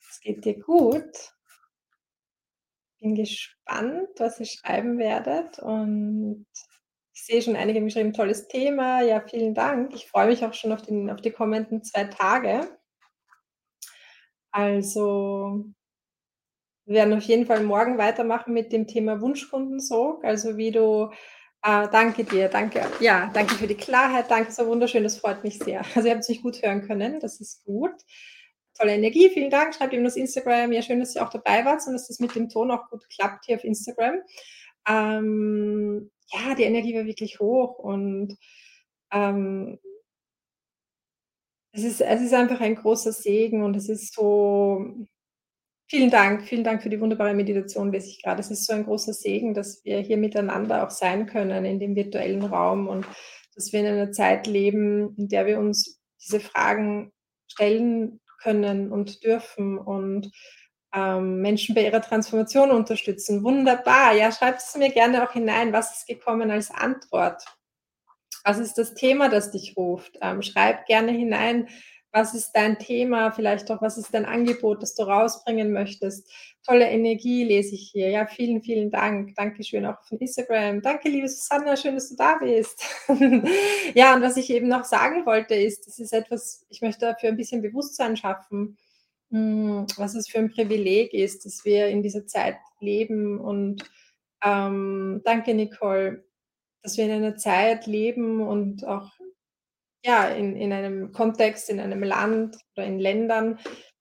es 0.00 0.20
geht 0.20 0.46
dir 0.46 0.58
gut. 0.58 1.34
Bin 3.00 3.14
gespannt, 3.14 4.08
was 4.16 4.40
ihr 4.40 4.46
schreiben 4.46 4.96
werdet. 4.98 5.58
Und 5.58 6.46
ich 7.12 7.26
sehe 7.26 7.42
schon 7.42 7.56
einige 7.56 7.80
haben 7.80 7.86
geschrieben, 7.86 8.14
tolles 8.14 8.48
Thema. 8.48 9.02
Ja, 9.02 9.20
vielen 9.20 9.54
Dank. 9.54 9.94
Ich 9.94 10.08
freue 10.08 10.28
mich 10.28 10.42
auch 10.42 10.54
schon 10.54 10.72
auf, 10.72 10.80
den, 10.80 11.10
auf 11.10 11.20
die 11.20 11.32
kommenden 11.32 11.84
zwei 11.84 12.04
Tage. 12.04 12.78
Also 14.52 15.66
wir 16.90 16.96
werden 16.96 17.14
auf 17.16 17.22
jeden 17.22 17.46
Fall 17.46 17.62
morgen 17.62 17.98
weitermachen 17.98 18.52
mit 18.52 18.72
dem 18.72 18.88
Thema 18.88 19.20
Wunschkundensog. 19.20 20.24
Also 20.24 20.56
wie 20.56 20.72
du, 20.72 21.08
äh, 21.62 21.86
danke 21.92 22.24
dir, 22.24 22.48
danke, 22.48 22.84
ja, 22.98 23.30
danke 23.32 23.54
für 23.54 23.68
die 23.68 23.76
Klarheit, 23.76 24.28
danke, 24.28 24.50
so 24.50 24.66
wunderschön, 24.66 25.04
das 25.04 25.18
freut 25.18 25.44
mich 25.44 25.60
sehr. 25.60 25.84
Also 25.94 26.08
ihr 26.08 26.16
habt 26.16 26.28
mich 26.28 26.42
gut 26.42 26.60
hören 26.60 26.82
können, 26.88 27.20
das 27.20 27.40
ist 27.40 27.64
gut. 27.64 27.92
Tolle 28.76 28.94
Energie, 28.94 29.30
vielen 29.30 29.50
Dank. 29.50 29.72
Schreibt 29.72 29.92
ihm 29.92 30.02
das 30.02 30.16
Instagram. 30.16 30.72
Ja, 30.72 30.82
schön, 30.82 30.98
dass 30.98 31.14
ihr 31.14 31.24
auch 31.24 31.30
dabei 31.30 31.64
wart 31.64 31.80
und 31.86 31.92
dass 31.92 32.08
das 32.08 32.18
mit 32.18 32.34
dem 32.34 32.48
Ton 32.48 32.72
auch 32.72 32.90
gut 32.90 33.08
klappt 33.08 33.44
hier 33.44 33.54
auf 33.54 33.62
Instagram. 33.62 34.16
Ähm, 34.88 36.10
ja, 36.32 36.56
die 36.56 36.64
Energie 36.64 36.96
war 36.96 37.06
wirklich 37.06 37.38
hoch 37.38 37.78
und 37.78 38.36
ähm, 39.12 39.78
es, 41.70 41.84
ist, 41.84 42.00
es 42.00 42.20
ist 42.20 42.34
einfach 42.34 42.60
ein 42.60 42.74
großer 42.74 43.12
Segen 43.12 43.62
und 43.62 43.76
es 43.76 43.88
ist 43.88 44.12
so, 44.12 45.06
Vielen 45.90 46.10
Dank, 46.10 46.44
vielen 46.46 46.62
Dank 46.62 46.84
für 46.84 46.88
die 46.88 47.00
wunderbare 47.00 47.34
Meditation, 47.34 47.92
ich 47.92 48.22
gerade. 48.22 48.38
Es 48.38 48.48
ist 48.52 48.64
so 48.64 48.72
ein 48.72 48.84
großer 48.84 49.12
Segen, 49.12 49.54
dass 49.54 49.84
wir 49.84 49.98
hier 49.98 50.18
miteinander 50.18 50.86
auch 50.86 50.90
sein 50.92 51.26
können 51.26 51.64
in 51.64 51.80
dem 51.80 51.96
virtuellen 51.96 52.44
Raum 52.44 52.86
und 52.86 53.04
dass 53.56 53.72
wir 53.72 53.80
in 53.80 53.86
einer 53.86 54.12
Zeit 54.12 54.46
leben, 54.46 55.16
in 55.16 55.28
der 55.28 55.46
wir 55.46 55.58
uns 55.58 56.00
diese 56.22 56.38
Fragen 56.38 57.10
stellen 57.48 58.20
können 58.40 58.92
und 58.92 59.24
dürfen 59.24 59.78
und 59.78 60.30
ähm, 60.94 61.40
Menschen 61.40 61.74
bei 61.74 61.82
ihrer 61.82 62.02
Transformation 62.02 62.70
unterstützen. 62.70 63.42
Wunderbar. 63.42 64.14
Ja, 64.14 64.30
schreibt 64.30 64.62
es 64.62 64.76
mir 64.76 64.90
gerne 64.90 65.28
auch 65.28 65.32
hinein. 65.32 65.72
Was 65.72 65.98
ist 65.98 66.06
gekommen 66.06 66.52
als 66.52 66.70
Antwort? 66.70 67.42
Was 68.44 68.60
ist 68.60 68.78
das 68.78 68.94
Thema, 68.94 69.28
das 69.28 69.50
dich 69.50 69.74
ruft? 69.76 70.18
Ähm, 70.22 70.42
schreib 70.42 70.86
gerne 70.86 71.10
hinein, 71.10 71.68
Was 72.12 72.34
ist 72.34 72.52
dein 72.52 72.78
Thema? 72.78 73.30
Vielleicht 73.30 73.70
auch, 73.70 73.80
was 73.80 73.96
ist 73.96 74.12
dein 74.12 74.24
Angebot, 74.24 74.82
das 74.82 74.96
du 74.96 75.04
rausbringen 75.04 75.72
möchtest? 75.72 76.28
Tolle 76.66 76.88
Energie 76.88 77.44
lese 77.44 77.76
ich 77.76 77.90
hier. 77.92 78.10
Ja, 78.10 78.26
vielen, 78.26 78.62
vielen 78.62 78.90
Dank. 78.90 79.34
Dankeschön 79.36 79.86
auch 79.86 80.02
von 80.04 80.18
Instagram. 80.18 80.82
Danke, 80.82 81.08
liebe 81.08 81.28
Susanna, 81.28 81.76
schön, 81.76 81.94
dass 81.94 82.08
du 82.08 82.16
da 82.16 82.36
bist. 82.38 82.82
ja, 83.94 84.14
und 84.14 84.22
was 84.22 84.36
ich 84.36 84.50
eben 84.50 84.66
noch 84.66 84.84
sagen 84.84 85.24
wollte, 85.24 85.54
ist, 85.54 85.86
das 85.86 86.00
ist 86.00 86.12
etwas, 86.12 86.66
ich 86.68 86.82
möchte 86.82 87.06
dafür 87.06 87.28
ein 87.28 87.36
bisschen 87.36 87.62
Bewusstsein 87.62 88.16
schaffen, 88.16 88.76
hm, 89.30 89.86
was 89.96 90.16
es 90.16 90.28
für 90.28 90.38
ein 90.38 90.50
Privileg 90.50 91.14
ist, 91.14 91.44
dass 91.44 91.64
wir 91.64 91.86
in 91.88 92.02
dieser 92.02 92.26
Zeit 92.26 92.56
leben. 92.80 93.38
Und 93.38 93.88
ähm, 94.44 95.20
danke, 95.24 95.54
Nicole, 95.54 96.24
dass 96.82 96.96
wir 96.96 97.04
in 97.04 97.12
einer 97.12 97.36
Zeit 97.36 97.86
leben 97.86 98.40
und 98.40 98.84
auch 98.84 99.12
ja, 100.02 100.28
in, 100.28 100.56
in 100.56 100.72
einem 100.72 101.12
Kontext, 101.12 101.68
in 101.68 101.80
einem 101.80 102.02
Land 102.02 102.56
oder 102.76 102.86
in 102.86 102.98
Ländern, 102.98 103.58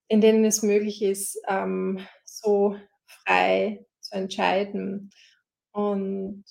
in 0.07 0.21
denen 0.21 0.45
es 0.45 0.63
möglich 0.63 1.01
ist, 1.01 1.39
ähm, 1.47 1.99
so 2.25 2.75
frei 3.05 3.85
zu 3.99 4.15
entscheiden 4.15 5.11
und 5.71 6.45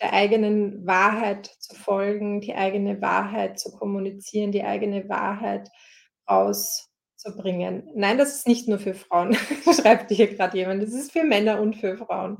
der 0.00 0.12
eigenen 0.12 0.86
Wahrheit 0.86 1.46
zu 1.46 1.74
folgen, 1.74 2.40
die 2.40 2.54
eigene 2.54 3.00
Wahrheit 3.00 3.58
zu 3.58 3.70
kommunizieren, 3.70 4.52
die 4.52 4.64
eigene 4.64 5.08
Wahrheit 5.08 5.70
rauszubringen. 6.28 7.90
Nein, 7.94 8.16
das 8.16 8.34
ist 8.34 8.46
nicht 8.46 8.66
nur 8.66 8.78
für 8.78 8.94
Frauen, 8.94 9.34
schreibt 9.80 10.10
hier 10.10 10.34
gerade 10.34 10.56
jemand, 10.56 10.82
das 10.82 10.94
ist 10.94 11.12
für 11.12 11.24
Männer 11.24 11.60
und 11.60 11.76
für 11.76 11.96
Frauen. 11.96 12.38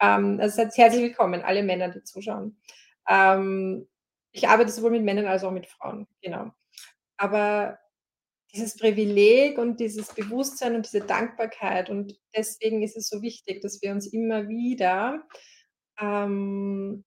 Ähm, 0.00 0.38
also 0.40 0.62
herzlich 0.62 1.02
willkommen, 1.02 1.42
alle 1.42 1.62
Männer, 1.62 1.88
die 1.88 2.02
zuschauen. 2.02 2.58
Ähm, 3.08 3.86
ich 4.34 4.48
arbeite 4.48 4.72
sowohl 4.72 4.90
mit 4.92 5.04
Männern 5.04 5.26
als 5.26 5.44
auch 5.44 5.52
mit 5.52 5.66
Frauen, 5.68 6.08
genau. 6.22 6.50
Aber 7.18 7.78
dieses 8.54 8.76
Privileg 8.78 9.58
und 9.58 9.80
dieses 9.80 10.14
Bewusstsein 10.14 10.76
und 10.76 10.86
diese 10.86 11.02
Dankbarkeit 11.02 11.90
und 11.90 12.18
deswegen 12.36 12.82
ist 12.82 12.96
es 12.96 13.08
so 13.08 13.22
wichtig, 13.22 13.62
dass 13.62 13.82
wir 13.82 13.92
uns 13.92 14.06
immer 14.08 14.48
wieder, 14.48 15.24
ähm 16.00 17.04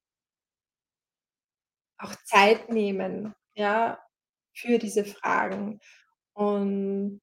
auch 2.00 2.16
Zeit 2.26 2.70
nehmen, 2.70 3.34
ja, 3.56 4.00
für 4.54 4.78
diese 4.80 5.06
Fragen 5.06 5.80
und 6.34 7.22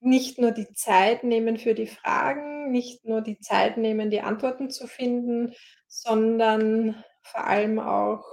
nicht 0.00 0.38
nur 0.38 0.50
die 0.50 0.72
Zeit 0.74 1.22
nehmen 1.24 1.58
für 1.58 1.74
die 1.74 1.86
Fragen, 1.86 2.70
nicht 2.72 3.04
nur 3.04 3.20
die 3.20 3.38
Zeit 3.38 3.76
nehmen, 3.76 4.10
die 4.10 4.20
Antworten 4.20 4.68
zu 4.68 4.86
finden, 4.88 5.54
sondern 5.92 7.04
vor 7.22 7.44
allem 7.44 7.78
auch 7.78 8.24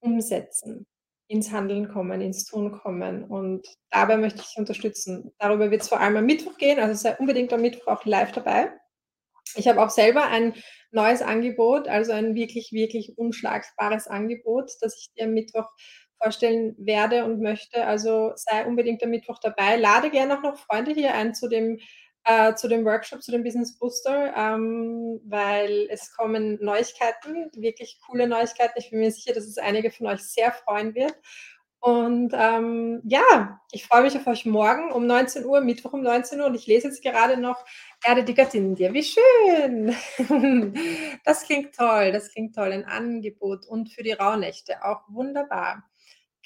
umsetzen, 0.00 0.86
ins 1.28 1.52
Handeln 1.52 1.88
kommen, 1.88 2.20
ins 2.20 2.44
Tun 2.44 2.72
kommen. 2.72 3.24
Und 3.24 3.66
dabei 3.90 4.16
möchte 4.16 4.40
ich 4.40 4.48
dich 4.48 4.58
unterstützen. 4.58 5.32
Darüber 5.38 5.70
wird 5.70 5.82
es 5.82 5.88
vor 5.88 6.00
allem 6.00 6.16
am 6.16 6.26
Mittwoch 6.26 6.58
gehen, 6.58 6.80
also 6.80 6.94
sei 6.94 7.16
unbedingt 7.16 7.52
am 7.52 7.60
Mittwoch 7.62 7.86
auch 7.86 8.04
live 8.04 8.32
dabei. 8.32 8.72
Ich 9.54 9.68
habe 9.68 9.80
auch 9.80 9.90
selber 9.90 10.26
ein 10.26 10.54
neues 10.90 11.22
Angebot, 11.22 11.86
also 11.86 12.12
ein 12.12 12.34
wirklich, 12.34 12.72
wirklich 12.72 13.16
unschlagbares 13.16 14.08
Angebot, 14.08 14.72
das 14.80 14.96
ich 14.98 15.12
dir 15.12 15.24
am 15.26 15.34
Mittwoch 15.34 15.68
vorstellen 16.20 16.74
werde 16.78 17.24
und 17.24 17.40
möchte. 17.40 17.86
Also 17.86 18.32
sei 18.34 18.66
unbedingt 18.66 19.04
am 19.04 19.10
Mittwoch 19.10 19.38
dabei. 19.40 19.76
Lade 19.76 20.10
gerne 20.10 20.36
auch 20.36 20.42
noch 20.42 20.58
Freunde 20.58 20.92
hier 20.92 21.14
ein 21.14 21.34
zu 21.34 21.48
dem, 21.48 21.78
äh, 22.24 22.54
zu 22.54 22.68
dem 22.68 22.84
Workshop, 22.84 23.22
zu 23.22 23.30
dem 23.32 23.44
Business 23.44 23.78
Booster, 23.78 24.34
ähm, 24.36 25.20
weil 25.24 25.86
es 25.90 26.14
kommen 26.16 26.58
Neuigkeiten, 26.62 27.50
wirklich 27.54 28.00
coole 28.06 28.26
Neuigkeiten. 28.26 28.74
Ich 28.78 28.90
bin 28.90 29.00
mir 29.00 29.10
sicher, 29.10 29.34
dass 29.34 29.44
es 29.44 29.58
einige 29.58 29.90
von 29.90 30.06
euch 30.06 30.22
sehr 30.22 30.52
freuen 30.52 30.94
wird. 30.94 31.14
Und 31.80 32.32
ähm, 32.34 33.02
ja, 33.04 33.60
ich 33.70 33.84
freue 33.86 34.04
mich 34.04 34.16
auf 34.16 34.26
euch 34.26 34.46
morgen 34.46 34.90
um 34.90 35.06
19 35.06 35.44
Uhr, 35.44 35.60
Mittwoch 35.60 35.92
um 35.92 36.02
19 36.02 36.40
Uhr. 36.40 36.46
Und 36.46 36.54
ich 36.54 36.66
lese 36.66 36.88
jetzt 36.88 37.02
gerade 37.02 37.36
noch 37.36 37.62
Erde 38.02 38.24
die 38.24 38.32
Göttin 38.32 38.68
in 38.68 38.74
dir. 38.74 38.94
Wie 38.94 39.02
schön! 39.04 39.94
Das 41.26 41.44
klingt 41.44 41.74
toll, 41.74 42.10
das 42.12 42.30
klingt 42.32 42.54
toll. 42.54 42.72
Ein 42.72 42.86
Angebot 42.86 43.66
und 43.66 43.90
für 43.90 44.02
die 44.02 44.12
Rauhnächte 44.12 44.82
auch 44.82 45.02
wunderbar. 45.08 45.84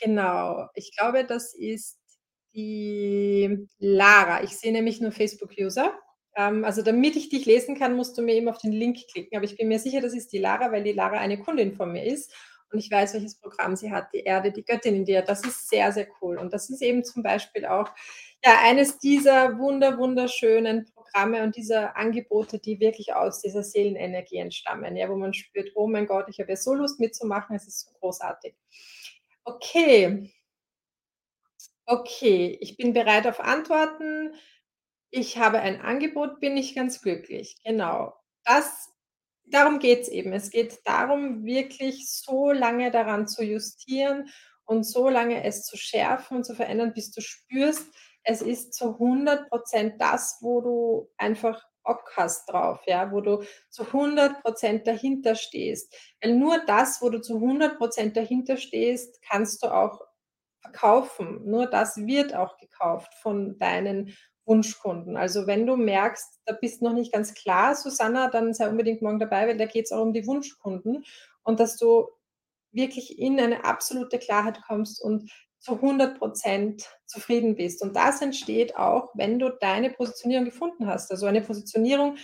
Genau, 0.01 0.69
ich 0.75 0.97
glaube, 0.97 1.25
das 1.25 1.55
ist 1.55 2.01
die 2.55 3.67
Lara. 3.79 4.43
Ich 4.43 4.57
sehe 4.57 4.73
nämlich 4.73 5.01
nur 5.01 5.13
Facebook-User. 5.13 5.93
Ähm, 6.37 6.65
also 6.65 6.83
damit 6.83 7.17
ich 7.17 7.29
dich 7.29 7.47
lesen 7.47 7.79
kann, 7.79 7.97
musst 7.97 8.17
du 8.19 8.23
mir 8.23 8.35
eben 8.35 8.49
auf 8.49 8.59
den 8.59 8.73
Link 8.73 8.99
klicken. 9.13 9.37
Aber 9.37 9.45
ich 9.45 9.57
bin 9.57 9.69
mir 9.69 9.79
sicher, 9.79 10.01
das 10.01 10.15
ist 10.15 10.33
die 10.33 10.39
Lara, 10.39 10.73
weil 10.73 10.85
die 10.85 10.93
Lara 10.93 11.19
eine 11.19 11.39
Kundin 11.39 11.75
von 11.75 11.93
mir 11.93 12.05
ist 12.05 12.33
und 12.71 12.79
ich 12.79 12.91
weiß, 12.91 13.15
welches 13.15 13.37
Programm 13.37 13.77
sie 13.77 13.91
hat, 13.91 14.13
die 14.13 14.21
Erde, 14.21 14.53
die 14.53 14.65
Göttin 14.65 14.95
in 14.95 15.05
dir. 15.05 15.23
Das 15.23 15.45
ist 15.45 15.69
sehr, 15.69 15.91
sehr 15.93 16.07
cool. 16.21 16.37
Und 16.39 16.53
das 16.53 16.69
ist 16.71 16.83
eben 16.83 17.03
zum 17.05 17.23
Beispiel 17.23 17.65
auch 17.65 17.91
ja, 18.45 18.61
eines 18.63 18.99
dieser 18.99 19.59
wunder, 19.59 19.99
wunderschönen 19.99 20.87
Programme 20.95 21.43
und 21.43 21.57
dieser 21.57 21.97
Angebote, 21.97 22.59
die 22.59 22.79
wirklich 22.79 23.15
aus 23.15 23.41
dieser 23.41 23.63
Seelenenergie 23.63 24.37
entstammen, 24.37 24.97
ja, 24.97 25.09
wo 25.09 25.17
man 25.17 25.35
spürt, 25.35 25.73
oh 25.75 25.89
mein 25.89 26.07
Gott, 26.07 26.27
ich 26.29 26.39
habe 26.39 26.51
ja 26.51 26.57
so 26.57 26.75
Lust 26.75 27.01
mitzumachen, 27.01 27.57
es 27.57 27.67
ist 27.67 27.81
so 27.81 27.99
großartig. 27.99 28.55
Okay. 29.45 30.31
Okay, 31.91 32.59
ich 32.61 32.77
bin 32.77 32.93
bereit 32.93 33.27
auf 33.27 33.41
Antworten. 33.41 34.35
Ich 35.11 35.39
habe 35.39 35.61
ein 35.61 35.81
Angebot, 35.81 36.39
bin 36.39 36.55
ich 36.59 36.75
ganz 36.75 37.01
glücklich. 37.01 37.57
Genau. 37.65 38.13
Das 38.45 38.91
darum 39.47 39.79
geht's 39.79 40.09
eben. 40.09 40.35
Es 40.35 40.51
geht 40.51 40.81
darum, 40.85 41.45
wirklich 41.47 42.11
so 42.11 42.53
lange 42.53 42.91
daran 42.91 43.27
zu 43.27 43.43
justieren 43.43 44.29
und 44.67 44.85
so 44.85 45.09
lange 45.09 45.45
es 45.45 45.65
zu 45.65 45.79
schärfen 45.79 46.39
und 46.39 46.45
zu 46.45 46.55
verändern, 46.55 46.93
bis 46.93 47.11
du 47.11 47.23
spürst, 47.23 47.87
es 48.25 48.43
ist 48.43 48.75
zu 48.75 48.99
100% 48.99 49.97
das, 49.99 50.39
wo 50.43 50.61
du 50.61 51.11
einfach 51.17 51.63
Bock 51.85 52.13
hast 52.17 52.51
drauf, 52.53 52.81
ja, 52.87 53.11
wo 53.13 53.23
du 53.23 53.43
zu 53.71 53.85
100% 53.95 54.87
dahinter 54.87 55.37
stehst. 55.37 55.95
Weil 56.23 56.35
nur 56.37 56.59
das, 56.67 57.01
wo 57.01 57.09
du 57.09 57.21
zu 57.23 57.41
100% 57.41 58.15
dahinter 58.17 58.59
stehst, 58.59 59.23
kannst 59.23 59.63
du 59.63 59.69
auch 59.75 60.03
verkaufen. 60.69 61.41
Nur 61.45 61.67
das 61.67 61.97
wird 61.97 62.35
auch 62.35 62.57
gekauft 62.59 63.13
von 63.23 63.59
deinen 63.59 64.15
Wunschkunden. 64.45 65.17
Also 65.17 65.47
wenn 65.47 65.67
du 65.67 65.77
merkst, 65.77 66.41
da 66.47 66.55
bist 66.55 66.81
noch 66.81 66.95
nicht 66.95 67.13
ganz 67.13 67.35
klar, 67.35 67.75
Susanna, 67.75 68.29
dann 68.31 68.55
sei 68.55 68.69
unbedingt 68.69 69.03
morgen 69.03 69.19
dabei, 69.19 69.47
weil 69.47 69.57
da 69.57 69.67
geht 69.67 69.87
es 69.87 69.93
auch 69.93 70.03
um 70.03 70.13
die 70.13 70.27
Wunschkunden 70.27 71.05
und 71.43 71.61
dass 71.61 71.77
du 71.77 72.09
wirklich 72.73 73.19
in 73.19 73.39
eine 73.41 73.65
absolute 73.65 74.19
Klarheit 74.19 74.61
kommst 74.67 75.03
und 75.03 75.31
zu 75.59 75.73
100% 75.73 76.87
zufrieden 77.07 77.57
bist. 77.57 77.83
Und 77.83 77.97
das 77.97 78.23
entsteht 78.23 78.77
auch, 78.77 79.11
wenn 79.15 79.39
du 79.39 79.51
deine 79.51 79.91
Positionierung 79.91 80.45
gefunden 80.45 80.87
hast. 80.87 81.11
Also 81.11 81.27
eine 81.27 81.43
Positionierung, 81.43 82.17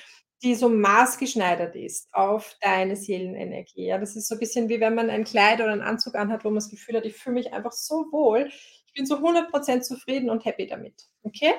die 0.44 0.54
so 0.54 0.68
maßgeschneidert 0.68 1.74
ist 1.74 2.08
auf 2.12 2.56
deine 2.60 2.96
Seelenenergie. 2.96 3.86
Ja, 3.86 3.98
das 3.98 4.14
ist 4.14 4.28
so 4.28 4.34
ein 4.34 4.38
bisschen 4.38 4.68
wie 4.68 4.78
wenn 4.78 4.94
man 4.94 5.08
ein 5.08 5.24
Kleid 5.24 5.60
oder 5.60 5.72
einen 5.72 5.80
Anzug 5.80 6.14
anhat, 6.14 6.44
wo 6.44 6.48
man 6.48 6.56
das 6.56 6.70
Gefühl 6.70 6.96
hat, 6.96 7.06
ich 7.06 7.16
fühle 7.16 7.34
mich 7.34 7.52
einfach 7.52 7.72
so 7.72 8.06
wohl. 8.12 8.50
Ich 8.86 8.92
bin 8.92 9.06
zu 9.06 9.16
100% 9.16 9.80
zufrieden 9.80 10.28
und 10.28 10.44
happy 10.44 10.66
damit. 10.66 11.08
Okay? 11.22 11.54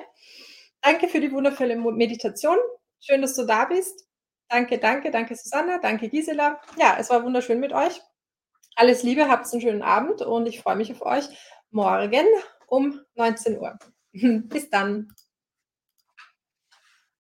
Danke 0.80 1.08
für 1.08 1.20
die 1.20 1.32
wundervolle 1.32 1.76
Meditation. 1.76 2.56
Schön, 3.00 3.22
dass 3.22 3.34
du 3.34 3.44
da 3.44 3.64
bist. 3.64 4.06
Danke, 4.48 4.78
danke, 4.78 5.10
danke 5.10 5.34
Susanna, 5.34 5.78
danke 5.78 6.08
Gisela. 6.08 6.60
Ja, 6.78 6.96
es 7.00 7.10
war 7.10 7.24
wunderschön 7.24 7.58
mit 7.58 7.72
euch. 7.72 8.00
Alles 8.76 9.02
Liebe, 9.02 9.28
habt 9.28 9.50
einen 9.52 9.60
schönen 9.60 9.82
Abend 9.82 10.22
und 10.22 10.46
ich 10.46 10.60
freue 10.60 10.76
mich 10.76 10.92
auf 10.92 11.02
euch 11.02 11.24
morgen 11.70 12.26
um 12.68 13.00
19 13.16 13.58
Uhr. 13.58 13.76
Bis 14.12 14.70
dann. 14.70 15.08